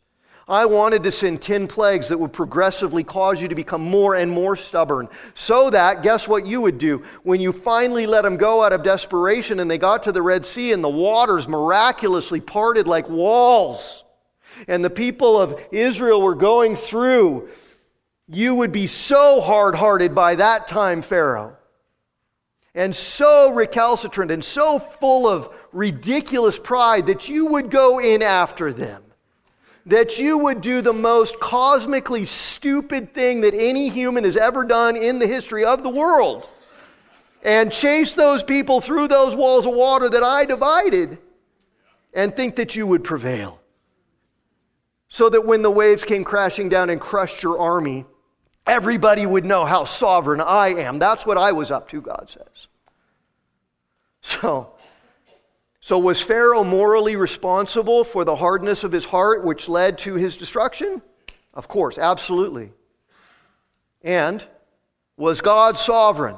I 0.49 0.65
wanted 0.65 1.03
to 1.03 1.11
send 1.11 1.43
10 1.43 1.67
plagues 1.67 2.07
that 2.07 2.17
would 2.17 2.33
progressively 2.33 3.03
cause 3.03 3.39
you 3.39 3.47
to 3.47 3.55
become 3.55 3.83
more 3.83 4.15
and 4.15 4.31
more 4.31 4.55
stubborn. 4.55 5.07
So 5.35 5.69
that, 5.69 6.01
guess 6.01 6.27
what 6.27 6.47
you 6.47 6.59
would 6.61 6.79
do? 6.79 7.03
When 7.21 7.39
you 7.39 7.51
finally 7.51 8.07
let 8.07 8.23
them 8.23 8.35
go 8.35 8.63
out 8.63 8.73
of 8.73 8.81
desperation 8.81 9.59
and 9.59 9.69
they 9.69 9.77
got 9.77 10.03
to 10.03 10.11
the 10.11 10.23
Red 10.23 10.47
Sea 10.47 10.71
and 10.71 10.83
the 10.83 10.89
waters 10.89 11.47
miraculously 11.47 12.41
parted 12.41 12.87
like 12.87 13.07
walls, 13.07 14.03
and 14.67 14.83
the 14.83 14.89
people 14.89 15.39
of 15.39 15.63
Israel 15.71 16.19
were 16.19 16.33
going 16.33 16.75
through, 16.75 17.49
you 18.27 18.55
would 18.55 18.71
be 18.71 18.87
so 18.87 19.41
hard 19.41 19.75
hearted 19.75 20.15
by 20.15 20.33
that 20.35 20.67
time, 20.67 21.03
Pharaoh 21.03 21.55
and 22.75 22.95
so 22.95 23.51
recalcitrant 23.51 24.31
and 24.31 24.43
so 24.43 24.79
full 24.79 25.27
of 25.27 25.49
ridiculous 25.71 26.59
pride 26.59 27.07
that 27.07 27.27
you 27.27 27.47
would 27.47 27.71
go 27.71 27.99
in 27.99 28.21
after 28.21 28.71
them. 28.71 29.03
That 29.85 30.19
you 30.19 30.37
would 30.37 30.61
do 30.61 30.81
the 30.81 30.93
most 30.93 31.39
cosmically 31.39 32.25
stupid 32.25 33.13
thing 33.13 33.41
that 33.41 33.53
any 33.53 33.89
human 33.89 34.23
has 34.23 34.37
ever 34.37 34.63
done 34.63 34.95
in 34.95 35.19
the 35.19 35.27
history 35.27 35.65
of 35.65 35.83
the 35.83 35.89
world 35.89 36.47
and 37.43 37.71
chase 37.71 38.13
those 38.13 38.43
people 38.43 38.81
through 38.81 39.07
those 39.07 39.35
walls 39.35 39.65
of 39.65 39.73
water 39.73 40.09
that 40.09 40.23
I 40.23 40.45
divided 40.45 41.17
and 42.13 42.35
think 42.35 42.55
that 42.57 42.75
you 42.75 42.85
would 42.85 43.03
prevail. 43.03 43.59
So 45.07 45.29
that 45.29 45.45
when 45.45 45.61
the 45.61 45.71
waves 45.71 46.03
came 46.03 46.23
crashing 46.23 46.69
down 46.69 46.89
and 46.89 47.01
crushed 47.01 47.41
your 47.41 47.57
army, 47.57 48.05
everybody 48.67 49.25
would 49.25 49.45
know 49.45 49.65
how 49.65 49.83
sovereign 49.83 50.41
I 50.41 50.69
am. 50.69 50.99
That's 50.99 51.25
what 51.25 51.37
I 51.37 51.51
was 51.51 51.71
up 51.71 51.89
to, 51.89 52.01
God 52.01 52.29
says. 52.29 52.67
So, 54.21 54.73
so 55.81 55.97
was 55.97 56.21
Pharaoh 56.21 56.63
morally 56.63 57.15
responsible 57.15 58.03
for 58.03 58.25
the 58.25 58.35
hardness 58.35 58.83
of 58.83 58.91
his 58.91 59.05
heart, 59.05 59.43
which 59.43 59.69
led 59.69 59.97
to 59.99 60.15
his 60.15 60.35
destruction? 60.37 61.01
Of 61.53 61.67
course, 61.67 61.97
absolutely. 61.97 62.71
And 64.01 64.45
was 65.17 65.41
God 65.41 65.77
sovereign 65.77 66.37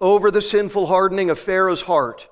over 0.00 0.30
the 0.30 0.42
sinful 0.42 0.86
hardening 0.86 1.30
of 1.30 1.38
Pharaoh's 1.38 1.82
heart 1.82 2.28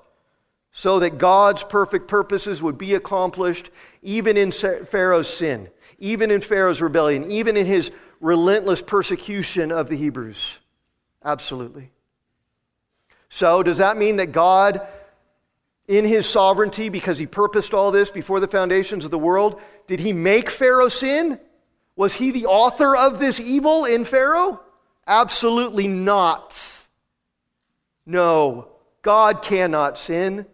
so 0.71 0.99
that 0.99 1.17
God's 1.17 1.63
perfect 1.63 2.07
purposes 2.07 2.61
would 2.61 2.77
be 2.77 2.93
accomplished 2.93 3.69
even 4.01 4.37
in 4.37 4.51
Pharaoh's 4.51 5.27
sin, 5.27 5.69
even 5.99 6.31
in 6.31 6.39
Pharaoh's 6.41 6.81
rebellion, 6.81 7.29
even 7.31 7.57
in 7.57 7.65
his 7.65 7.91
relentless 8.21 8.81
persecution 8.81 9.71
of 9.71 9.89
the 9.89 9.97
Hebrews? 9.97 10.57
Absolutely. 11.23 11.91
So, 13.29 13.61
does 13.63 13.79
that 13.79 13.97
mean 13.97 14.17
that 14.17 14.31
God, 14.31 14.87
in 15.87 16.03
his 16.03 16.25
sovereignty, 16.25 16.89
because 16.89 17.17
he 17.17 17.25
purposed 17.25 17.73
all 17.73 17.91
this 17.91 18.11
before 18.11 18.39
the 18.39 18.47
foundations 18.47 19.05
of 19.05 19.11
the 19.11 19.17
world, 19.17 19.59
did 19.87 19.99
he 19.99 20.11
make 20.11 20.49
Pharaoh 20.49 20.89
sin? 20.89 21.39
Was 21.95 22.13
he 22.13 22.31
the 22.31 22.45
author 22.45 22.95
of 22.95 23.19
this 23.19 23.39
evil 23.39 23.85
in 23.85 24.03
Pharaoh? 24.05 24.59
Absolutely 25.07 25.87
not. 25.87 26.85
No, 28.05 28.67
God 29.01 29.41
cannot 29.41 29.97
sin. 29.97 30.45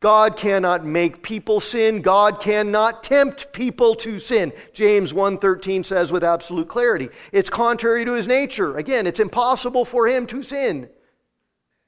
God 0.00 0.36
cannot 0.36 0.84
make 0.84 1.22
people 1.22 1.60
sin. 1.60 2.02
God 2.02 2.40
cannot 2.40 3.02
tempt 3.02 3.52
people 3.52 3.94
to 3.96 4.18
sin. 4.18 4.52
James 4.74 5.14
1:13 5.14 5.84
says 5.84 6.12
with 6.12 6.24
absolute 6.24 6.68
clarity. 6.68 7.08
It's 7.32 7.48
contrary 7.48 8.04
to 8.04 8.12
his 8.12 8.26
nature. 8.26 8.76
Again, 8.76 9.06
it's 9.06 9.20
impossible 9.20 9.84
for 9.84 10.06
him 10.06 10.26
to 10.26 10.42
sin 10.42 10.90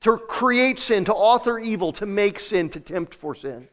to 0.06 0.18
create 0.18 0.78
sin, 0.78 1.04
to 1.04 1.12
author 1.12 1.58
evil, 1.58 1.92
to 1.92 2.06
make 2.06 2.38
sin, 2.38 2.68
to 2.70 2.78
tempt 2.78 3.12
for 3.12 3.34
sin. 3.34 3.66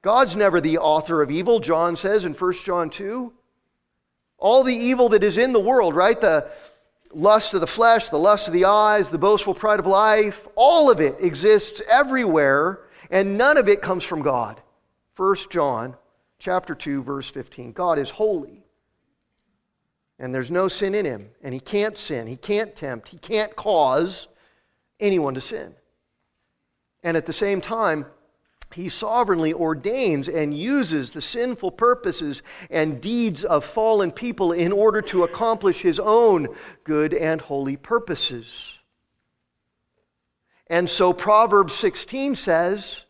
God's 0.00 0.36
never 0.36 0.60
the 0.60 0.78
author 0.78 1.20
of 1.22 1.28
evil, 1.28 1.58
John 1.58 1.96
says 1.96 2.24
in 2.24 2.34
1 2.34 2.52
John 2.64 2.88
2. 2.88 3.32
All 4.38 4.62
the 4.62 4.76
evil 4.76 5.08
that 5.08 5.24
is 5.24 5.38
in 5.38 5.52
the 5.52 5.58
world, 5.58 5.96
right? 5.96 6.20
The 6.20 6.52
lust 7.12 7.52
of 7.54 7.60
the 7.60 7.66
flesh, 7.66 8.10
the 8.10 8.16
lust 8.16 8.46
of 8.46 8.54
the 8.54 8.66
eyes, 8.66 9.08
the 9.08 9.18
boastful 9.18 9.54
pride 9.54 9.80
of 9.80 9.88
life, 9.88 10.46
all 10.54 10.88
of 10.88 11.00
it 11.00 11.16
exists 11.18 11.82
everywhere, 11.90 12.78
and 13.10 13.36
none 13.36 13.56
of 13.56 13.68
it 13.68 13.82
comes 13.82 14.04
from 14.04 14.22
God. 14.22 14.62
1 15.16 15.36
John 15.50 15.96
chapter 16.38 16.76
2 16.76 17.02
verse 17.02 17.28
15. 17.28 17.72
God 17.72 17.98
is 17.98 18.08
holy 18.08 18.61
and 20.22 20.32
there's 20.32 20.52
no 20.52 20.68
sin 20.68 20.94
in 20.94 21.04
him, 21.04 21.28
and 21.42 21.52
he 21.52 21.58
can't 21.58 21.98
sin, 21.98 22.28
he 22.28 22.36
can't 22.36 22.76
tempt, 22.76 23.08
he 23.08 23.18
can't 23.18 23.56
cause 23.56 24.28
anyone 25.00 25.34
to 25.34 25.40
sin. 25.40 25.74
And 27.02 27.16
at 27.16 27.26
the 27.26 27.32
same 27.32 27.60
time, 27.60 28.06
he 28.72 28.88
sovereignly 28.88 29.52
ordains 29.52 30.28
and 30.28 30.56
uses 30.56 31.10
the 31.10 31.20
sinful 31.20 31.72
purposes 31.72 32.44
and 32.70 33.00
deeds 33.00 33.44
of 33.44 33.64
fallen 33.64 34.12
people 34.12 34.52
in 34.52 34.70
order 34.70 35.02
to 35.02 35.24
accomplish 35.24 35.82
his 35.82 35.98
own 35.98 36.46
good 36.84 37.14
and 37.14 37.40
holy 37.40 37.76
purposes. 37.76 38.74
And 40.68 40.88
so 40.88 41.12
Proverbs 41.12 41.74
16 41.74 42.36
says, 42.36 43.02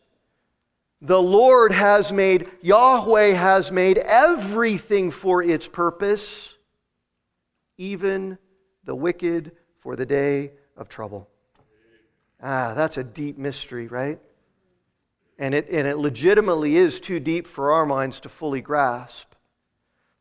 The 0.99 1.21
Lord 1.21 1.73
has 1.73 2.11
made, 2.11 2.49
Yahweh 2.63 3.33
has 3.33 3.71
made 3.71 3.99
everything 3.99 5.11
for 5.11 5.43
its 5.43 5.67
purpose 5.67 6.52
even 7.77 8.37
the 8.83 8.95
wicked 8.95 9.51
for 9.79 9.95
the 9.95 10.05
day 10.05 10.51
of 10.77 10.89
trouble. 10.89 11.29
Ah, 12.41 12.73
that's 12.75 12.97
a 12.97 13.03
deep 13.03 13.37
mystery, 13.37 13.87
right? 13.87 14.19
And 15.39 15.53
it, 15.53 15.69
and 15.69 15.87
it 15.87 15.97
legitimately 15.97 16.75
is 16.75 16.99
too 16.99 17.19
deep 17.19 17.47
for 17.47 17.71
our 17.71 17.85
minds 17.85 18.19
to 18.21 18.29
fully 18.29 18.61
grasp. 18.61 19.33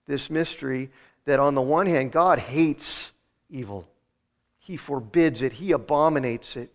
This 0.06 0.30
mystery 0.30 0.90
that, 1.24 1.40
on 1.40 1.54
the 1.54 1.62
one 1.62 1.86
hand, 1.86 2.12
God 2.12 2.38
hates 2.38 3.12
evil, 3.50 3.88
He 4.58 4.76
forbids 4.76 5.42
it, 5.42 5.54
He 5.54 5.72
abominates 5.72 6.56
it. 6.56 6.72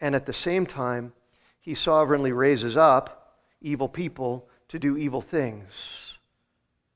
And 0.00 0.14
at 0.14 0.26
the 0.26 0.32
same 0.32 0.66
time, 0.66 1.12
He 1.60 1.74
sovereignly 1.74 2.32
raises 2.32 2.76
up 2.76 3.38
evil 3.60 3.88
people 3.88 4.48
to 4.68 4.78
do 4.78 4.96
evil 4.96 5.20
things 5.20 6.13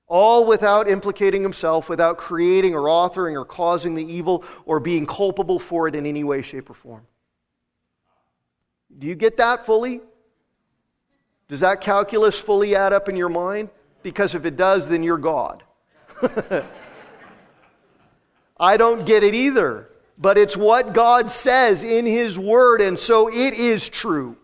all 0.08 0.46
without 0.46 0.88
implicating 0.88 1.42
himself, 1.42 1.88
without 1.88 2.16
creating 2.16 2.74
or 2.74 2.82
authoring 2.82 3.34
or 3.34 3.44
causing 3.44 3.94
the 3.94 4.04
evil 4.04 4.42
or 4.64 4.80
being 4.80 5.04
culpable 5.06 5.58
for 5.58 5.86
it 5.86 5.94
in 5.94 6.06
any 6.06 6.24
way, 6.24 6.40
shape, 6.40 6.70
or 6.70 6.74
form. 6.74 7.06
Do 8.98 9.06
you 9.06 9.14
get 9.14 9.36
that 9.36 9.66
fully? 9.66 10.00
Does 11.48 11.60
that 11.60 11.82
calculus 11.82 12.38
fully 12.38 12.74
add 12.74 12.92
up 12.92 13.08
in 13.08 13.16
your 13.16 13.28
mind? 13.28 13.68
Because 14.02 14.34
if 14.34 14.46
it 14.46 14.56
does, 14.56 14.88
then 14.88 15.02
you're 15.02 15.18
God. 15.18 15.62
I 18.58 18.76
don't 18.76 19.06
get 19.06 19.22
it 19.22 19.34
either, 19.34 19.90
but 20.16 20.36
it's 20.38 20.56
what 20.56 20.94
God 20.94 21.30
says 21.30 21.84
in 21.84 22.06
His 22.06 22.38
Word, 22.38 22.80
and 22.80 22.98
so 22.98 23.28
it 23.28 23.54
is 23.54 23.88
true. 23.88 24.36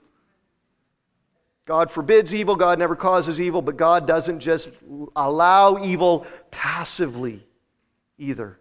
God 1.67 1.91
forbids 1.91 2.35
evil, 2.35 2.57
God 2.57 2.79
never 2.79 2.95
causes 2.95 3.41
evil, 3.41 3.63
but 3.63 3.77
God 3.77 4.07
doesn't 4.07 4.41
just 4.41 4.71
allow 5.17 5.83
evil 5.83 6.27
passively 6.51 7.47
either. 8.19 8.59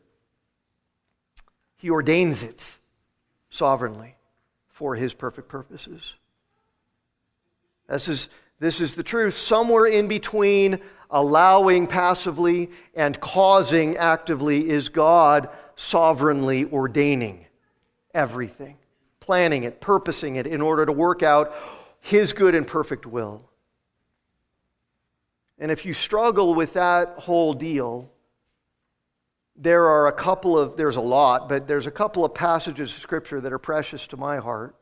He 1.78 1.90
ordains 1.90 2.44
it 2.44 2.78
sovereignly 3.50 4.16
for 4.70 4.96
his 4.96 5.14
perfect 5.14 5.50
purposes. 5.50 6.14
This 7.90 8.08
is, 8.08 8.30
this 8.60 8.80
is 8.80 8.96
the 8.96 9.04
truth. 9.04 9.34
Somewhere 9.34 9.86
in 9.86 10.08
between 10.08 10.80
allowing 11.12 11.88
passively 11.88 12.72
and 12.96 13.20
causing 13.20 13.98
actively 13.98 14.70
is 14.70 14.88
God 14.88 15.50
sovereignly 15.76 16.66
ordaining 16.72 17.46
everything, 18.14 18.78
planning 19.20 19.64
it, 19.64 19.82
purposing 19.82 20.38
it 20.38 20.48
in 20.48 20.62
order 20.62 20.86
to 20.86 20.92
work 20.92 21.22
out 21.22 21.54
his 22.04 22.34
good 22.34 22.54
and 22.54 22.68
perfect 22.68 23.06
will. 23.06 23.50
And 25.58 25.72
if 25.72 25.86
you 25.86 25.94
struggle 25.94 26.54
with 26.54 26.74
that 26.74 27.14
whole 27.18 27.54
deal, 27.54 28.12
there 29.56 29.88
are 29.88 30.08
a 30.08 30.12
couple 30.12 30.60
of, 30.60 30.76
there's 30.76 30.98
a 30.98 31.02
lot, 31.02 31.48
but 31.48 31.66
there's 31.66 31.88
a 31.88 31.92
couple 31.92 32.26
of 32.26 32.34
passages 32.34 32.92
of 32.92 32.98
Scripture 32.98 33.40
that 33.40 33.54
are 33.54 33.58
precious 33.58 34.06
to 34.08 34.18
my 34.18 34.38
heart 34.38 34.76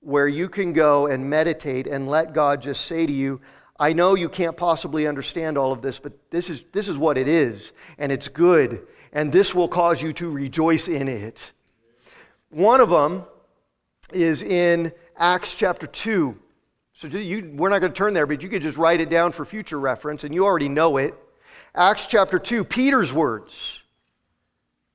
where 0.00 0.28
you 0.28 0.46
can 0.46 0.74
go 0.74 1.06
and 1.06 1.30
meditate 1.30 1.86
and 1.86 2.06
let 2.06 2.34
God 2.34 2.60
just 2.60 2.84
say 2.84 3.06
to 3.06 3.12
you, 3.12 3.40
I 3.80 3.94
know 3.94 4.14
you 4.14 4.28
can't 4.28 4.58
possibly 4.58 5.06
understand 5.06 5.56
all 5.56 5.72
of 5.72 5.80
this, 5.80 5.98
but 5.98 6.12
this 6.30 6.50
is, 6.50 6.64
this 6.72 6.86
is 6.86 6.98
what 6.98 7.16
it 7.16 7.28
is, 7.28 7.72
and 7.96 8.12
it's 8.12 8.28
good, 8.28 8.86
and 9.14 9.32
this 9.32 9.54
will 9.54 9.68
cause 9.68 10.02
you 10.02 10.12
to 10.12 10.28
rejoice 10.28 10.86
in 10.86 11.08
it. 11.08 11.52
One 12.50 12.82
of 12.82 12.90
them 12.90 13.24
is 14.12 14.42
in 14.42 14.92
Acts 15.16 15.54
chapter 15.54 15.86
2. 15.86 16.38
So 16.94 17.08
you, 17.08 17.52
we're 17.54 17.70
not 17.70 17.80
going 17.80 17.92
to 17.92 17.96
turn 17.96 18.14
there, 18.14 18.26
but 18.26 18.42
you 18.42 18.48
could 18.48 18.62
just 18.62 18.76
write 18.76 19.00
it 19.00 19.10
down 19.10 19.32
for 19.32 19.44
future 19.44 19.78
reference, 19.78 20.24
and 20.24 20.34
you 20.34 20.44
already 20.44 20.68
know 20.68 20.96
it. 20.96 21.14
Acts 21.74 22.06
chapter 22.06 22.38
2, 22.38 22.64
Peter's 22.64 23.12
words 23.12 23.82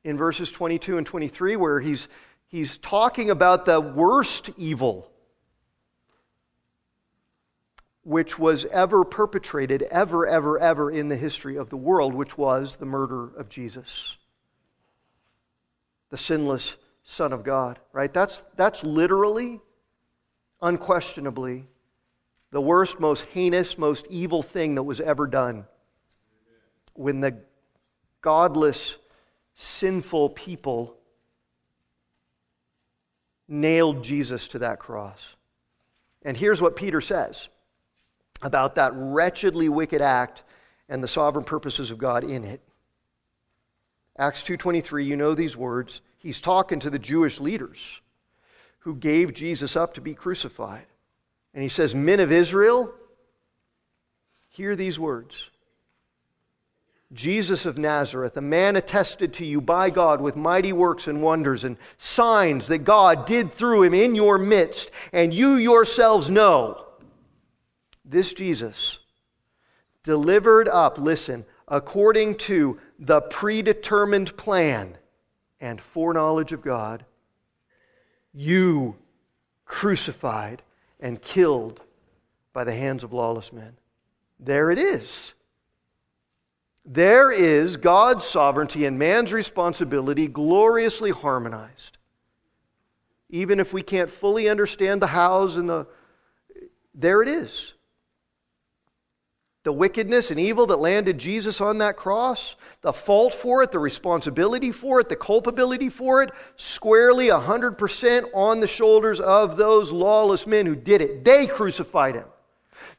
in 0.04 0.18
verses 0.18 0.52
22 0.52 0.98
and 0.98 1.06
23, 1.06 1.58
where 1.58 1.80
he's, 1.80 2.08
he's 2.48 2.78
talking 2.78 3.30
about 3.30 3.66
the 3.66 3.82
worst 3.82 4.50
evil 4.56 5.10
which 8.10 8.40
was 8.40 8.66
ever 8.66 9.04
perpetrated, 9.04 9.84
ever, 9.84 10.26
ever, 10.26 10.58
ever 10.58 10.90
in 10.90 11.10
the 11.10 11.16
history 11.16 11.58
of 11.58 11.70
the 11.70 11.78
world, 11.78 12.14
which 12.14 12.38
was 12.38 12.76
the 12.78 12.86
murder 12.86 13.30
of 13.38 13.50
Jesus, 13.50 14.18
the 16.10 16.18
sinless 16.18 16.76
Son 17.04 17.34
of 17.34 17.44
God, 17.44 17.78
right? 17.94 18.12
That's, 18.12 18.42
that's 18.56 18.84
literally, 18.84 19.60
unquestionably, 20.62 21.66
the 22.51 22.62
worst, 22.62 22.99
most 22.99 23.26
heinous, 23.26 23.78
most 23.78 24.07
evil 24.10 24.41
thing 24.41 24.76
that 24.76 24.84
was 24.84 24.99
ever 24.99 25.28
done. 25.28 25.66
When 26.93 27.22
the 27.22 27.38
godless, 28.22 28.95
sinful 29.55 30.30
people 30.30 30.95
nailed 33.47 34.03
Jesus 34.03 34.47
to 34.49 34.60
that 34.60 34.80
cross. 34.80 35.36
And 36.24 36.36
here's 36.36 36.62
what 36.62 36.76
Peter 36.76 37.01
says 37.01 37.49
about 38.41 38.76
that 38.76 38.91
wretchedly 38.95 39.70
wicked 39.70 40.01
act 40.01 40.43
and 40.88 41.03
the 41.03 41.07
sovereign 41.07 41.45
purposes 41.45 41.91
of 41.91 41.97
God 41.97 42.24
in 42.24 42.43
it. 42.43 42.62
Acts 44.18 44.43
2:23, 44.43 45.05
you 45.05 45.16
know 45.16 45.34
these 45.34 45.55
words. 45.55 46.01
He's 46.18 46.41
talking 46.41 46.80
to 46.82 46.89
the 46.89 46.99
Jewish 46.99 47.39
leaders 47.39 48.01
who 48.80 48.96
gave 48.96 49.34
Jesus 49.34 49.76
up 49.76 49.94
to 49.96 50.02
be 50.02 50.14
crucified. 50.14 50.86
And 51.54 51.64
he 51.64 51.70
says, 51.70 51.96
Men 51.96 52.20
of 52.20 52.32
Israel, 52.32 52.94
hear 54.50 54.76
these 54.76 55.00
words. 55.00 55.50
Jesus 57.12 57.66
of 57.66 57.78
Nazareth, 57.78 58.38
a 58.38 58.42
man 58.42 58.76
attested 58.76 59.34
to 59.36 59.46
you 59.46 59.62
by 59.62 59.90
God 59.90 60.22
with 60.22 60.36
mighty 60.36 60.74
works 60.74 61.08
and 61.08 61.24
wonders 61.24 61.64
and 61.64 61.78
signs 61.98 62.68
that 62.68 62.80
God 62.80 63.26
did 63.26 63.52
through 63.52 63.84
him 63.84 63.96
in 63.96 64.14
your 64.14 64.38
midst, 64.38 64.92
and 65.12 65.34
you 65.34 65.56
yourselves 65.56 66.30
know. 66.30 66.86
This 68.06 68.34
Jesus, 68.34 69.00
delivered 70.04 70.68
up, 70.68 71.00
listen, 71.00 71.46
according 71.68 72.36
to 72.36 72.80
the 73.00 73.22
predetermined 73.22 74.38
plan 74.38 74.96
and 75.60 75.82
foreknowledge 75.82 76.54
of 76.54 76.62
God, 76.62 77.06
you 78.34 78.96
crucified 79.66 80.62
and 81.00 81.22
killed 81.22 81.82
by 82.54 82.64
the 82.64 82.74
hands 82.74 83.04
of 83.04 83.14
lawless 83.14 83.54
men. 83.54 83.78
There 84.40 84.72
it 84.72 84.80
is. 84.80 85.34
There 86.86 87.32
is 87.32 87.76
God's 87.76 88.26
sovereignty 88.26 88.86
and 88.86 88.98
man's 88.98 89.32
responsibility 89.32 90.28
gloriously 90.28 91.12
harmonized. 91.12 91.98
Even 93.30 93.60
if 93.60 93.74
we 93.74 93.84
can't 93.84 94.10
fully 94.10 94.50
understand 94.50 95.02
the 95.02 95.08
hows 95.08 95.56
and 95.56 95.70
the. 95.70 95.86
There 96.96 97.22
it 97.22 97.28
is. 97.28 97.74
The 99.70 99.74
wickedness 99.74 100.32
and 100.32 100.40
evil 100.40 100.66
that 100.66 100.78
landed 100.78 101.20
Jesus 101.20 101.62
on 101.62 101.78
that 101.78 101.96
cross, 101.96 102.56
the 102.82 102.92
fault 102.92 103.36
for 103.36 103.62
it, 103.62 103.72
the 103.72 103.78
responsibility 103.78 104.72
for 104.72 105.00
it, 105.00 105.10
the 105.10 105.16
culpability 105.16 105.90
for 105.90 106.24
it, 106.24 106.32
squarely 106.56 107.28
100% 107.28 108.26
on 108.34 108.62
the 108.62 108.68
shoulders 108.68 109.20
of 109.20 109.58
those 109.58 109.92
lawless 109.92 110.48
men 110.48 110.66
who 110.66 110.76
did 110.76 111.02
it. 111.02 111.24
They 111.24 111.46
crucified 111.46 112.16
him, 112.16 112.26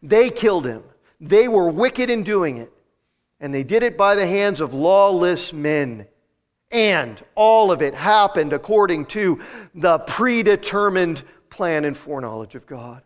they 0.01 0.31
killed 0.31 0.64
him, 0.64 0.85
they 1.21 1.49
were 1.49 1.68
wicked 1.68 2.09
in 2.09 2.23
doing 2.23 2.59
it, 2.59 2.73
and 3.41 3.53
they 3.53 3.64
did 3.64 3.83
it 3.83 3.99
by 3.99 4.14
the 4.14 4.29
hands 4.29 4.61
of 4.61 4.73
lawless 4.73 5.53
men. 5.53 6.07
And 6.71 7.21
all 7.35 7.73
of 7.73 7.83
it 7.83 7.95
happened 7.95 8.53
according 8.53 9.07
to 9.07 9.41
the 9.75 9.99
predetermined 9.99 11.25
plan 11.49 11.85
and 11.85 11.97
foreknowledge 11.97 12.55
of 12.55 12.64
God 12.64 13.03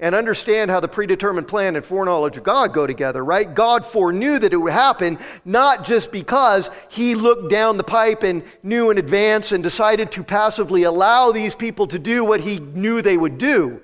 and 0.00 0.14
understand 0.14 0.70
how 0.70 0.80
the 0.80 0.88
predetermined 0.88 1.46
plan 1.46 1.76
and 1.76 1.84
foreknowledge 1.84 2.36
of 2.36 2.42
God 2.42 2.72
go 2.72 2.86
together, 2.86 3.24
right? 3.24 3.54
God 3.54 3.84
foreknew 3.84 4.38
that 4.38 4.52
it 4.52 4.56
would 4.56 4.72
happen, 4.72 5.18
not 5.44 5.84
just 5.84 6.10
because 6.10 6.70
he 6.88 7.14
looked 7.14 7.50
down 7.50 7.76
the 7.76 7.84
pipe 7.84 8.22
and 8.22 8.42
knew 8.62 8.90
in 8.90 8.98
advance 8.98 9.52
and 9.52 9.62
decided 9.62 10.10
to 10.12 10.24
passively 10.24 10.82
allow 10.82 11.32
these 11.32 11.54
people 11.54 11.86
to 11.88 11.98
do 11.98 12.24
what 12.24 12.40
he 12.40 12.58
knew 12.58 13.02
they 13.02 13.16
would 13.16 13.38
do. 13.38 13.80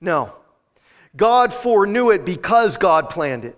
No. 0.00 0.32
God 1.16 1.52
foreknew 1.52 2.10
it 2.10 2.24
because 2.24 2.76
God 2.76 3.08
planned 3.08 3.44
it. 3.44 3.56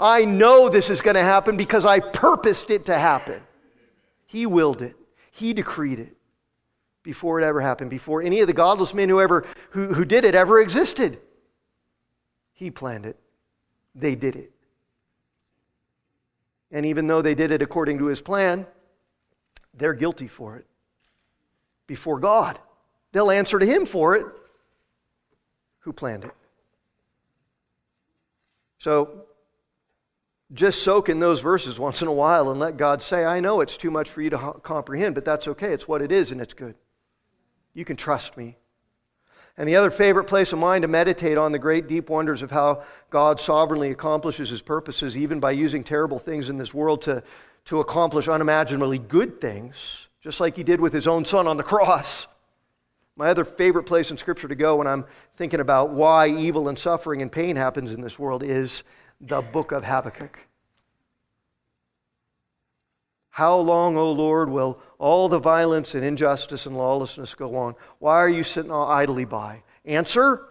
I 0.00 0.24
know 0.24 0.68
this 0.68 0.90
is 0.90 1.00
going 1.00 1.14
to 1.16 1.24
happen 1.24 1.56
because 1.56 1.84
I 1.84 2.00
purposed 2.00 2.70
it 2.70 2.86
to 2.86 2.98
happen. 2.98 3.42
He 4.26 4.46
willed 4.46 4.82
it, 4.82 4.94
He 5.30 5.52
decreed 5.52 5.98
it 5.98 6.17
before 7.08 7.40
it 7.40 7.42
ever 7.42 7.62
happened, 7.62 7.88
before 7.88 8.20
any 8.20 8.40
of 8.40 8.46
the 8.46 8.52
godless 8.52 8.92
men 8.92 9.08
who, 9.08 9.18
ever, 9.18 9.46
who, 9.70 9.94
who 9.94 10.04
did 10.04 10.26
it 10.26 10.34
ever 10.34 10.60
existed. 10.60 11.18
He 12.52 12.70
planned 12.70 13.06
it. 13.06 13.18
They 13.94 14.14
did 14.14 14.36
it. 14.36 14.52
And 16.70 16.84
even 16.84 17.06
though 17.06 17.22
they 17.22 17.34
did 17.34 17.50
it 17.50 17.62
according 17.62 17.96
to 18.00 18.08
his 18.08 18.20
plan, 18.20 18.66
they're 19.72 19.94
guilty 19.94 20.28
for 20.28 20.56
it 20.56 20.66
before 21.86 22.20
God. 22.20 22.58
They'll 23.12 23.30
answer 23.30 23.58
to 23.58 23.64
him 23.64 23.86
for 23.86 24.14
it. 24.14 24.26
Who 25.78 25.94
planned 25.94 26.24
it? 26.24 26.34
So 28.80 29.24
just 30.52 30.82
soak 30.82 31.08
in 31.08 31.20
those 31.20 31.40
verses 31.40 31.78
once 31.78 32.02
in 32.02 32.08
a 32.08 32.12
while 32.12 32.50
and 32.50 32.60
let 32.60 32.76
God 32.76 33.00
say, 33.00 33.24
I 33.24 33.40
know 33.40 33.62
it's 33.62 33.78
too 33.78 33.90
much 33.90 34.10
for 34.10 34.20
you 34.20 34.28
to 34.28 34.52
comprehend, 34.62 35.14
but 35.14 35.24
that's 35.24 35.48
okay. 35.48 35.72
It's 35.72 35.88
what 35.88 36.02
it 36.02 36.12
is 36.12 36.32
and 36.32 36.42
it's 36.42 36.52
good. 36.52 36.74
You 37.78 37.84
can 37.84 37.94
trust 37.94 38.36
me. 38.36 38.56
And 39.56 39.68
the 39.68 39.76
other 39.76 39.92
favorite 39.92 40.24
place 40.24 40.52
of 40.52 40.58
mine 40.58 40.82
to 40.82 40.88
meditate 40.88 41.38
on 41.38 41.52
the 41.52 41.60
great 41.60 41.86
deep 41.86 42.10
wonders 42.10 42.42
of 42.42 42.50
how 42.50 42.82
God 43.08 43.38
sovereignly 43.38 43.92
accomplishes 43.92 44.50
his 44.50 44.60
purposes, 44.60 45.16
even 45.16 45.38
by 45.38 45.52
using 45.52 45.84
terrible 45.84 46.18
things 46.18 46.50
in 46.50 46.56
this 46.56 46.74
world 46.74 47.02
to, 47.02 47.22
to 47.66 47.78
accomplish 47.78 48.26
unimaginably 48.26 48.98
good 48.98 49.40
things, 49.40 50.08
just 50.20 50.40
like 50.40 50.56
he 50.56 50.64
did 50.64 50.80
with 50.80 50.92
his 50.92 51.06
own 51.06 51.24
son 51.24 51.46
on 51.46 51.56
the 51.56 51.62
cross. 51.62 52.26
My 53.14 53.28
other 53.28 53.44
favorite 53.44 53.84
place 53.84 54.10
in 54.10 54.16
Scripture 54.16 54.48
to 54.48 54.56
go 54.56 54.74
when 54.74 54.88
I'm 54.88 55.04
thinking 55.36 55.60
about 55.60 55.90
why 55.90 56.26
evil 56.26 56.68
and 56.68 56.76
suffering 56.76 57.22
and 57.22 57.30
pain 57.30 57.54
happens 57.54 57.92
in 57.92 58.00
this 58.00 58.18
world 58.18 58.42
is 58.42 58.82
the 59.20 59.40
book 59.40 59.70
of 59.70 59.84
Habakkuk. 59.84 60.47
How 63.38 63.56
long, 63.56 63.96
O 63.96 64.10
Lord, 64.10 64.50
will 64.50 64.80
all 64.98 65.28
the 65.28 65.38
violence 65.38 65.94
and 65.94 66.04
injustice 66.04 66.66
and 66.66 66.76
lawlessness 66.76 67.36
go 67.36 67.54
on? 67.54 67.76
Why 68.00 68.16
are 68.16 68.28
you 68.28 68.42
sitting 68.42 68.72
idly 68.72 69.26
by? 69.26 69.62
Answer 69.84 70.44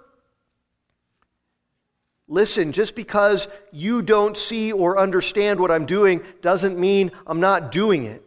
Listen, 2.29 2.71
just 2.71 2.95
because 2.95 3.49
you 3.73 4.01
don't 4.01 4.37
see 4.37 4.71
or 4.71 4.97
understand 4.97 5.59
what 5.59 5.69
I'm 5.69 5.85
doing 5.85 6.21
doesn't 6.41 6.79
mean 6.79 7.11
I'm 7.25 7.41
not 7.41 7.73
doing 7.73 8.05
it. 8.05 8.23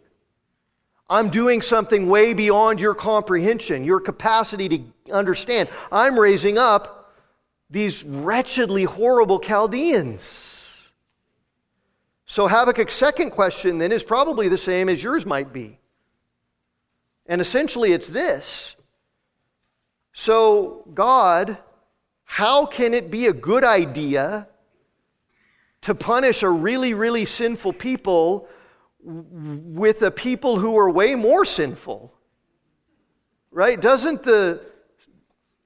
I'm 1.08 1.30
doing 1.30 1.62
something 1.62 2.06
way 2.06 2.34
beyond 2.34 2.80
your 2.80 2.94
comprehension, 2.94 3.82
your 3.82 4.00
capacity 4.00 4.68
to 4.68 4.84
understand. 5.11 5.70
I'm 5.90 6.20
raising 6.20 6.58
up 6.58 7.14
these 7.70 8.04
wretchedly 8.04 8.84
horrible 8.84 9.38
Chaldeans. 9.38 10.49
So 12.31 12.47
Habakkuk's 12.47 12.95
second 12.95 13.31
question 13.31 13.78
then 13.78 13.91
is 13.91 14.05
probably 14.05 14.47
the 14.47 14.57
same 14.57 14.89
as 14.89 15.03
yours 15.03 15.26
might 15.26 15.53
be. 15.53 15.81
And 17.26 17.41
essentially 17.41 17.93
it's 17.93 18.07
this. 18.07 18.76
So, 20.12 20.85
God, 20.95 21.59
how 22.22 22.66
can 22.66 22.95
it 22.95 23.11
be 23.11 23.26
a 23.26 23.33
good 23.33 23.64
idea 23.64 24.47
to 25.81 25.93
punish 25.93 26.45
a 26.45 26.49
really, 26.49 26.95
really 26.95 27.24
sinful 27.24 27.72
people 27.72 28.49
with 29.03 30.01
a 30.03 30.12
people 30.12 30.57
who 30.57 30.78
are 30.78 30.89
way 30.89 31.16
more 31.16 31.45
sinful? 31.45 32.14
Right? 33.51 33.81
Doesn't 33.81 34.22
the, 34.22 34.61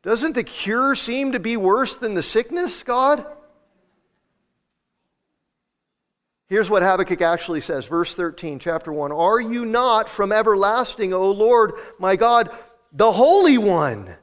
doesn't 0.03 0.33
the 0.33 0.45
cure 0.45 0.95
seem 0.95 1.33
to 1.33 1.41
be 1.41 1.59
worse 1.59 1.97
than 1.97 2.15
the 2.15 2.23
sickness, 2.23 2.83
God? 2.83 3.27
Here's 6.47 6.69
what 6.69 6.83
Habakkuk 6.83 7.23
actually 7.23 7.63
says, 7.63 7.87
verse 7.87 8.15
13, 8.15 8.59
chapter 8.59 8.93
1 8.93 9.13
Are 9.13 9.41
you 9.41 9.65
not 9.65 10.09
from 10.09 10.31
everlasting, 10.31 11.15
O 11.15 11.31
Lord, 11.31 11.73
my 11.99 12.17
God, 12.17 12.51
the 12.93 13.11
Holy 13.11 13.59
One? 13.59 14.15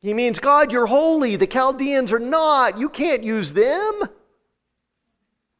He 0.00 0.14
means, 0.14 0.38
God, 0.38 0.70
you're 0.70 0.86
holy. 0.86 1.36
The 1.36 1.46
Chaldeans 1.46 2.12
are 2.12 2.20
not. 2.20 2.78
You 2.78 2.88
can't 2.88 3.24
use 3.24 3.52
them. 3.52 4.02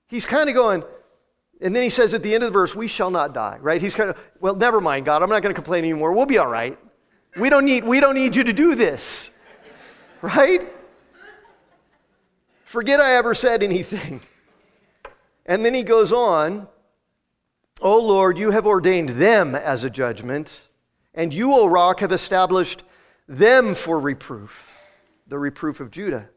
He's 0.06 0.24
kind 0.24 0.48
of 0.48 0.54
going, 0.54 0.84
and 1.60 1.74
then 1.74 1.82
he 1.82 1.90
says 1.90 2.14
at 2.14 2.22
the 2.22 2.34
end 2.34 2.44
of 2.44 2.48
the 2.48 2.58
verse, 2.58 2.74
We 2.74 2.88
shall 2.88 3.10
not 3.10 3.34
die, 3.34 3.58
right? 3.60 3.80
He's 3.80 3.94
kind 3.94 4.10
of, 4.10 4.18
well, 4.40 4.54
never 4.54 4.80
mind, 4.80 5.06
God. 5.06 5.22
I'm 5.22 5.28
not 5.28 5.42
going 5.42 5.54
to 5.54 5.60
complain 5.60 5.84
anymore. 5.84 6.12
We'll 6.12 6.26
be 6.26 6.38
all 6.38 6.46
right. 6.46 6.78
We 7.36 7.50
don't 7.50 7.64
need, 7.64 7.84
we 7.84 8.00
don't 8.00 8.14
need 8.14 8.34
you 8.34 8.44
to 8.44 8.52
do 8.52 8.74
this. 8.74 9.30
Right? 10.20 10.72
Forget 12.64 12.98
I 12.98 13.14
ever 13.14 13.36
said 13.36 13.62
anything. 13.62 14.20
And 15.48 15.64
then 15.64 15.72
he 15.72 15.82
goes 15.82 16.12
on, 16.12 16.68
O 17.80 17.98
Lord, 17.98 18.38
you 18.38 18.50
have 18.50 18.66
ordained 18.66 19.08
them 19.08 19.54
as 19.54 19.82
a 19.82 19.88
judgment, 19.90 20.68
and 21.14 21.32
you, 21.32 21.54
O 21.54 21.66
rock, 21.66 22.00
have 22.00 22.12
established 22.12 22.82
them 23.26 23.74
for 23.74 23.98
reproof, 23.98 24.74
the 25.26 25.38
reproof 25.38 25.80
of 25.80 25.90
Judah. 25.90 26.28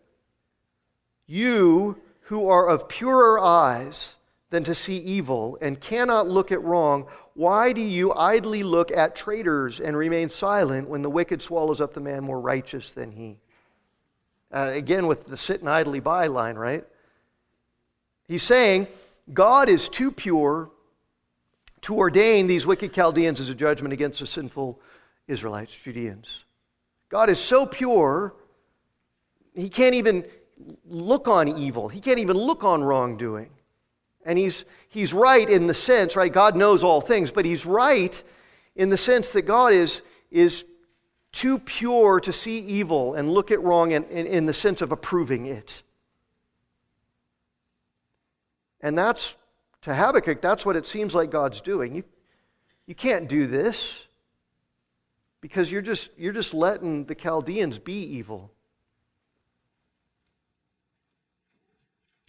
You 1.27 2.01
who 2.21 2.47
are 2.47 2.69
of 2.69 2.87
purer 2.87 3.37
eyes 3.37 4.15
than 4.49 4.63
to 4.63 4.73
see 4.73 4.97
evil 4.97 5.57
and 5.61 5.79
cannot 5.79 6.29
look 6.29 6.53
at 6.53 6.63
wrong, 6.63 7.05
why 7.33 7.73
do 7.73 7.81
you 7.81 8.13
idly 8.13 8.63
look 8.63 8.91
at 8.91 9.15
traitors 9.15 9.81
and 9.81 9.97
remain 9.97 10.29
silent 10.29 10.87
when 10.87 11.01
the 11.01 11.09
wicked 11.09 11.41
swallows 11.41 11.81
up 11.81 11.93
the 11.93 11.99
man 11.99 12.23
more 12.23 12.39
righteous 12.39 12.91
than 12.91 13.11
he? 13.11 13.39
Uh, 14.53 14.71
again, 14.73 15.07
with 15.07 15.25
the 15.25 15.37
sitting 15.37 15.67
idly 15.67 15.99
by 15.99 16.27
line, 16.27 16.55
right? 16.55 16.85
He's 18.27 18.43
saying 18.43 18.87
God 19.33 19.69
is 19.69 19.89
too 19.89 20.11
pure 20.11 20.69
to 21.81 21.95
ordain 21.95 22.47
these 22.47 22.65
wicked 22.65 22.93
Chaldeans 22.93 23.39
as 23.39 23.49
a 23.49 23.55
judgment 23.55 23.93
against 23.93 24.19
the 24.19 24.25
sinful 24.25 24.79
Israelites, 25.27 25.75
Judeans. 25.75 26.45
God 27.09 27.29
is 27.29 27.39
so 27.39 27.65
pure, 27.65 28.33
he 29.53 29.69
can't 29.69 29.95
even 29.95 30.25
look 30.85 31.27
on 31.27 31.47
evil, 31.47 31.87
he 31.87 31.99
can't 31.99 32.19
even 32.19 32.37
look 32.37 32.63
on 32.63 32.83
wrongdoing. 32.83 33.49
And 34.23 34.37
he's, 34.37 34.65
he's 34.89 35.13
right 35.13 35.49
in 35.49 35.65
the 35.65 35.73
sense, 35.73 36.15
right? 36.15 36.31
God 36.31 36.55
knows 36.55 36.83
all 36.83 37.01
things, 37.01 37.31
but 37.31 37.43
he's 37.43 37.65
right 37.65 38.23
in 38.75 38.89
the 38.89 38.97
sense 38.97 39.31
that 39.31 39.43
God 39.43 39.73
is, 39.73 40.03
is 40.29 40.63
too 41.31 41.57
pure 41.57 42.19
to 42.19 42.31
see 42.31 42.59
evil 42.59 43.15
and 43.15 43.31
look 43.31 43.49
at 43.49 43.61
wrong 43.63 43.91
in, 43.91 44.03
in, 44.05 44.27
in 44.27 44.45
the 44.45 44.53
sense 44.53 44.81
of 44.81 44.91
approving 44.91 45.47
it. 45.47 45.81
And 48.81 48.97
that's, 48.97 49.35
to 49.83 49.93
Habakkuk, 49.93 50.41
that's 50.41 50.65
what 50.65 50.75
it 50.75 50.85
seems 50.85 51.15
like 51.15 51.31
God's 51.31 51.61
doing. 51.61 51.95
You, 51.95 52.03
you 52.87 52.95
can't 52.95 53.29
do 53.29 53.47
this 53.47 54.03
because 55.39 55.71
you're 55.71 55.81
just, 55.81 56.11
you're 56.17 56.33
just 56.33 56.53
letting 56.53 57.05
the 57.05 57.15
Chaldeans 57.15 57.79
be 57.79 58.03
evil. 58.17 58.51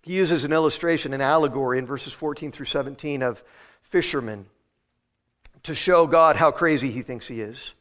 He 0.03 0.15
uses 0.15 0.45
an 0.45 0.53
illustration, 0.53 1.13
an 1.15 1.21
allegory 1.21 1.79
in 1.79 1.87
verses 1.87 2.13
14 2.13 2.51
through 2.51 2.67
17 2.67 3.23
of 3.23 3.43
fishermen 3.83 4.47
to 5.63 5.75
show 5.75 6.07
God 6.07 6.35
how 6.35 6.51
crazy 6.51 6.91
he 6.91 7.03
thinks 7.03 7.27
he 7.27 7.41
is 7.41 7.73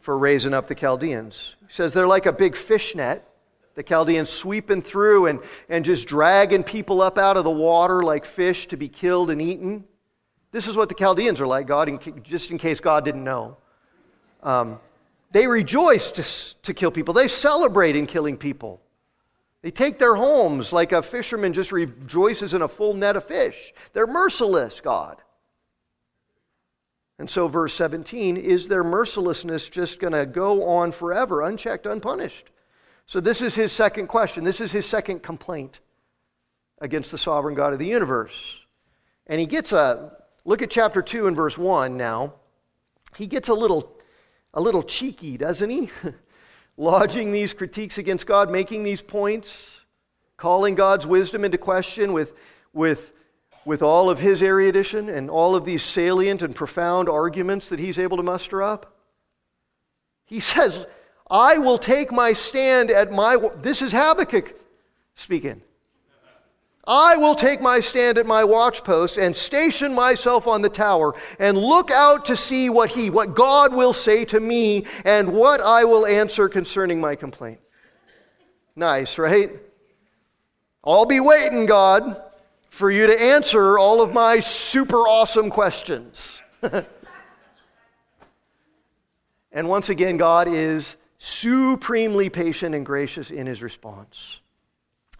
for 0.00 0.18
raising 0.18 0.54
up 0.54 0.66
the 0.66 0.74
Chaldeans. 0.74 1.54
He 1.68 1.72
says 1.72 1.92
they're 1.92 2.06
like 2.06 2.26
a 2.26 2.32
big 2.32 2.56
fish 2.56 2.96
net, 2.96 3.29
the 3.74 3.82
Chaldeans 3.82 4.28
sweeping 4.28 4.82
through 4.82 5.26
and, 5.26 5.40
and 5.68 5.84
just 5.84 6.06
dragging 6.06 6.64
people 6.64 7.00
up 7.00 7.18
out 7.18 7.36
of 7.36 7.44
the 7.44 7.50
water 7.50 8.02
like 8.02 8.24
fish 8.24 8.68
to 8.68 8.76
be 8.76 8.88
killed 8.88 9.30
and 9.30 9.40
eaten. 9.40 9.84
This 10.52 10.66
is 10.66 10.76
what 10.76 10.88
the 10.88 10.94
Chaldeans 10.94 11.40
are 11.40 11.46
like, 11.46 11.66
God, 11.66 11.88
in, 11.88 12.22
just 12.22 12.50
in 12.50 12.58
case 12.58 12.80
God 12.80 13.04
didn't 13.04 13.24
know. 13.24 13.56
Um, 14.42 14.80
they 15.30 15.46
rejoice 15.46 16.10
to, 16.12 16.62
to 16.62 16.74
kill 16.74 16.90
people, 16.90 17.14
they 17.14 17.28
celebrate 17.28 17.96
in 17.96 18.06
killing 18.06 18.36
people. 18.36 18.80
They 19.62 19.70
take 19.70 19.98
their 19.98 20.14
homes 20.14 20.72
like 20.72 20.92
a 20.92 21.02
fisherman 21.02 21.52
just 21.52 21.70
rejoices 21.70 22.54
in 22.54 22.62
a 22.62 22.68
full 22.68 22.94
net 22.94 23.16
of 23.16 23.24
fish. 23.24 23.74
They're 23.92 24.06
merciless, 24.06 24.80
God. 24.80 25.18
And 27.18 27.28
so, 27.28 27.46
verse 27.46 27.74
17 27.74 28.38
is 28.38 28.68
their 28.68 28.82
mercilessness 28.82 29.68
just 29.68 30.00
going 30.00 30.14
to 30.14 30.24
go 30.24 30.66
on 30.66 30.92
forever, 30.92 31.42
unchecked, 31.42 31.84
unpunished? 31.84 32.50
So, 33.10 33.18
this 33.18 33.42
is 33.42 33.56
his 33.56 33.72
second 33.72 34.06
question. 34.06 34.44
This 34.44 34.60
is 34.60 34.70
his 34.70 34.86
second 34.86 35.20
complaint 35.20 35.80
against 36.78 37.10
the 37.10 37.18
sovereign 37.18 37.56
God 37.56 37.72
of 37.72 37.80
the 37.80 37.86
universe. 37.88 38.60
And 39.26 39.40
he 39.40 39.46
gets 39.46 39.72
a 39.72 40.12
look 40.44 40.62
at 40.62 40.70
chapter 40.70 41.02
2 41.02 41.26
and 41.26 41.34
verse 41.34 41.58
1 41.58 41.96
now. 41.96 42.34
He 43.16 43.26
gets 43.26 43.48
a 43.48 43.52
little, 43.52 43.98
a 44.54 44.60
little 44.60 44.84
cheeky, 44.84 45.36
doesn't 45.36 45.70
he? 45.70 45.90
lodging 46.76 47.32
these 47.32 47.52
critiques 47.52 47.98
against 47.98 48.28
God, 48.28 48.48
making 48.48 48.84
these 48.84 49.02
points, 49.02 49.80
calling 50.36 50.76
God's 50.76 51.04
wisdom 51.04 51.44
into 51.44 51.58
question 51.58 52.12
with, 52.12 52.32
with, 52.72 53.12
with 53.64 53.82
all 53.82 54.08
of 54.08 54.20
his 54.20 54.40
erudition 54.40 55.08
and 55.08 55.28
all 55.28 55.56
of 55.56 55.64
these 55.64 55.82
salient 55.82 56.42
and 56.42 56.54
profound 56.54 57.08
arguments 57.08 57.70
that 57.70 57.80
he's 57.80 57.98
able 57.98 58.18
to 58.18 58.22
muster 58.22 58.62
up? 58.62 58.94
He 60.26 60.38
says, 60.38 60.86
I 61.30 61.58
will 61.58 61.78
take 61.78 62.10
my 62.10 62.32
stand 62.32 62.90
at 62.90 63.12
my. 63.12 63.36
This 63.58 63.82
is 63.82 63.92
Habakkuk 63.92 64.58
speaking. 65.14 65.62
I 66.86 67.16
will 67.16 67.34
take 67.36 67.60
my 67.60 67.78
stand 67.78 68.18
at 68.18 68.26
my 68.26 68.42
watchpost 68.42 69.16
and 69.22 69.36
station 69.36 69.94
myself 69.94 70.48
on 70.48 70.60
the 70.60 70.68
tower 70.68 71.14
and 71.38 71.56
look 71.56 71.90
out 71.92 72.24
to 72.26 72.36
see 72.36 72.68
what 72.68 72.90
he, 72.90 73.10
what 73.10 73.34
God 73.34 73.72
will 73.72 73.92
say 73.92 74.24
to 74.24 74.40
me 74.40 74.86
and 75.04 75.32
what 75.32 75.60
I 75.60 75.84
will 75.84 76.04
answer 76.06 76.48
concerning 76.48 77.00
my 77.00 77.14
complaint. 77.14 77.60
Nice, 78.74 79.18
right? 79.18 79.52
I'll 80.82 81.06
be 81.06 81.20
waiting, 81.20 81.66
God, 81.66 82.20
for 82.70 82.90
you 82.90 83.06
to 83.06 83.22
answer 83.22 83.78
all 83.78 84.00
of 84.00 84.12
my 84.12 84.40
super 84.40 85.06
awesome 85.06 85.50
questions. 85.50 86.40
and 89.52 89.68
once 89.68 89.90
again, 89.90 90.16
God 90.16 90.48
is 90.48 90.96
supremely 91.22 92.30
patient 92.30 92.74
and 92.74 92.84
gracious 92.84 93.30
in 93.30 93.46
his 93.46 93.62
response. 93.62 94.40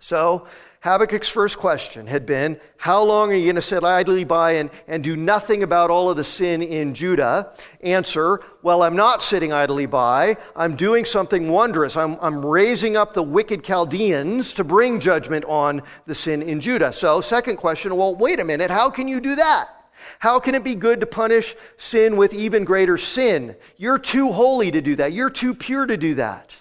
So, 0.00 0.46
Habakkuk's 0.82 1.28
first 1.28 1.58
question 1.58 2.06
had 2.06 2.24
been, 2.24 2.58
How 2.78 3.02
long 3.02 3.30
are 3.30 3.36
you 3.36 3.44
going 3.44 3.56
to 3.56 3.60
sit 3.60 3.84
idly 3.84 4.24
by 4.24 4.52
and, 4.52 4.70
and 4.88 5.04
do 5.04 5.14
nothing 5.14 5.62
about 5.62 5.90
all 5.90 6.08
of 6.08 6.16
the 6.16 6.24
sin 6.24 6.62
in 6.62 6.94
Judah? 6.94 7.52
Answer, 7.82 8.40
Well, 8.62 8.82
I'm 8.82 8.96
not 8.96 9.22
sitting 9.22 9.52
idly 9.52 9.84
by. 9.84 10.38
I'm 10.56 10.74
doing 10.74 11.04
something 11.04 11.50
wondrous. 11.50 11.98
I'm, 11.98 12.16
I'm 12.22 12.44
raising 12.44 12.96
up 12.96 13.12
the 13.12 13.22
wicked 13.22 13.62
Chaldeans 13.62 14.54
to 14.54 14.64
bring 14.64 15.00
judgment 15.00 15.44
on 15.44 15.82
the 16.06 16.14
sin 16.14 16.40
in 16.40 16.60
Judah. 16.60 16.94
So, 16.94 17.20
second 17.20 17.58
question, 17.58 17.94
well, 17.94 18.14
wait 18.14 18.40
a 18.40 18.44
minute. 18.44 18.70
How 18.70 18.88
can 18.88 19.06
you 19.06 19.20
do 19.20 19.34
that? 19.34 19.79
How 20.20 20.38
can 20.38 20.54
it 20.54 20.62
be 20.62 20.74
good 20.74 21.00
to 21.00 21.06
punish 21.06 21.56
sin 21.78 22.18
with 22.18 22.34
even 22.34 22.64
greater 22.64 22.98
sin? 22.98 23.56
You're 23.78 23.98
too 23.98 24.30
holy 24.30 24.70
to 24.70 24.82
do 24.82 24.96
that. 24.96 25.14
You're 25.14 25.30
too 25.30 25.54
pure 25.54 25.86
to 25.86 25.96
do 25.96 26.16
that. 26.16 26.54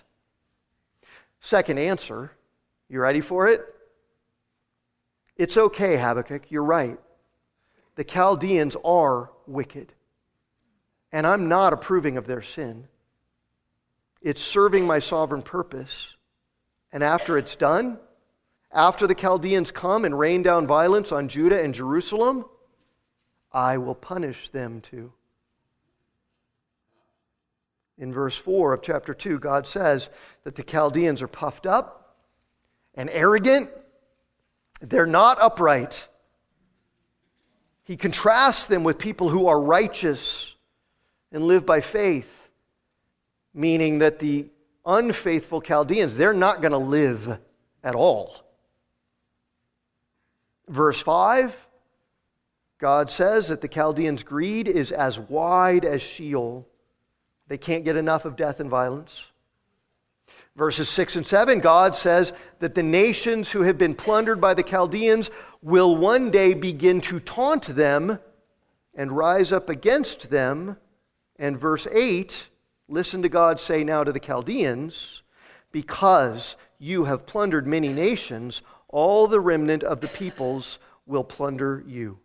Second 1.42 1.78
answer, 1.78 2.32
you 2.88 3.02
ready 3.02 3.20
for 3.20 3.50
it? 3.50 3.62
It's 5.36 5.58
okay, 5.58 5.98
Habakkuk, 5.98 6.50
you're 6.50 6.64
right. 6.64 6.98
The 7.96 8.06
Chaldeans 8.06 8.78
are 8.86 9.30
wicked. 9.46 9.92
And 11.12 11.28
I'm 11.28 11.50
not 11.50 11.74
approving 11.74 12.16
of 12.16 12.26
their 12.26 12.42
sin. 12.42 12.88
It's 14.22 14.42
serving 14.42 14.88
my 14.88 15.00
sovereign 15.00 15.42
purpose. 15.42 16.08
And 16.94 17.04
after 17.04 17.38
it's 17.38 17.58
done, 17.58 18.00
after 18.72 19.06
the 19.06 19.16
Chaldeans 19.16 19.72
come 19.72 20.06
and 20.06 20.18
rain 20.18 20.44
down 20.44 20.66
violence 20.66 21.12
on 21.12 21.28
Judah 21.28 21.62
and 21.62 21.74
Jerusalem, 21.74 22.46
I 23.52 23.78
will 23.78 23.96
punish 23.96 24.50
them 24.50 24.82
too. 24.82 25.12
In 27.98 28.14
verse 28.14 28.38
4 28.38 28.74
of 28.74 28.82
chapter 28.82 29.14
2, 29.14 29.40
God 29.40 29.68
says 29.68 30.10
that 30.44 30.56
the 30.56 30.64
Chaldeans 30.64 31.22
are 31.22 31.28
puffed 31.28 31.66
up 31.66 32.16
and 32.96 33.10
arrogant 33.10 33.70
they're 34.82 35.06
not 35.06 35.42
upright. 35.42 36.08
He 37.84 37.98
contrasts 37.98 38.66
them 38.68 38.84
with 38.84 38.98
people 38.98 39.30
who 39.30 39.48
are 39.48 39.60
righteous 39.60 40.56
and 41.32 41.44
live 41.44 41.66
by 41.66 41.82
faith, 41.82 42.50
meaning 43.54 44.00
that 44.00 44.20
the 44.20 44.48
unfaithful 44.86 45.62
Chaldeans, 45.62 46.16
they're 46.16 46.34
not 46.34 46.62
going 46.62 46.72
to 46.72 46.78
live 46.78 47.40
at 47.84 47.96
all. 47.96 48.36
Verse 50.68 51.02
5, 51.02 51.56
God 52.80 53.12
says 53.12 53.50
that 53.50 53.60
the 53.62 53.68
Chaldeans' 53.68 54.24
greed 54.24 54.68
is 54.68 54.92
as 54.92 55.20
wide 55.20 55.84
as 55.84 56.02
Sheol. 56.02 56.66
They 57.48 57.58
can't 57.58 57.84
get 57.84 57.98
enough 57.98 58.24
of 58.26 58.38
death 58.38 58.62
and 58.62 58.70
violence. 58.70 59.26
Verses 60.56 60.90
6 60.90 61.18
and 61.18 61.28
7, 61.28 61.60
God 61.60 61.96
says 61.96 62.34
that 62.60 62.76
the 62.76 62.84
nations 62.84 63.52
who 63.52 63.62
have 63.64 63.78
been 63.78 63.96
plundered 63.96 64.40
by 64.40 64.54
the 64.54 64.64
Chaldeans 64.64 65.30
will 65.62 65.96
one 65.96 66.32
day 66.32 66.54
begin 66.54 67.02
to 67.02 67.20
taunt 67.20 67.64
them 67.76 68.18
and 68.96 69.12
rise 69.12 69.52
up 69.52 69.70
against 69.70 70.30
them. 70.30 70.78
And 71.38 71.58
verse 71.58 71.88
8, 71.92 72.48
listen 72.88 73.22
to 73.22 73.30
God 73.30 73.60
say 73.60 73.84
now 73.84 74.04
to 74.04 74.12
the 74.12 74.20
Chaldeans, 74.20 75.22
because 75.72 76.56
you 76.78 77.06
have 77.06 77.26
plundered 77.26 77.68
many 77.68 77.94
nations, 77.94 78.62
all 78.88 79.28
the 79.28 79.40
remnant 79.40 79.84
of 79.84 80.02
the 80.02 80.08
peoples 80.08 80.80
will 81.06 81.24
plunder 81.24 81.84
you. 81.86 82.20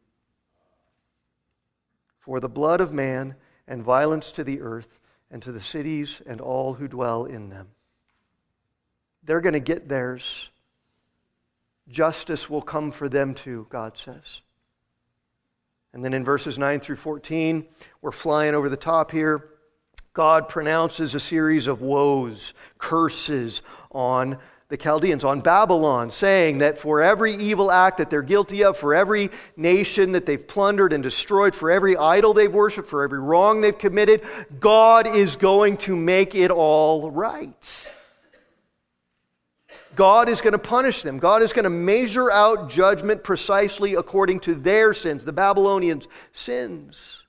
For 2.25 2.41
the 2.41 2.49
blood 2.49 2.81
of 2.81 2.93
man 2.93 3.35
and 3.69 3.83
violence 3.83 4.33
to 4.33 4.45
the 4.45 4.63
earth 4.63 4.99
and 5.31 5.43
to 5.43 5.53
the 5.53 5.61
cities 5.61 6.23
and 6.27 6.41
all 6.41 6.73
who 6.73 6.89
dwell 6.89 7.27
in 7.27 7.51
them. 7.51 7.69
They're 9.25 9.43
going 9.43 9.53
to 9.53 9.61
get 9.61 9.89
theirs. 9.89 10.49
Justice 11.87 12.49
will 12.49 12.63
come 12.63 12.93
for 12.93 13.11
them 13.11 13.35
too, 13.35 13.67
God 13.69 13.99
says. 13.99 14.41
And 15.93 16.03
then 16.03 16.15
in 16.15 16.25
verses 16.25 16.59
9 16.59 16.81
through 16.81 16.97
14, 16.97 17.67
we're 18.01 18.11
flying 18.11 18.55
over 18.55 18.71
the 18.71 18.77
top 18.77 19.11
here. 19.11 19.51
God 20.15 20.49
pronounces 20.49 21.15
a 21.15 21.21
series 21.21 21.67
of 21.67 21.83
woes, 21.83 22.55
curses 22.79 23.61
on 23.91 24.39
the 24.75 24.83
Chaldeans, 24.83 25.23
on 25.23 25.41
Babylon, 25.41 26.11
saying 26.11 26.59
that 26.59 26.81
for 26.81 27.01
every 27.01 27.37
evil 27.37 27.71
act 27.71 27.99
that 27.99 28.11
they're 28.11 28.23
guilty 28.23 28.65
of, 28.65 28.77
for 28.77 28.93
every 28.93 29.31
nation 29.57 30.11
that 30.13 30.27
they've 30.27 30.49
plundered 30.49 30.93
and 30.93 31.01
destroyed, 31.01 31.55
for 31.55 31.71
every 31.71 31.97
idol 31.97 32.35
they've 32.35 32.53
worshiped, 32.53 32.89
for 32.89 33.05
every 33.05 33.21
wrong 33.21 33.61
they've 33.61 33.79
committed, 33.79 34.23
God 34.59 35.07
is 35.07 35.37
going 35.37 35.77
to 35.77 35.95
make 35.95 36.35
it 36.35 36.51
all 36.51 37.09
right. 37.09 37.93
God 39.95 40.29
is 40.29 40.41
going 40.41 40.55
to 40.55 40.59
punish 40.59 41.03
them. 41.03 41.21
God 41.21 41.43
is 41.43 41.53
going 41.53 41.63
to 41.63 41.71
measure 41.71 42.33
out 42.33 42.69
judgment 42.69 43.23
precisely 43.23 43.95
according 43.95 44.41
to 44.41 44.57
their 44.57 44.93
sins, 44.93 45.25
the 45.25 45.33
Babylonians' 45.33 46.09
sins. 46.33 47.23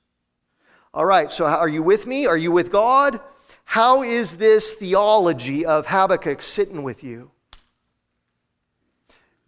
All 0.95 1.05
right, 1.05 1.31
so 1.31 1.45
are 1.45 1.69
you 1.69 1.83
with 1.83 2.07
me? 2.07 2.25
Are 2.25 2.37
you 2.37 2.51
with 2.51 2.71
God? 2.71 3.19
How 3.65 4.01
is 4.01 4.37
this 4.37 4.73
theology 4.73 5.63
of 5.63 5.85
Habakkuk 5.85 6.41
sitting 6.41 6.81
with 6.81 7.03
you? 7.03 7.29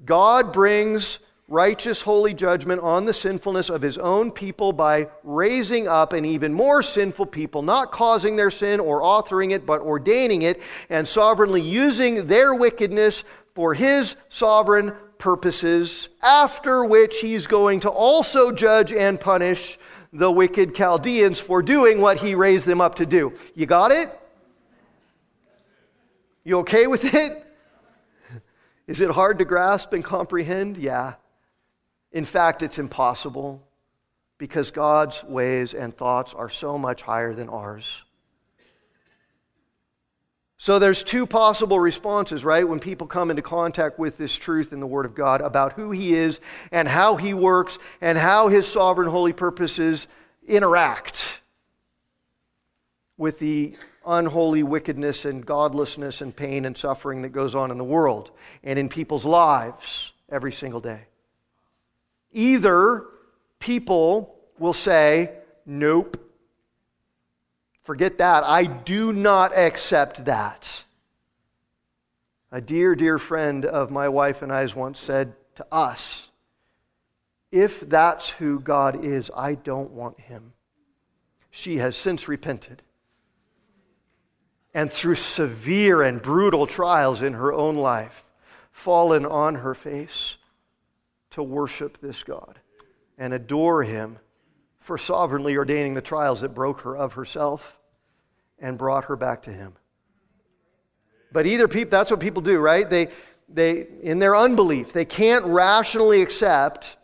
God 0.05 0.53
brings 0.53 1.19
righteous, 1.49 2.01
holy 2.01 2.33
judgment 2.33 2.81
on 2.81 3.05
the 3.05 3.13
sinfulness 3.13 3.69
of 3.69 3.81
his 3.81 3.97
own 3.97 4.31
people 4.31 4.73
by 4.73 5.07
raising 5.23 5.87
up 5.87 6.11
an 6.11 6.25
even 6.25 6.53
more 6.53 6.83
sinful 6.83 7.25
people, 7.25 7.61
not 7.61 7.91
causing 7.91 8.35
their 8.35 8.51
sin 8.51 8.79
or 8.79 9.01
authoring 9.01 9.51
it, 9.51 9.65
but 9.65 9.81
ordaining 9.81 10.41
it 10.41 10.61
and 10.89 11.07
sovereignly 11.07 11.61
using 11.61 12.27
their 12.27 12.53
wickedness 12.53 13.23
for 13.55 13.73
his 13.73 14.15
sovereign 14.29 14.93
purposes, 15.17 16.09
after 16.21 16.83
which 16.83 17.19
he's 17.19 17.47
going 17.47 17.79
to 17.79 17.89
also 17.89 18.51
judge 18.51 18.91
and 18.91 19.19
punish 19.19 19.79
the 20.13 20.29
wicked 20.29 20.75
Chaldeans 20.75 21.39
for 21.39 21.61
doing 21.61 22.01
what 22.01 22.17
he 22.17 22.35
raised 22.35 22.65
them 22.65 22.81
up 22.81 22.95
to 22.95 23.05
do. 23.05 23.33
You 23.55 23.65
got 23.65 23.91
it? 23.91 24.11
You 26.43 26.59
okay 26.59 26.87
with 26.87 27.13
it? 27.13 27.46
Is 28.88 29.01
it 29.01 29.11
hard 29.11 29.39
to 29.39 29.45
grasp 29.45 29.93
and 29.93 30.03
comprehend? 30.03 30.77
Yeah. 30.77 31.15
In 32.11 32.25
fact, 32.25 32.63
it's 32.63 32.79
impossible 32.79 33.61
because 34.38 34.71
God's 34.71 35.23
ways 35.23 35.73
and 35.73 35.95
thoughts 35.95 36.33
are 36.33 36.49
so 36.49 36.77
much 36.77 37.01
higher 37.01 37.33
than 37.33 37.49
ours. 37.49 38.03
So 40.59 40.79
there's 40.79 41.03
two 41.03 41.27
possible 41.27 41.79
responses, 41.79 42.43
right? 42.43 42.67
When 42.67 42.79
people 42.79 43.05
come 43.05 43.29
into 43.29 43.43
contact 43.43 43.99
with 43.99 44.17
this 44.17 44.35
truth 44.35 44.73
in 44.73 44.79
the 44.79 44.88
Word 44.88 45.05
of 45.05 45.13
God 45.13 45.41
about 45.41 45.73
who 45.73 45.91
He 45.91 46.15
is 46.15 46.39
and 46.71 46.88
how 46.88 47.15
He 47.15 47.33
works 47.33 47.77
and 48.01 48.17
how 48.17 48.47
His 48.47 48.65
sovereign 48.65 49.09
holy 49.09 49.33
purposes 49.33 50.07
interact 50.47 51.41
with 53.17 53.38
the 53.38 53.75
unholy 54.08 54.64
wickedness 54.64 55.26
and 55.26 55.45
godlessness 55.45 56.22
and 56.22 56.36
pain 56.36 56.66
and 56.66 56.78
suffering 56.78 57.22
that 57.22 57.30
goes 57.30 57.53
on 57.55 57.72
in 57.72 57.78
the 57.78 57.84
world 57.84 58.32
and 58.64 58.80
in 58.80 58.89
people's 58.89 59.26
lives 59.26 60.14
every 60.30 60.51
single 60.51 60.80
day. 60.80 61.01
Either 62.32 63.05
people 63.60 64.36
will 64.60 64.74
say, 64.74 65.32
Nope, 65.66 66.18
forget 67.84 68.18
that. 68.20 68.43
I 68.43 68.64
do 68.64 69.12
not 69.12 69.55
accept 69.55 70.26
that. 70.26 70.84
A 72.51 72.62
dear, 72.62 72.95
dear 72.95 73.18
friend 73.18 73.66
of 73.66 73.91
my 73.91 74.08
wife 74.08 74.41
and 74.41 74.51
I's 74.51 74.74
once 74.74 74.99
said 74.99 75.34
to 75.55 75.66
us, 75.72 76.30
If 77.51 77.82
that's 77.82 78.30
who 78.30 78.60
God 78.60 79.03
is, 79.03 79.30
I 79.36 79.55
don't 79.55 79.91
want 79.91 80.20
him. 80.20 80.53
She 81.51 81.78
has 81.78 81.97
since 81.97 82.28
repented. 82.28 82.84
And 84.78 84.93
through 84.93 85.15
severe 85.15 86.03
and 86.03 86.21
brutal 86.21 86.67
trials 86.67 87.23
in 87.23 87.34
her 87.34 87.51
own 87.51 87.78
life, 87.78 88.23
fallen 88.71 89.25
on 89.25 89.55
her 89.55 89.73
face 89.73 90.36
to 91.32 91.41
worship 91.41 91.99
this 91.99 92.21
God 92.21 92.59
and 93.17 93.34
adore 93.34 93.82
Him 93.82 94.19
for 94.78 94.99
sovereignly 94.99 95.57
ordaining 95.57 95.95
the 95.95 96.01
trials 96.01 96.41
that 96.41 96.53
broke 96.53 96.82
her 96.82 96.95
of 96.95 97.13
herself 97.13 97.80
and 98.59 98.78
brought 98.78 99.05
her 99.05 99.15
back 99.15 99.41
to 99.41 99.51
Him. 99.51 99.73
But 101.32 101.47
either 101.47 101.67
people, 101.67 101.89
that's 101.89 102.11
what 102.11 102.19
people 102.19 102.43
do, 102.43 102.59
right? 102.59 102.88
They, 102.88 103.07
they, 103.49 103.88
in 104.03 104.19
their 104.19 104.36
unbelief, 104.36 104.93
they 104.93 105.05
can't 105.05 105.43
rationally 105.45 106.21
accept 106.21 106.97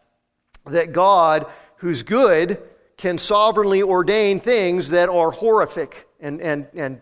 that 0.68 0.92
God, 0.92 1.48
who's 1.78 2.04
good, 2.04 2.62
can 2.98 3.18
sovereignly 3.18 3.82
ordain 3.82 4.40
things 4.40 4.90
that 4.90 5.10
are 5.10 5.32
horrific 5.32 6.08
and, 6.20 6.40
and, 6.40 6.68
and 6.76 7.02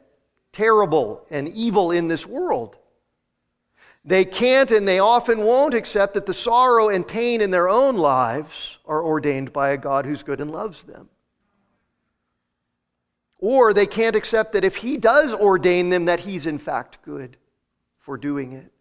terrible 0.53 1.25
and 1.29 1.49
evil 1.49 1.91
in 1.91 2.07
this 2.07 2.25
world. 2.25 2.77
They 4.03 4.25
can't 4.25 4.71
and 4.71 4.87
they 4.87 4.99
often 4.99 5.39
won't 5.39 5.73
accept 5.73 6.15
that 6.15 6.25
the 6.25 6.33
sorrow 6.33 6.89
and 6.89 7.07
pain 7.07 7.39
in 7.39 7.51
their 7.51 7.69
own 7.69 7.95
lives 7.97 8.79
are 8.85 9.03
ordained 9.03 9.53
by 9.53 9.71
a 9.71 9.77
God 9.77 10.05
who's 10.05 10.23
good 10.23 10.41
and 10.41 10.51
loves 10.51 10.83
them. 10.83 11.09
Or 13.37 13.73
they 13.73 13.87
can't 13.87 14.15
accept 14.15 14.53
that 14.53 14.65
if 14.65 14.77
He 14.77 14.97
does 14.97 15.33
ordain 15.33 15.89
them, 15.89 16.05
that 16.05 16.21
He's 16.21 16.45
in 16.47 16.57
fact 16.57 16.99
good 17.03 17.37
for 17.99 18.17
doing 18.17 18.53
it. 18.53 18.71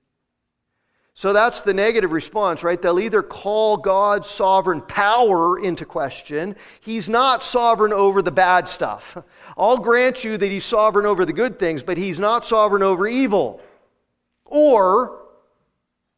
So 1.14 1.32
that's 1.32 1.60
the 1.60 1.74
negative 1.74 2.12
response, 2.12 2.62
right? 2.62 2.80
They'll 2.80 3.00
either 3.00 3.22
call 3.22 3.76
God's 3.76 4.28
sovereign 4.28 4.80
power 4.80 5.58
into 5.58 5.84
question. 5.84 6.56
He's 6.80 7.08
not 7.08 7.42
sovereign 7.42 7.92
over 7.92 8.22
the 8.22 8.30
bad 8.30 8.68
stuff. 8.68 9.18
I'll 9.58 9.78
grant 9.78 10.24
you 10.24 10.36
that 10.36 10.50
He's 10.50 10.64
sovereign 10.64 11.06
over 11.06 11.26
the 11.26 11.32
good 11.32 11.58
things, 11.58 11.82
but 11.82 11.98
He's 11.98 12.20
not 12.20 12.46
sovereign 12.46 12.82
over 12.82 13.06
evil. 13.06 13.60
Or, 14.44 15.20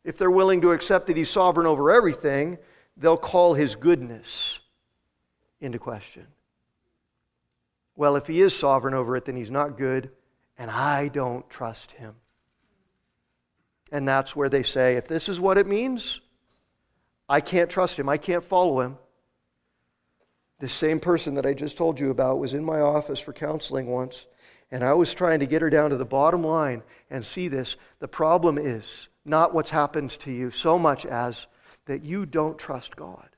if 0.04 0.18
they're 0.18 0.30
willing 0.30 0.62
to 0.62 0.72
accept 0.72 1.06
that 1.06 1.16
he's 1.16 1.30
sovereign 1.30 1.66
over 1.66 1.90
everything, 1.90 2.58
they'll 2.96 3.16
call 3.16 3.54
his 3.54 3.76
goodness 3.76 4.58
into 5.60 5.78
question. 5.78 6.26
Well, 7.94 8.16
if 8.16 8.26
he 8.26 8.40
is 8.40 8.58
sovereign 8.58 8.94
over 8.94 9.16
it, 9.16 9.26
then 9.26 9.36
he's 9.36 9.50
not 9.50 9.76
good, 9.76 10.10
and 10.58 10.70
I 10.70 11.08
don't 11.08 11.48
trust 11.50 11.92
him. 11.92 12.14
And 13.92 14.08
that's 14.08 14.34
where 14.34 14.48
they 14.48 14.62
say, 14.62 14.96
if 14.96 15.06
this 15.06 15.28
is 15.28 15.38
what 15.38 15.58
it 15.58 15.66
means, 15.66 16.20
I 17.28 17.40
can't 17.40 17.70
trust 17.70 17.98
him, 17.98 18.08
I 18.08 18.16
can't 18.16 18.42
follow 18.42 18.80
him. 18.80 18.96
This 20.58 20.72
same 20.72 20.98
person 20.98 21.34
that 21.34 21.44
I 21.44 21.52
just 21.52 21.76
told 21.76 22.00
you 22.00 22.10
about 22.10 22.38
was 22.38 22.54
in 22.54 22.64
my 22.64 22.80
office 22.80 23.20
for 23.20 23.34
counseling 23.34 23.88
once. 23.88 24.26
And 24.70 24.82
I 24.82 24.94
was 24.94 25.12
trying 25.12 25.40
to 25.40 25.46
get 25.46 25.60
her 25.60 25.68
down 25.68 25.90
to 25.90 25.98
the 25.98 26.04
bottom 26.06 26.42
line 26.42 26.82
and 27.10 27.24
see 27.24 27.48
this. 27.48 27.76
The 27.98 28.08
problem 28.08 28.56
is 28.56 29.08
not 29.26 29.52
what's 29.52 29.70
happened 29.70 30.10
to 30.20 30.32
you 30.32 30.50
so 30.50 30.78
much 30.78 31.04
as 31.04 31.46
that 31.84 32.02
you 32.02 32.24
don't 32.24 32.56
trust 32.56 32.96
God. 32.96 33.28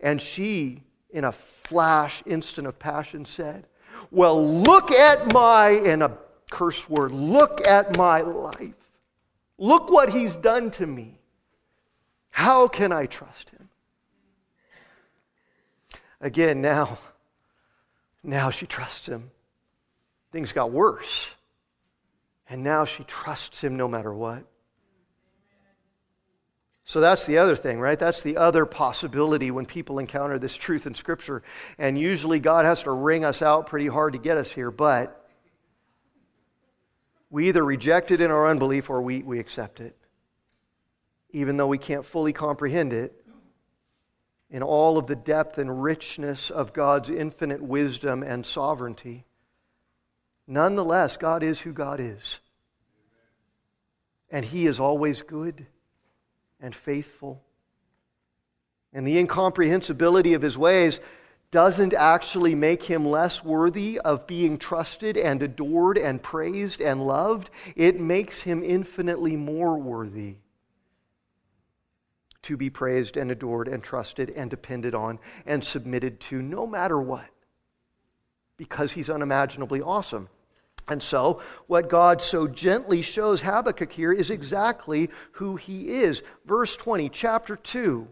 And 0.00 0.20
she, 0.20 0.82
in 1.08 1.24
a 1.24 1.32
flash, 1.32 2.22
instant 2.26 2.66
of 2.66 2.78
passion, 2.78 3.24
said, 3.24 3.66
Well, 4.10 4.60
look 4.60 4.90
at 4.90 5.32
my, 5.32 5.70
in 5.70 6.02
a 6.02 6.18
curse 6.50 6.90
word, 6.90 7.12
look 7.12 7.66
at 7.66 7.96
my 7.96 8.20
life. 8.20 8.74
Look 9.58 9.90
what 9.90 10.10
he's 10.10 10.36
done 10.36 10.70
to 10.72 10.86
me. 10.86 11.20
How 12.30 12.68
can 12.68 12.92
I 12.92 13.06
trust 13.06 13.50
him? 13.50 13.68
Again, 16.20 16.60
now, 16.60 16.98
now 18.22 18.50
she 18.50 18.66
trusts 18.66 19.06
him 19.06 19.30
things 20.34 20.50
got 20.50 20.72
worse. 20.72 21.32
And 22.50 22.64
now 22.64 22.84
she 22.84 23.04
trusts 23.04 23.62
him 23.62 23.76
no 23.76 23.86
matter 23.86 24.12
what. 24.12 24.44
So 26.84 27.00
that's 27.00 27.24
the 27.24 27.38
other 27.38 27.54
thing, 27.54 27.78
right? 27.78 27.98
That's 27.98 28.20
the 28.20 28.36
other 28.36 28.66
possibility 28.66 29.52
when 29.52 29.64
people 29.64 30.00
encounter 30.00 30.38
this 30.40 30.56
truth 30.56 30.86
in 30.86 30.94
Scripture. 30.96 31.44
And 31.78 31.96
usually 31.96 32.40
God 32.40 32.66
has 32.66 32.82
to 32.82 32.90
wring 32.90 33.24
us 33.24 33.42
out 33.42 33.68
pretty 33.68 33.86
hard 33.86 34.14
to 34.14 34.18
get 34.18 34.36
us 34.36 34.50
here, 34.50 34.72
but 34.72 35.23
we 37.34 37.48
either 37.48 37.64
reject 37.64 38.12
it 38.12 38.20
in 38.20 38.30
our 38.30 38.48
unbelief 38.48 38.88
or 38.88 39.02
we, 39.02 39.20
we 39.24 39.40
accept 39.40 39.80
it. 39.80 39.96
Even 41.30 41.56
though 41.56 41.66
we 41.66 41.78
can't 41.78 42.04
fully 42.04 42.32
comprehend 42.32 42.92
it, 42.92 43.12
in 44.50 44.62
all 44.62 44.98
of 44.98 45.08
the 45.08 45.16
depth 45.16 45.58
and 45.58 45.82
richness 45.82 46.48
of 46.48 46.72
God's 46.72 47.10
infinite 47.10 47.60
wisdom 47.60 48.22
and 48.22 48.46
sovereignty. 48.46 49.24
Nonetheless, 50.46 51.16
God 51.16 51.42
is 51.42 51.58
who 51.58 51.72
God 51.72 51.98
is. 51.98 52.38
And 54.30 54.44
He 54.44 54.68
is 54.68 54.78
always 54.78 55.22
good 55.22 55.66
and 56.60 56.72
faithful. 56.72 57.42
And 58.92 59.04
the 59.04 59.18
incomprehensibility 59.18 60.34
of 60.34 60.42
His 60.42 60.56
ways 60.56 61.00
doesn't 61.54 61.94
actually 61.94 62.52
make 62.52 62.82
him 62.82 63.06
less 63.06 63.44
worthy 63.44 64.00
of 64.00 64.26
being 64.26 64.58
trusted 64.58 65.16
and 65.16 65.40
adored 65.40 65.96
and 65.96 66.20
praised 66.20 66.80
and 66.80 67.06
loved. 67.06 67.48
It 67.76 68.00
makes 68.00 68.40
him 68.40 68.64
infinitely 68.64 69.36
more 69.36 69.78
worthy 69.78 70.38
to 72.42 72.56
be 72.56 72.70
praised 72.70 73.16
and 73.16 73.30
adored 73.30 73.68
and 73.68 73.84
trusted 73.84 74.30
and 74.30 74.50
depended 74.50 74.96
on 74.96 75.20
and 75.46 75.62
submitted 75.62 76.18
to 76.22 76.42
no 76.42 76.66
matter 76.66 77.00
what 77.00 77.30
because 78.56 78.90
he's 78.90 79.08
unimaginably 79.08 79.80
awesome. 79.80 80.28
And 80.88 81.00
so, 81.00 81.40
what 81.68 81.88
God 81.88 82.20
so 82.20 82.48
gently 82.48 83.00
shows 83.00 83.40
Habakkuk 83.40 83.92
here 83.92 84.12
is 84.12 84.28
exactly 84.28 85.08
who 85.34 85.54
he 85.54 85.88
is. 86.02 86.20
Verse 86.46 86.76
20, 86.76 87.10
chapter 87.10 87.54
2. 87.54 88.08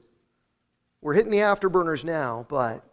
We're 1.00 1.14
hitting 1.14 1.32
the 1.32 1.38
afterburners 1.38 2.04
now, 2.04 2.46
but 2.48 2.84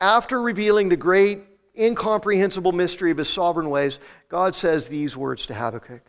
after 0.00 0.40
revealing 0.40 0.88
the 0.88 0.96
great, 0.96 1.40
incomprehensible 1.76 2.72
mystery 2.72 3.10
of 3.10 3.18
his 3.18 3.28
sovereign 3.28 3.70
ways, 3.70 3.98
God 4.28 4.54
says 4.54 4.88
these 4.88 5.16
words 5.16 5.46
to 5.46 5.54
Habakkuk. 5.54 6.02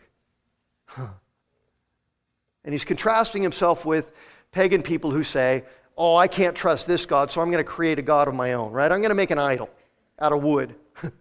And 2.63 2.73
he's 2.73 2.85
contrasting 2.85 3.41
himself 3.41 3.85
with 3.85 4.11
pagan 4.51 4.81
people 4.81 5.11
who 5.11 5.23
say, 5.23 5.63
Oh, 5.97 6.15
I 6.15 6.27
can't 6.27 6.55
trust 6.55 6.87
this 6.87 7.05
God, 7.05 7.29
so 7.29 7.41
I'm 7.41 7.51
going 7.51 7.63
to 7.63 7.69
create 7.69 7.99
a 7.99 8.01
God 8.01 8.29
of 8.29 8.33
my 8.33 8.53
own, 8.53 8.71
right? 8.71 8.89
I'm 8.89 9.01
going 9.01 9.09
to 9.09 9.15
make 9.15 9.31
an 9.31 9.37
idol 9.37 9.69
out 10.17 10.31
of 10.31 10.41
wood. 10.41 10.73
and 11.03 11.11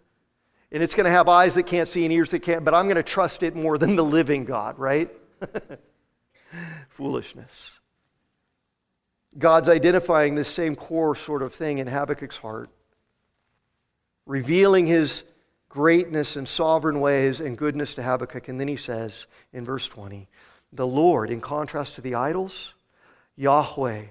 it's 0.71 0.95
going 0.95 1.07
to 1.07 1.11
have 1.11 1.29
eyes 1.29 1.55
that 1.55 1.65
can't 1.65 1.89
see 1.89 2.05
and 2.05 2.13
ears 2.13 2.31
that 2.31 2.41
can't, 2.41 2.65
but 2.65 2.75
I'm 2.75 2.85
going 2.85 2.97
to 2.97 3.03
trust 3.03 3.43
it 3.43 3.57
more 3.57 3.77
than 3.77 3.97
the 3.97 4.05
living 4.05 4.45
God, 4.45 4.79
right? 4.79 5.11
Foolishness. 6.91 7.71
God's 9.37 9.69
identifying 9.69 10.35
this 10.35 10.49
same 10.49 10.75
core 10.75 11.15
sort 11.15 11.43
of 11.43 11.53
thing 11.53 11.79
in 11.79 11.87
Habakkuk's 11.87 12.37
heart, 12.37 12.71
revealing 14.27 14.87
his 14.87 15.25
greatness 15.69 16.37
and 16.37 16.49
sovereign 16.49 17.01
ways 17.01 17.41
and 17.41 17.59
goodness 17.59 17.95
to 17.95 18.03
Habakkuk. 18.03 18.49
And 18.49 18.59
then 18.59 18.69
he 18.69 18.77
says 18.77 19.27
in 19.53 19.65
verse 19.65 19.87
20, 19.89 20.29
the 20.73 20.87
Lord, 20.87 21.31
in 21.31 21.41
contrast 21.41 21.97
to 21.97 22.01
the 22.01 22.15
idols, 22.15 22.75
Yahweh 23.37 24.07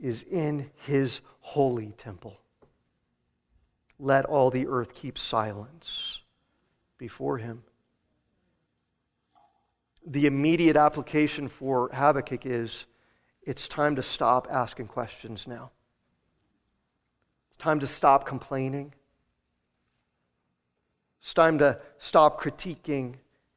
is 0.00 0.22
in 0.22 0.70
his 0.86 1.20
holy 1.40 1.94
temple. 1.98 2.38
Let 3.98 4.24
all 4.24 4.50
the 4.50 4.66
earth 4.66 4.94
keep 4.94 5.18
silence 5.18 6.20
before 6.98 7.38
him. 7.38 7.62
The 10.06 10.26
immediate 10.26 10.76
application 10.76 11.48
for 11.48 11.90
Habakkuk 11.92 12.44
is 12.44 12.86
it's 13.46 13.68
time 13.68 13.96
to 13.96 14.02
stop 14.02 14.48
asking 14.50 14.88
questions 14.88 15.46
now. 15.46 15.70
It's 17.50 17.58
time 17.58 17.80
to 17.80 17.86
stop 17.86 18.26
complaining. 18.26 18.94
It's 21.20 21.34
time 21.34 21.58
to 21.58 21.78
stop 21.98 22.40
critiquing 22.40 23.14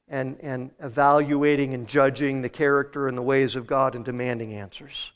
and, 0.07 0.37
and 0.41 0.71
evaluating 0.81 1.73
and 1.73 1.87
judging 1.87 2.41
the 2.41 2.49
character 2.49 3.07
and 3.07 3.17
the 3.17 3.21
ways 3.21 3.55
of 3.55 3.67
God 3.67 3.95
and 3.95 4.05
demanding 4.05 4.53
answers. 4.53 5.11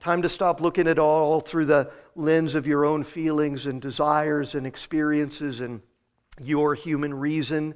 Time 0.00 0.22
to 0.22 0.28
stop 0.28 0.60
looking 0.60 0.88
at 0.88 0.98
all 0.98 1.38
through 1.38 1.66
the 1.66 1.92
lens 2.16 2.56
of 2.56 2.66
your 2.66 2.84
own 2.84 3.04
feelings 3.04 3.66
and 3.66 3.80
desires 3.80 4.56
and 4.56 4.66
experiences 4.66 5.60
and 5.60 5.80
your 6.40 6.74
human 6.74 7.14
reason. 7.14 7.74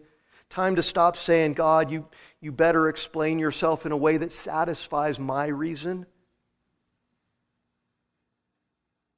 Time 0.48 0.76
to 0.76 0.82
stop 0.82 1.16
saying, 1.16 1.54
God, 1.54 1.90
you, 1.90 2.06
you 2.40 2.52
better 2.52 2.88
explain 2.88 3.38
yourself 3.38 3.86
in 3.86 3.92
a 3.92 3.96
way 3.96 4.16
that 4.16 4.32
satisfies 4.32 5.18
my 5.18 5.46
reason. 5.46 6.06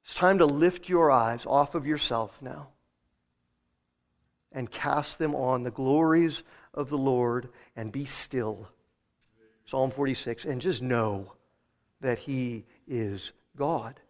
It's 0.04 0.14
time 0.14 0.38
to 0.38 0.46
lift 0.46 0.88
your 0.88 1.10
eyes 1.10 1.44
off 1.44 1.74
of 1.74 1.86
yourself 1.86 2.40
now 2.40 2.68
and 4.52 4.70
cast 4.70 5.18
them 5.18 5.34
on 5.34 5.62
the 5.62 5.70
glories 5.70 6.42
of 6.72 6.88
the 6.88 6.98
Lord 6.98 7.50
and 7.76 7.92
be 7.92 8.04
still. 8.04 8.68
Psalm 9.66 9.90
46, 9.90 10.46
and 10.46 10.62
just 10.62 10.80
know 10.80 11.34
that 12.00 12.18
He 12.18 12.64
is 12.86 13.32
God. 13.54 14.00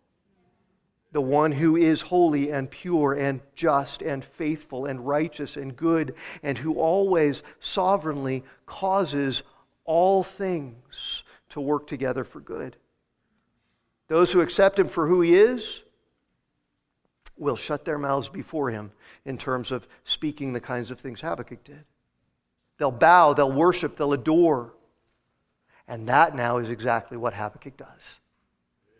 The 1.12 1.20
one 1.20 1.52
who 1.52 1.76
is 1.76 2.02
holy 2.02 2.50
and 2.50 2.70
pure 2.70 3.14
and 3.14 3.40
just 3.54 4.02
and 4.02 4.22
faithful 4.22 4.86
and 4.86 5.06
righteous 5.06 5.56
and 5.56 5.74
good, 5.74 6.14
and 6.42 6.59
who 6.59 6.74
always 6.74 7.42
sovereignly 7.61 8.44
causes 8.66 9.42
all 9.84 10.22
things 10.22 11.22
to 11.50 11.61
work 11.61 11.86
together 11.86 12.24
for 12.24 12.40
good. 12.40 12.76
Those 14.09 14.32
who 14.32 14.42
accept 14.42 14.78
Him 14.78 14.88
for 14.88 15.09
who 15.09 15.22
He 15.22 15.34
is 15.34 15.80
will 17.38 17.56
shut 17.56 17.86
their 17.86 17.98
mouths 17.98 18.28
before 18.28 18.68
Him 18.68 18.92
in 19.24 19.38
terms 19.38 19.72
of 19.72 19.88
speaking 20.04 20.52
the 20.52 20.61
kinds 20.61 20.90
of 20.90 21.00
things 21.00 21.22
Habakkuk 21.22 21.64
did. 21.64 21.84
They'll 22.76 22.90
bow, 22.90 23.32
they'll 23.32 23.50
worship, 23.50 23.96
they'll 23.96 24.12
adore. 24.12 24.74
And 25.86 26.06
that 26.09 26.36
now 26.36 26.59
is 26.59 26.68
exactly 26.68 27.16
what 27.16 27.32
Habakkuk 27.32 27.78
does 27.78 28.18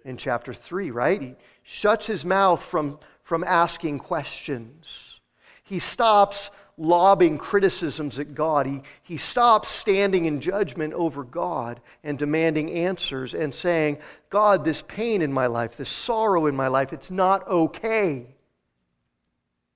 in 0.09 0.17
chapter 0.17 0.55
3, 0.55 0.91
right? 0.91 1.21
He 1.21 1.35
shuts 1.63 2.07
his 2.07 2.25
mouth 2.25 2.63
from, 2.63 2.99
from 3.23 3.45
asking 3.45 3.99
questions. 3.99 5.21
He 5.63 5.79
stops 5.79 6.51
lobbing 6.79 7.37
criticisms 7.37 8.19
at 8.19 8.35
God. 8.35 8.67
He, 8.67 8.83
he 9.03 9.19
stops 9.19 9.69
standing 9.69 10.25
in 10.25 10.41
judgment 10.41 10.95
over 10.95 11.25
God 11.25 11.81
and 12.03 12.19
demanding 12.19 12.71
answers 12.71 13.35
and 13.35 13.55
saying, 13.55 13.99
God, 14.31 14.65
this 14.65 14.83
pain 14.83 15.21
in 15.21 15.33
my 15.33 15.47
life, 15.47 15.77
this 15.77 15.91
sorrow 15.91 16.47
in 16.47 16.57
my 16.57 16.69
life, 16.69 16.93
it's 16.93 17.11
not 17.11 17.47
okay. 17.47 18.27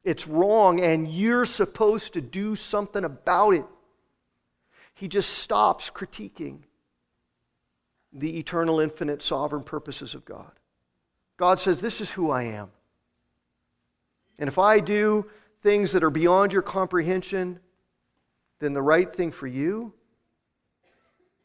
It's 0.03 0.26
wrong, 0.26 0.80
and 0.80 1.07
you're 1.07 1.45
supposed 1.45 2.14
to 2.14 2.20
do 2.20 2.57
something 2.57 3.05
about 3.05 3.55
it. 3.55 3.66
He 4.95 5.09
just 5.09 5.30
stops 5.30 5.91
critiquing 5.91 6.61
the 8.13 8.39
eternal, 8.39 8.81
infinite, 8.81 9.23
sovereign 9.23 9.63
purposes 9.63 10.15
of 10.15 10.25
God. 10.25 10.51
God 11.37 11.59
says, 11.59 11.81
This 11.81 12.01
is 12.01 12.11
who 12.11 12.31
I 12.31 12.45
am. 12.45 12.71
And 14.39 14.49
if 14.49 14.59
I 14.59 14.81
do 14.81 15.27
things 15.63 15.93
that 15.93 16.05
are 16.05 16.11
beyond 16.11 16.53
your 16.53 16.63
comprehension, 16.63 17.61
then 18.59 18.75
the 18.75 18.83
right 18.83 19.13
thing 19.13 19.33
for 19.33 19.47
you 19.47 19.93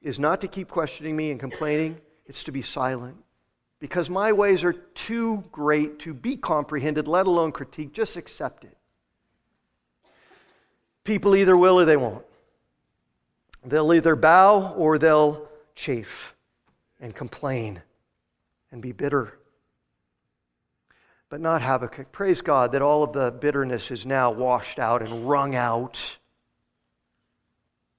is 0.01 0.19
not 0.19 0.41
to 0.41 0.47
keep 0.47 0.69
questioning 0.69 1.15
me 1.15 1.31
and 1.31 1.39
complaining, 1.39 1.99
it's 2.25 2.43
to 2.43 2.51
be 2.51 2.61
silent. 2.61 3.17
Because 3.79 4.09
my 4.09 4.31
ways 4.31 4.63
are 4.63 4.73
too 4.73 5.43
great 5.51 5.99
to 5.99 6.13
be 6.13 6.35
comprehended, 6.35 7.07
let 7.07 7.27
alone 7.27 7.51
critiqued. 7.51 7.91
Just 7.91 8.17
accept 8.17 8.63
it. 8.63 8.75
People 11.03 11.35
either 11.35 11.55
will 11.55 11.79
or 11.79 11.85
they 11.85 11.97
won't. 11.97 12.25
They'll 13.63 13.93
either 13.93 14.15
bow 14.15 14.73
or 14.73 14.97
they'll 14.97 15.47
chafe 15.75 16.35
and 16.99 17.15
complain 17.15 17.81
and 18.71 18.81
be 18.81 18.91
bitter. 18.91 19.37
But 21.29 21.41
not 21.41 21.61
Habakkuk. 21.61 22.11
Praise 22.11 22.41
God 22.41 22.71
that 22.71 22.81
all 22.81 23.03
of 23.03 23.13
the 23.13 23.31
bitterness 23.31 23.91
is 23.91 24.05
now 24.05 24.31
washed 24.31 24.79
out 24.79 25.01
and 25.01 25.29
wrung 25.29 25.55
out. 25.55 26.17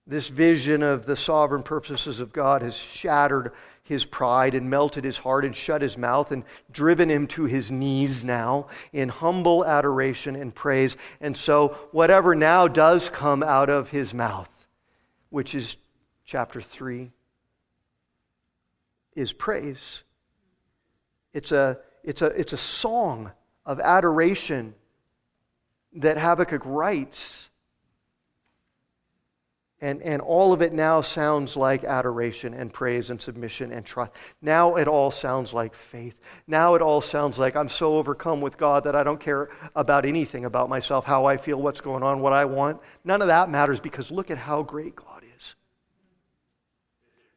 This 0.07 0.28
vision 0.28 0.82
of 0.82 1.05
the 1.05 1.16
sovereign 1.16 1.62
purposes 1.62 2.20
of 2.20 2.32
God 2.32 2.62
has 2.62 2.76
shattered 2.76 3.53
his 3.82 4.05
pride 4.05 4.55
and 4.55 4.70
melted 4.70 5.05
his 5.05 5.18
heart 5.18 5.44
and 5.44 5.55
shut 5.55 5.82
his 5.82 5.96
mouth 5.96 6.30
and 6.32 6.44
driven 6.70 7.11
him 7.11 7.26
to 7.26 7.44
his 7.44 7.70
knees 7.70 8.24
now 8.24 8.68
in 8.92 9.09
humble 9.09 9.64
adoration 9.64 10.36
and 10.36 10.55
praise. 10.55 10.96
And 11.20 11.36
so, 11.36 11.68
whatever 11.92 12.34
now 12.34 12.68
does 12.68 13.09
come 13.09 13.42
out 13.42 13.70
of 13.70 13.88
his 13.88 14.12
mouth, 14.12 14.51
which 15.30 15.55
is 15.55 15.76
chapter 16.24 16.61
3, 16.61 17.11
is 19.19 19.33
praise. 19.33 20.03
It's 21.33 21.53
a, 21.53 21.79
it's 22.05 22.23
a, 22.23 22.27
it's 22.27 22.53
a 22.53 22.57
song 22.57 23.33
of 23.66 23.81
adoration 23.81 24.75
that 25.97 26.19
Habakkuk 26.19 26.62
writes. 26.64 27.45
And, 29.81 30.03
and 30.03 30.21
all 30.21 30.53
of 30.53 30.61
it 30.61 30.73
now 30.73 31.03
sounds 31.03 31.57
like 31.57 31.85
adoration 31.85 32.53
and 32.53 32.73
praise 32.73 33.11
and 33.11 33.21
submission 33.21 33.71
and 33.71 33.87
trust. 33.87 34.11
Now 34.43 34.75
it 34.75 34.89
all 34.89 35.12
sounds 35.12 35.53
like 35.53 35.75
faith. 35.75 36.16
Now 36.49 36.75
it 36.75 36.83
all 36.83 37.01
sounds 37.01 37.39
like 37.39 37.55
I'm 37.55 37.69
so 37.69 37.97
overcome 37.97 38.41
with 38.41 38.57
God 38.57 38.85
that 38.85 38.97
I 38.97 39.05
don't 39.05 39.21
care 39.21 39.51
about 39.77 40.05
anything 40.05 40.45
about 40.45 40.69
myself, 40.69 41.05
how 41.05 41.27
I 41.27 41.37
feel, 41.37 41.61
what's 41.61 41.81
going 41.81 42.03
on, 42.03 42.21
what 42.21 42.33
I 42.33 42.45
want. 42.45 42.81
None 43.05 43.23
of 43.23 43.29
that 43.29 43.51
matters 43.51 43.79
because 43.79 44.11
look 44.11 44.33
at 44.33 44.39
how 44.39 44.62
great 44.62 44.97
God. 44.97 45.07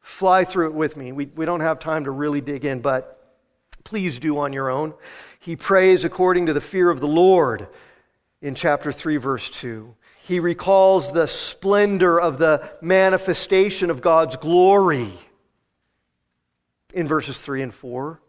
Fly 0.01 0.45
through 0.45 0.67
it 0.67 0.73
with 0.73 0.97
me. 0.97 1.11
We, 1.11 1.27
we 1.27 1.45
don't 1.45 1.61
have 1.61 1.79
time 1.79 2.05
to 2.05 2.11
really 2.11 2.41
dig 2.41 2.65
in, 2.65 2.81
but 2.81 3.17
please 3.83 4.19
do 4.19 4.39
on 4.39 4.51
your 4.53 4.69
own. 4.69 4.93
He 5.39 5.55
prays 5.55 6.03
according 6.03 6.47
to 6.47 6.53
the 6.53 6.61
fear 6.61 6.89
of 6.89 6.99
the 6.99 7.07
Lord 7.07 7.67
in 8.41 8.55
chapter 8.55 8.91
3, 8.91 9.17
verse 9.17 9.49
2. 9.51 9.95
He 10.23 10.39
recalls 10.39 11.11
the 11.11 11.27
splendor 11.27 12.19
of 12.19 12.37
the 12.37 12.71
manifestation 12.81 13.89
of 13.89 14.01
God's 14.01 14.37
glory 14.37 15.09
in 16.93 17.07
verses 17.07 17.39
3 17.39 17.63
and 17.63 17.73
4. 17.73 18.19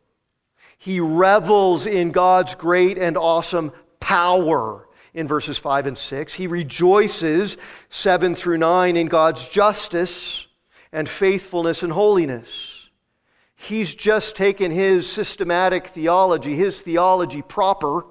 He 0.79 1.01
revels 1.01 1.87
in 1.87 2.11
God's 2.11 2.55
great 2.55 2.99
and 2.99 3.17
awesome 3.17 3.73
power 4.01 4.89
in 5.15 5.29
verses 5.29 5.59
5 5.59 5.87
and 5.87 5.99
6. 5.99 6.35
He 6.35 6.47
rejoices, 6.47 7.57
7 7.91 8.35
through 8.35 8.59
9, 8.59 8.97
in 8.97 9.07
God's 9.07 9.45
justice 9.47 10.47
and 10.93 11.09
faithfulness 11.09 11.83
and 11.83 11.93
holiness. 11.93 12.91
He's 13.55 13.95
just 13.95 14.37
taken 14.37 14.71
his 14.71 15.11
systematic 15.11 15.87
theology, 15.89 16.55
his 16.55 16.81
theology 16.81 17.43
proper, 17.43 18.07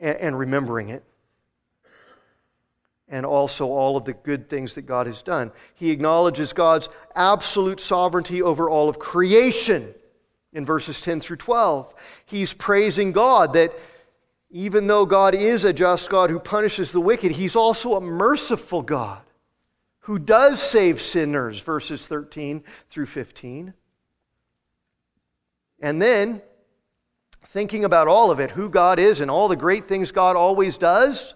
and, 0.00 0.38
remembering 0.38 0.90
it 0.90 1.04
and 3.08 3.24
also 3.24 3.66
all 3.66 3.96
of 3.96 4.04
the 4.04 4.12
good 4.12 4.48
things 4.48 4.74
that 4.74 4.82
God 4.82 5.06
has 5.06 5.22
done. 5.22 5.50
He 5.74 5.90
acknowledges 5.90 6.52
God's 6.52 6.88
absolute 7.16 7.80
sovereignty 7.80 8.42
over 8.42 8.68
all 8.68 8.88
of 8.88 8.98
creation 8.98 9.94
in 10.52 10.64
verses 10.64 11.00
10 11.00 11.20
through 11.20 11.38
12. 11.38 11.92
He's 12.26 12.52
praising 12.52 13.12
God 13.12 13.54
that 13.54 13.72
even 14.50 14.86
though 14.86 15.06
God 15.06 15.34
is 15.34 15.64
a 15.64 15.72
just 15.72 16.08
God 16.10 16.30
who 16.30 16.38
punishes 16.38 16.92
the 16.92 17.00
wicked, 17.00 17.32
He's 17.32 17.56
also 17.56 17.96
a 17.96 18.00
merciful 18.00 18.82
God 18.82 19.22
who 20.08 20.18
does 20.18 20.58
save 20.58 21.02
sinners, 21.02 21.60
verses 21.60 22.06
13 22.06 22.64
through 22.88 23.04
15. 23.04 23.74
And 25.80 26.00
then, 26.00 26.40
thinking 27.48 27.84
about 27.84 28.08
all 28.08 28.30
of 28.30 28.40
it, 28.40 28.50
who 28.50 28.70
God 28.70 28.98
is 28.98 29.20
and 29.20 29.30
all 29.30 29.48
the 29.48 29.54
great 29.54 29.86
things 29.86 30.10
God 30.10 30.34
always 30.34 30.78
does, 30.78 31.34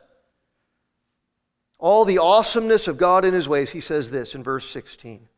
all 1.79 2.07
the 2.07 2.17
awesomeness 2.17 2.89
of 2.89 2.97
God 2.97 3.27
in 3.27 3.35
His 3.35 3.47
ways, 3.47 3.71
he 3.71 3.81
says 3.81 4.11
this 4.11 4.35
in 4.35 4.43
verse 4.43 4.67
16 4.71 5.29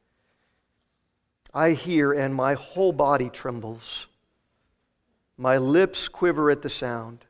I 1.52 1.72
hear, 1.72 2.12
and 2.12 2.36
my 2.36 2.54
whole 2.54 2.92
body 2.92 3.30
trembles. 3.30 4.06
My 5.36 5.58
lips 5.58 6.06
quiver 6.06 6.52
at 6.52 6.62
the 6.62 6.70
sound. 6.70 7.24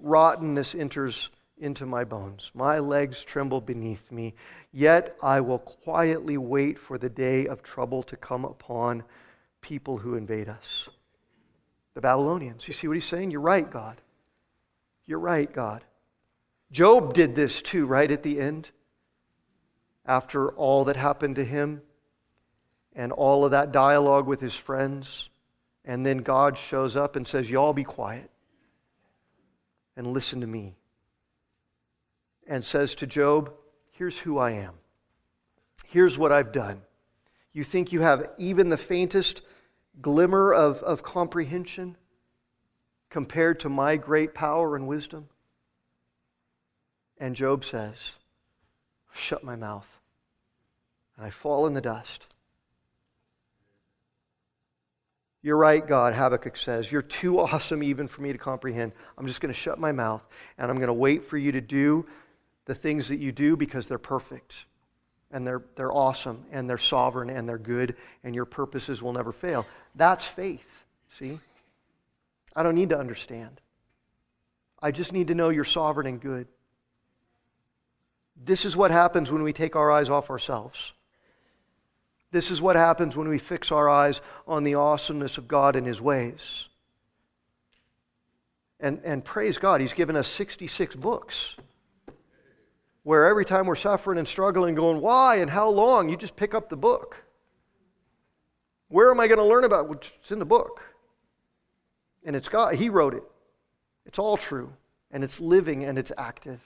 Rottenness 0.00 0.74
enters 0.74 1.30
into 1.58 1.86
my 1.86 2.04
bones. 2.04 2.50
My 2.54 2.78
legs 2.78 3.24
tremble 3.24 3.60
beneath 3.60 4.10
me. 4.10 4.34
Yet 4.72 5.16
I 5.22 5.40
will 5.40 5.58
quietly 5.58 6.36
wait 6.36 6.78
for 6.78 6.98
the 6.98 7.08
day 7.08 7.46
of 7.46 7.62
trouble 7.62 8.02
to 8.04 8.16
come 8.16 8.44
upon 8.44 9.04
people 9.60 9.98
who 9.98 10.14
invade 10.14 10.48
us. 10.48 10.88
The 11.94 12.00
Babylonians. 12.00 12.66
You 12.66 12.74
see 12.74 12.88
what 12.88 12.94
he's 12.94 13.04
saying? 13.04 13.30
You're 13.30 13.40
right, 13.40 13.70
God. 13.70 14.00
You're 15.06 15.20
right, 15.20 15.52
God. 15.52 15.84
Job 16.72 17.14
did 17.14 17.34
this 17.34 17.62
too, 17.62 17.86
right 17.86 18.10
at 18.10 18.22
the 18.22 18.40
end. 18.40 18.70
After 20.04 20.50
all 20.50 20.84
that 20.84 20.96
happened 20.96 21.36
to 21.36 21.44
him, 21.44 21.82
and 22.94 23.12
all 23.12 23.44
of 23.44 23.50
that 23.50 23.72
dialogue 23.72 24.26
with 24.26 24.40
his 24.40 24.54
friends. 24.54 25.28
And 25.84 26.04
then 26.06 26.18
God 26.18 26.56
shows 26.56 26.96
up 26.96 27.16
and 27.16 27.26
says, 27.26 27.50
Y'all 27.50 27.72
be 27.72 27.84
quiet 27.84 28.30
and 29.96 30.06
listen 30.12 30.40
to 30.40 30.46
me. 30.46 30.76
And 32.46 32.64
says 32.64 32.94
to 32.96 33.06
Job, 33.06 33.52
Here's 33.92 34.18
who 34.18 34.38
I 34.38 34.52
am. 34.52 34.74
Here's 35.86 36.18
what 36.18 36.32
I've 36.32 36.52
done. 36.52 36.82
You 37.52 37.62
think 37.62 37.92
you 37.92 38.00
have 38.00 38.30
even 38.36 38.68
the 38.68 38.76
faintest 38.76 39.42
glimmer 40.00 40.52
of, 40.52 40.82
of 40.82 41.02
comprehension 41.02 41.96
compared 43.10 43.60
to 43.60 43.68
my 43.68 43.96
great 43.96 44.34
power 44.34 44.74
and 44.74 44.88
wisdom? 44.88 45.28
And 47.18 47.36
Job 47.36 47.64
says, 47.64 47.96
Shut 49.12 49.44
my 49.44 49.54
mouth. 49.54 49.88
And 51.16 51.24
I 51.24 51.30
fall 51.30 51.66
in 51.68 51.74
the 51.74 51.80
dust. 51.80 52.26
You're 55.44 55.58
right, 55.58 55.86
God, 55.86 56.14
Habakkuk 56.14 56.56
says. 56.56 56.90
You're 56.90 57.02
too 57.02 57.38
awesome 57.40 57.82
even 57.82 58.08
for 58.08 58.22
me 58.22 58.32
to 58.32 58.38
comprehend. 58.38 58.92
I'm 59.16 59.26
just 59.26 59.40
going 59.40 59.52
to 59.52 59.58
shut 59.58 59.78
my 59.78 59.92
mouth 59.92 60.26
and 60.58 60.70
I'm 60.70 60.78
going 60.78 60.88
to 60.88 60.92
wait 60.92 61.24
for 61.24 61.36
you 61.36 61.52
to 61.52 61.60
do 61.60 62.06
the 62.66 62.74
things 62.74 63.08
that 63.08 63.18
you 63.18 63.32
do 63.32 63.56
because 63.56 63.86
they're 63.86 63.98
perfect 63.98 64.64
and 65.30 65.46
they're, 65.46 65.62
they're 65.76 65.92
awesome 65.92 66.44
and 66.52 66.68
they're 66.68 66.78
sovereign 66.78 67.28
and 67.28 67.48
they're 67.48 67.58
good 67.58 67.96
and 68.22 68.34
your 68.34 68.44
purposes 68.44 69.02
will 69.02 69.12
never 69.12 69.32
fail. 69.32 69.66
That's 69.94 70.24
faith, 70.24 70.84
see? 71.10 71.38
I 72.56 72.62
don't 72.62 72.74
need 72.74 72.90
to 72.90 72.98
understand. 72.98 73.60
I 74.80 74.90
just 74.90 75.12
need 75.12 75.28
to 75.28 75.34
know 75.34 75.48
you're 75.48 75.64
sovereign 75.64 76.06
and 76.06 76.20
good. 76.20 76.46
This 78.42 78.64
is 78.64 78.76
what 78.76 78.90
happens 78.90 79.30
when 79.30 79.42
we 79.42 79.52
take 79.52 79.76
our 79.76 79.90
eyes 79.90 80.10
off 80.10 80.30
ourselves. 80.30 80.92
This 82.30 82.50
is 82.50 82.60
what 82.60 82.76
happens 82.76 83.16
when 83.16 83.28
we 83.28 83.38
fix 83.38 83.70
our 83.70 83.88
eyes 83.88 84.20
on 84.46 84.64
the 84.64 84.74
awesomeness 84.74 85.38
of 85.38 85.46
God 85.46 85.76
and 85.76 85.86
His 85.86 86.00
ways. 86.00 86.68
And, 88.80 89.00
and 89.04 89.24
praise 89.24 89.56
God, 89.56 89.80
He's 89.80 89.92
given 89.92 90.16
us 90.16 90.26
66 90.26 90.96
books 90.96 91.56
where 93.04 93.26
every 93.26 93.44
time 93.44 93.66
we're 93.66 93.76
suffering 93.76 94.18
and 94.18 94.26
struggling, 94.26 94.74
going, 94.74 95.00
why 95.00 95.36
and 95.36 95.50
how 95.50 95.70
long, 95.70 96.08
you 96.08 96.16
just 96.16 96.36
pick 96.36 96.54
up 96.54 96.68
the 96.68 96.76
book. 96.76 97.24
Where 98.88 99.10
am 99.10 99.20
I 99.20 99.28
going 99.28 99.38
to 99.38 99.44
learn 99.44 99.64
about 99.64 99.90
it? 99.90 100.12
It's 100.20 100.32
in 100.32 100.38
the 100.38 100.44
book. 100.44 100.82
And 102.24 102.34
it's 102.34 102.48
God. 102.48 102.74
He 102.74 102.88
wrote 102.88 103.14
it. 103.14 103.22
It's 104.06 104.18
all 104.18 104.36
true. 104.36 104.72
And 105.10 105.22
it's 105.22 105.40
living 105.40 105.84
and 105.84 105.98
it's 105.98 106.12
active 106.18 106.60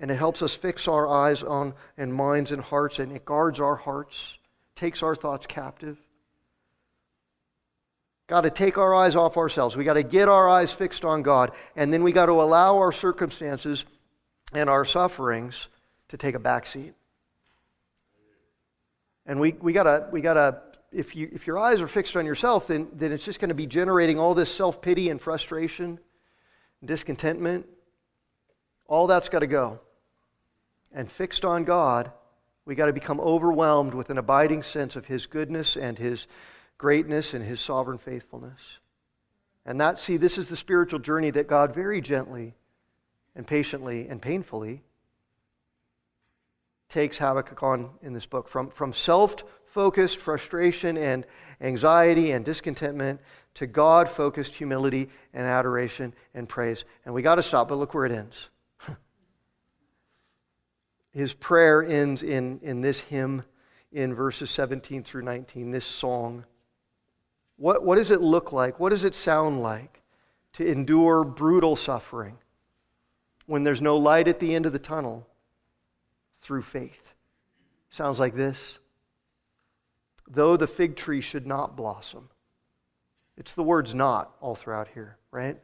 and 0.00 0.10
it 0.10 0.16
helps 0.16 0.42
us 0.42 0.54
fix 0.54 0.88
our 0.88 1.06
eyes 1.06 1.42
on 1.42 1.74
and 1.98 2.12
minds 2.12 2.52
and 2.52 2.62
hearts, 2.62 2.98
and 2.98 3.12
it 3.12 3.24
guards 3.26 3.60
our 3.60 3.76
hearts, 3.76 4.38
takes 4.74 5.02
our 5.02 5.14
thoughts 5.14 5.46
captive. 5.46 5.98
Got 8.26 8.42
to 8.42 8.50
take 8.50 8.78
our 8.78 8.94
eyes 8.94 9.14
off 9.14 9.36
ourselves. 9.36 9.76
We 9.76 9.84
got 9.84 9.94
to 9.94 10.02
get 10.02 10.28
our 10.28 10.48
eyes 10.48 10.72
fixed 10.72 11.04
on 11.04 11.22
God, 11.22 11.52
and 11.76 11.92
then 11.92 12.02
we 12.02 12.12
got 12.12 12.26
to 12.26 12.32
allow 12.40 12.78
our 12.78 12.92
circumstances 12.92 13.84
and 14.52 14.68
our 14.68 14.84
sufferings 14.84 15.68
to 16.08 16.16
take 16.16 16.34
a 16.34 16.38
backseat. 16.38 16.92
And 19.26 19.40
we, 19.40 19.52
we 19.52 19.72
gotta 19.72 20.08
we 20.10 20.20
gotta 20.20 20.62
if 20.92 21.14
you 21.14 21.28
if 21.32 21.46
your 21.46 21.58
eyes 21.58 21.82
are 21.82 21.88
fixed 21.88 22.16
on 22.16 22.26
yourself, 22.26 22.66
then 22.66 22.88
then 22.94 23.12
it's 23.12 23.24
just 23.24 23.38
going 23.38 23.50
to 23.50 23.54
be 23.54 23.66
generating 23.66 24.18
all 24.18 24.34
this 24.34 24.52
self 24.52 24.82
pity 24.82 25.08
and 25.08 25.20
frustration, 25.20 26.00
discontentment. 26.84 27.66
All 28.86 29.06
that's 29.06 29.28
got 29.28 29.40
to 29.40 29.46
go 29.46 29.80
and 30.92 31.10
fixed 31.10 31.44
on 31.44 31.64
God, 31.64 32.10
we 32.64 32.74
got 32.74 32.86
to 32.86 32.92
become 32.92 33.20
overwhelmed 33.20 33.94
with 33.94 34.10
an 34.10 34.18
abiding 34.18 34.62
sense 34.62 34.96
of 34.96 35.06
His 35.06 35.26
goodness 35.26 35.76
and 35.76 35.96
His 35.96 36.26
greatness 36.76 37.34
and 37.34 37.44
His 37.44 37.60
sovereign 37.60 37.98
faithfulness. 37.98 38.60
And 39.64 39.80
that, 39.80 39.98
see, 39.98 40.16
this 40.16 40.38
is 40.38 40.48
the 40.48 40.56
spiritual 40.56 40.98
journey 40.98 41.30
that 41.30 41.46
God 41.46 41.74
very 41.74 42.00
gently 42.00 42.54
and 43.34 43.46
patiently 43.46 44.08
and 44.08 44.20
painfully 44.20 44.82
takes 46.90 47.18
Habakkuk 47.18 47.62
on 47.62 47.90
in 48.02 48.12
this 48.12 48.26
book. 48.26 48.48
From, 48.48 48.68
from 48.68 48.92
self 48.92 49.44
focused 49.64 50.18
frustration 50.18 50.98
and 50.98 51.24
anxiety 51.60 52.32
and 52.32 52.44
discontentment 52.44 53.20
to 53.54 53.66
God 53.66 54.08
focused 54.08 54.54
humility 54.54 55.08
and 55.32 55.46
adoration 55.46 56.12
and 56.34 56.48
praise. 56.48 56.84
And 57.04 57.14
we 57.14 57.22
got 57.22 57.36
to 57.36 57.42
stop, 57.42 57.68
but 57.68 57.76
look 57.76 57.94
where 57.94 58.06
it 58.06 58.12
ends 58.12 58.48
his 61.12 61.32
prayer 61.32 61.82
ends 61.82 62.22
in, 62.22 62.60
in 62.62 62.80
this 62.80 63.00
hymn 63.00 63.44
in 63.92 64.14
verses 64.14 64.50
17 64.50 65.02
through 65.02 65.22
19, 65.22 65.70
this 65.70 65.84
song. 65.84 66.44
What, 67.56 67.84
what 67.84 67.96
does 67.96 68.10
it 68.10 68.20
look 68.20 68.52
like? 68.52 68.78
What 68.78 68.90
does 68.90 69.04
it 69.04 69.14
sound 69.14 69.62
like 69.62 70.02
to 70.54 70.66
endure 70.66 71.24
brutal 71.24 71.76
suffering 71.76 72.38
when 73.50 73.64
there's 73.64 73.82
no 73.82 73.96
light 73.96 74.28
at 74.28 74.38
the 74.38 74.54
end 74.54 74.64
of 74.64 74.72
the 74.72 74.78
tunnel 74.78 75.26
through 76.40 76.62
faith? 76.62 77.14
Sounds 77.90 78.20
like 78.20 78.36
this. 78.36 78.78
Though 80.28 80.56
the 80.56 80.68
fig 80.68 80.94
tree 80.94 81.20
should 81.20 81.48
not 81.48 81.76
blossom. 81.76 82.28
It's 83.36 83.54
the 83.54 83.64
words 83.64 83.92
not 83.92 84.30
all 84.40 84.54
throughout 84.54 84.86
here, 84.94 85.18
right? 85.32 85.58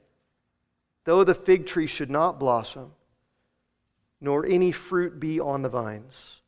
Though 1.05 1.23
the 1.23 1.33
fig 1.33 1.67
tree 1.67 1.87
should 1.87 2.11
not 2.11 2.41
blossom, 2.41 2.91
nor 4.21 4.45
any 4.45 4.73
fruit 4.73 5.21
be 5.21 5.39
on 5.39 5.63
the 5.63 5.69
vines. 5.69 6.41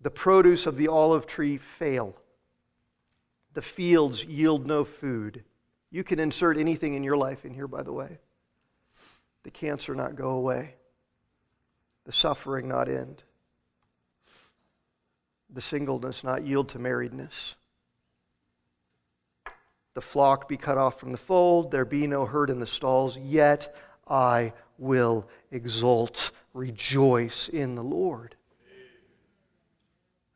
The 0.00 0.10
produce 0.10 0.66
of 0.66 0.76
the 0.76 0.88
olive 0.88 1.28
tree 1.28 1.58
fail. 1.58 2.16
The 3.54 3.62
fields 3.62 4.24
yield 4.24 4.66
no 4.66 4.82
food. 4.82 5.44
You 5.92 6.02
can 6.02 6.18
insert 6.18 6.58
anything 6.58 6.94
in 6.94 7.04
your 7.04 7.16
life 7.16 7.44
in 7.44 7.54
here, 7.54 7.68
by 7.68 7.84
the 7.84 7.92
way. 7.92 8.18
The 9.44 9.50
cancer 9.50 9.94
not 9.94 10.16
go 10.16 10.30
away. 10.30 10.74
The 12.04 12.12
suffering 12.12 12.68
not 12.68 12.88
end. 12.88 13.22
The 15.52 15.60
singleness 15.60 16.24
not 16.24 16.44
yield 16.44 16.68
to 16.70 16.78
marriedness. 16.78 17.54
The 19.94 20.00
flock 20.00 20.48
be 20.48 20.56
cut 20.56 20.78
off 20.78 20.98
from 20.98 21.12
the 21.12 21.18
fold. 21.18 21.70
There 21.70 21.84
be 21.84 22.06
no 22.06 22.24
herd 22.24 22.50
in 22.50 22.58
the 22.58 22.66
stalls. 22.66 23.16
Yet 23.18 23.74
I 24.08 24.52
will 24.78 25.28
exult, 25.50 26.30
rejoice 26.54 27.48
in 27.48 27.74
the 27.74 27.84
Lord. 27.84 28.36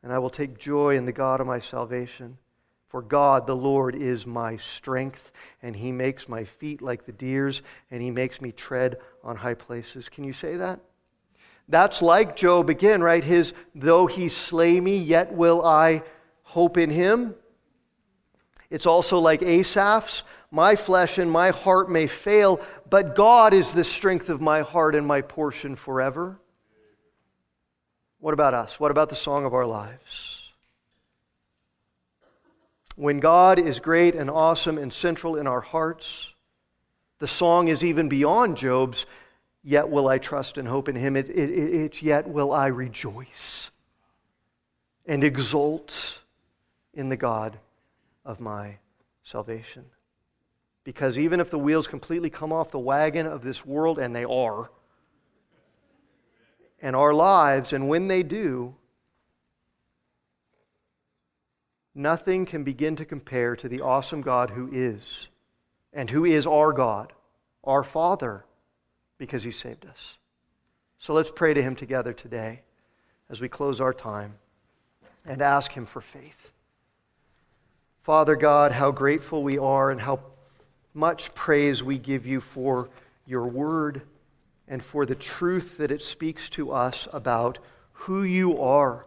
And 0.03 0.13
I 0.13 0.19
will 0.19 0.29
take 0.29 0.57
joy 0.57 0.95
in 0.95 1.05
the 1.05 1.11
God 1.11 1.41
of 1.41 1.47
my 1.47 1.59
salvation. 1.59 2.37
For 2.89 3.01
God, 3.01 3.47
the 3.47 3.55
Lord, 3.55 3.95
is 3.95 4.25
my 4.25 4.55
strength, 4.57 5.31
and 5.61 5.75
he 5.75 5.91
makes 5.91 6.29
my 6.29 6.45
feet 6.45 6.81
like 6.81 7.05
the 7.05 7.11
deer's, 7.11 7.61
and 7.91 8.01
he 8.01 8.11
makes 8.11 8.41
me 8.41 8.51
tread 8.51 8.97
on 9.23 9.35
high 9.35 9.55
places. 9.55 10.07
Can 10.07 10.23
you 10.23 10.33
say 10.33 10.55
that? 10.55 10.79
That's 11.67 12.01
like 12.01 12.37
Job 12.37 12.69
again, 12.69 13.01
right? 13.01 13.23
His, 13.23 13.53
though 13.75 14.07
he 14.07 14.29
slay 14.29 14.79
me, 14.79 14.97
yet 14.97 15.33
will 15.33 15.65
I 15.65 16.03
hope 16.43 16.77
in 16.77 16.89
him. 16.89 17.35
It's 18.69 18.85
also 18.85 19.19
like 19.19 19.41
Asaph's, 19.41 20.23
my 20.49 20.77
flesh 20.77 21.17
and 21.17 21.29
my 21.29 21.51
heart 21.51 21.89
may 21.89 22.07
fail, 22.07 22.61
but 22.89 23.15
God 23.15 23.53
is 23.53 23.73
the 23.73 23.83
strength 23.83 24.29
of 24.29 24.39
my 24.39 24.61
heart 24.61 24.95
and 24.95 25.05
my 25.05 25.21
portion 25.21 25.75
forever. 25.75 26.39
What 28.19 28.33
about 28.33 28.53
us? 28.53 28.79
What 28.79 28.91
about 28.91 29.09
the 29.09 29.15
song 29.15 29.43
of 29.45 29.53
our 29.53 29.65
lives? 29.65 30.36
When 32.97 33.19
God 33.19 33.59
is 33.59 33.79
great 33.79 34.15
and 34.15 34.27
awesome 34.27 34.79
and 34.79 34.91
central 34.91 35.35
in 35.35 35.45
our 35.45 35.61
hearts, 35.61 36.33
the 37.19 37.27
song 37.27 37.67
is 37.67 37.83
even 37.83 38.09
beyond 38.09 38.57
Job's, 38.57 39.05
yet 39.63 39.87
will 39.87 40.07
I 40.07 40.17
trust 40.17 40.57
and 40.57 40.67
hope 40.67 40.89
in 40.89 40.95
him. 40.95 41.15
It, 41.15 41.29
it, 41.29 41.51
it, 41.51 41.75
it's 41.75 42.01
yet 42.01 42.27
will 42.27 42.51
I 42.51 42.67
rejoice 42.67 43.69
and 45.05 45.23
exult 45.23 46.21
in 46.95 47.09
the 47.09 47.17
God 47.17 47.59
of 48.25 48.39
my 48.39 48.79
salvation. 49.21 49.85
Because 50.83 51.19
even 51.19 51.39
if 51.39 51.51
the 51.51 51.59
wheels 51.59 51.85
completely 51.85 52.31
come 52.31 52.51
off 52.51 52.71
the 52.71 52.79
wagon 52.79 53.27
of 53.27 53.43
this 53.43 53.63
world, 53.63 53.99
and 53.99 54.15
they 54.15 54.25
are, 54.25 54.71
and 56.81 56.95
our 56.95 57.13
lives, 57.13 57.73
and 57.73 57.87
when 57.87 58.07
they 58.07 58.23
do, 58.23 58.73
nothing 61.97 62.45
can 62.45 62.63
begin 62.63 62.95
to 62.95 63.05
compare 63.05 63.55
to 63.55 63.67
the 63.67 63.81
awesome 63.81 64.21
God 64.21 64.51
who 64.51 64.69
is, 64.71 65.27
and 65.91 66.09
who 66.09 66.23
is 66.23 66.45
our 66.45 66.71
God, 66.71 67.11
our 67.63 67.83
Father, 67.83 68.45
because 69.17 69.43
He 69.43 69.51
saved 69.51 69.85
us. 69.85 70.17
So 70.99 71.13
let's 71.13 71.31
pray 71.31 71.53
to 71.53 71.61
Him 71.61 71.75
together 71.75 72.13
today 72.13 72.61
as 73.29 73.41
we 73.41 73.49
close 73.49 73.81
our 73.81 73.93
time 73.93 74.35
and 75.25 75.41
ask 75.41 75.71
Him 75.71 75.85
for 75.85 76.01
faith. 76.01 76.51
Father 78.03 78.35
God, 78.35 78.71
how 78.71 78.91
grateful 78.91 79.43
we 79.43 79.57
are 79.57 79.91
and 79.91 79.99
how 79.99 80.21
much 80.93 81.33
praise 81.35 81.83
we 81.83 81.97
give 81.97 82.25
you 82.25 82.39
for 82.39 82.89
your 83.25 83.45
word 83.47 84.01
and 84.67 84.83
for 84.83 85.05
the 85.05 85.15
truth 85.15 85.77
that 85.77 85.91
it 85.91 86.01
speaks 86.01 86.49
to 86.49 86.71
us 86.71 87.07
about 87.11 87.59
who 87.91 88.23
you 88.23 88.61
are, 88.61 89.05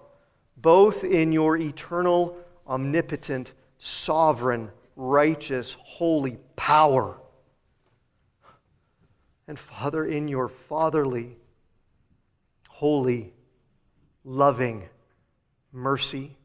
both 0.57 1.05
in 1.05 1.33
your 1.33 1.57
eternal 1.57 2.37
omnipotent, 2.71 3.53
sovereign, 3.79 4.71
righteous, 4.95 5.77
holy 5.81 6.39
power. 6.55 7.19
And 9.49 9.59
Father, 9.59 10.05
in 10.05 10.29
your 10.29 10.49
fatherly, 10.49 11.37
holy, 12.69 13.35
loving 14.25 14.89
mercy 15.73 16.37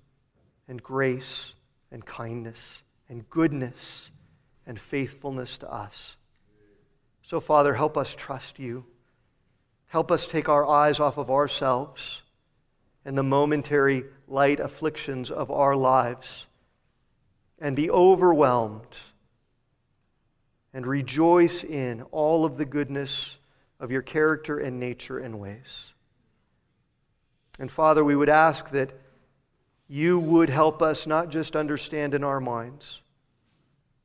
and 0.67 0.81
grace 0.81 1.53
and 1.91 2.03
kindness 2.03 2.81
and 3.07 3.29
goodness 3.29 4.09
and 4.65 4.79
faithfulness 4.79 5.57
to 5.57 5.71
us. 5.71 6.15
So, 7.21 7.39
Father, 7.39 7.73
help 7.75 7.97
us 7.97 8.15
trust 8.15 8.57
you. 8.57 8.85
Help 9.87 10.11
us 10.11 10.27
take 10.27 10.49
our 10.49 10.65
eyes 10.65 10.99
off 10.99 11.17
of 11.17 11.29
ourselves 11.29 12.21
and 13.05 13.17
the 13.17 13.23
momentary 13.23 14.03
light 14.27 14.59
afflictions 14.59 15.29
of 15.29 15.51
our 15.51 15.75
lives 15.75 16.47
and 17.59 17.75
be 17.75 17.89
overwhelmed 17.89 18.97
and 20.73 20.85
rejoice 20.85 21.63
in 21.63 22.01
all 22.11 22.43
of 22.43 22.57
the 22.57 22.65
goodness 22.65 23.37
of 23.79 23.91
your 23.91 24.01
character 24.01 24.59
and 24.59 24.79
nature 24.79 25.19
and 25.19 25.39
ways. 25.39 25.85
And 27.59 27.71
Father, 27.71 28.03
we 28.03 28.15
would 28.15 28.29
ask 28.29 28.69
that 28.71 28.91
you 29.87 30.19
would 30.19 30.49
help 30.49 30.81
us 30.81 31.05
not 31.07 31.29
just 31.29 31.55
understand 31.55 32.13
in 32.13 32.23
our 32.23 32.39
minds, 32.39 33.01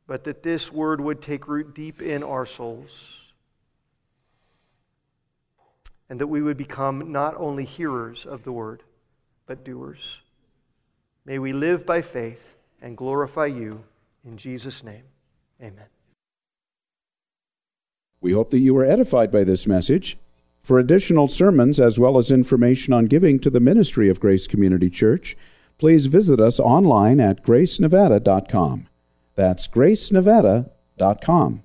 but 0.07 0.24
that 0.24 0.42
this 0.42 0.70
word 0.70 1.01
would 1.01 1.22
take 1.22 1.48
root 1.48 1.74
deep 1.74 2.03
in 2.03 2.22
our 2.22 2.46
souls. 2.46 3.32
And 6.09 6.20
that 6.20 6.26
we 6.26 6.42
would 6.42 6.57
become 6.57 7.12
not 7.12 7.34
only 7.36 7.64
hearers 7.64 8.26
of 8.26 8.44
the 8.44 8.53
word, 8.53 8.82
but 9.51 9.64
doers. 9.64 10.20
May 11.24 11.40
we 11.40 11.53
live 11.53 11.84
by 11.84 12.03
faith 12.03 12.55
and 12.80 12.96
glorify 12.96 13.46
you. 13.46 13.82
In 14.24 14.36
Jesus' 14.36 14.84
name, 14.84 15.03
amen. 15.61 15.86
We 18.20 18.30
hope 18.30 18.51
that 18.51 18.61
you 18.61 18.74
were 18.74 18.84
edified 18.84 19.32
by 19.32 19.42
this 19.42 19.66
message. 19.66 20.18
For 20.62 20.78
additional 20.78 21.26
sermons 21.26 21.80
as 21.80 21.98
well 21.98 22.16
as 22.16 22.30
information 22.30 22.94
on 22.94 23.07
giving 23.07 23.40
to 23.40 23.51
the 23.51 23.59
ministry 23.59 24.09
of 24.09 24.20
Grace 24.20 24.46
Community 24.46 24.88
Church, 24.88 25.36
please 25.78 26.07
visit 26.07 26.40
us 26.40 26.61
online 26.61 27.18
at 27.18 27.42
gracenevada.com. 27.42 28.86
That's 29.34 29.66
gracenevada.com. 29.66 31.62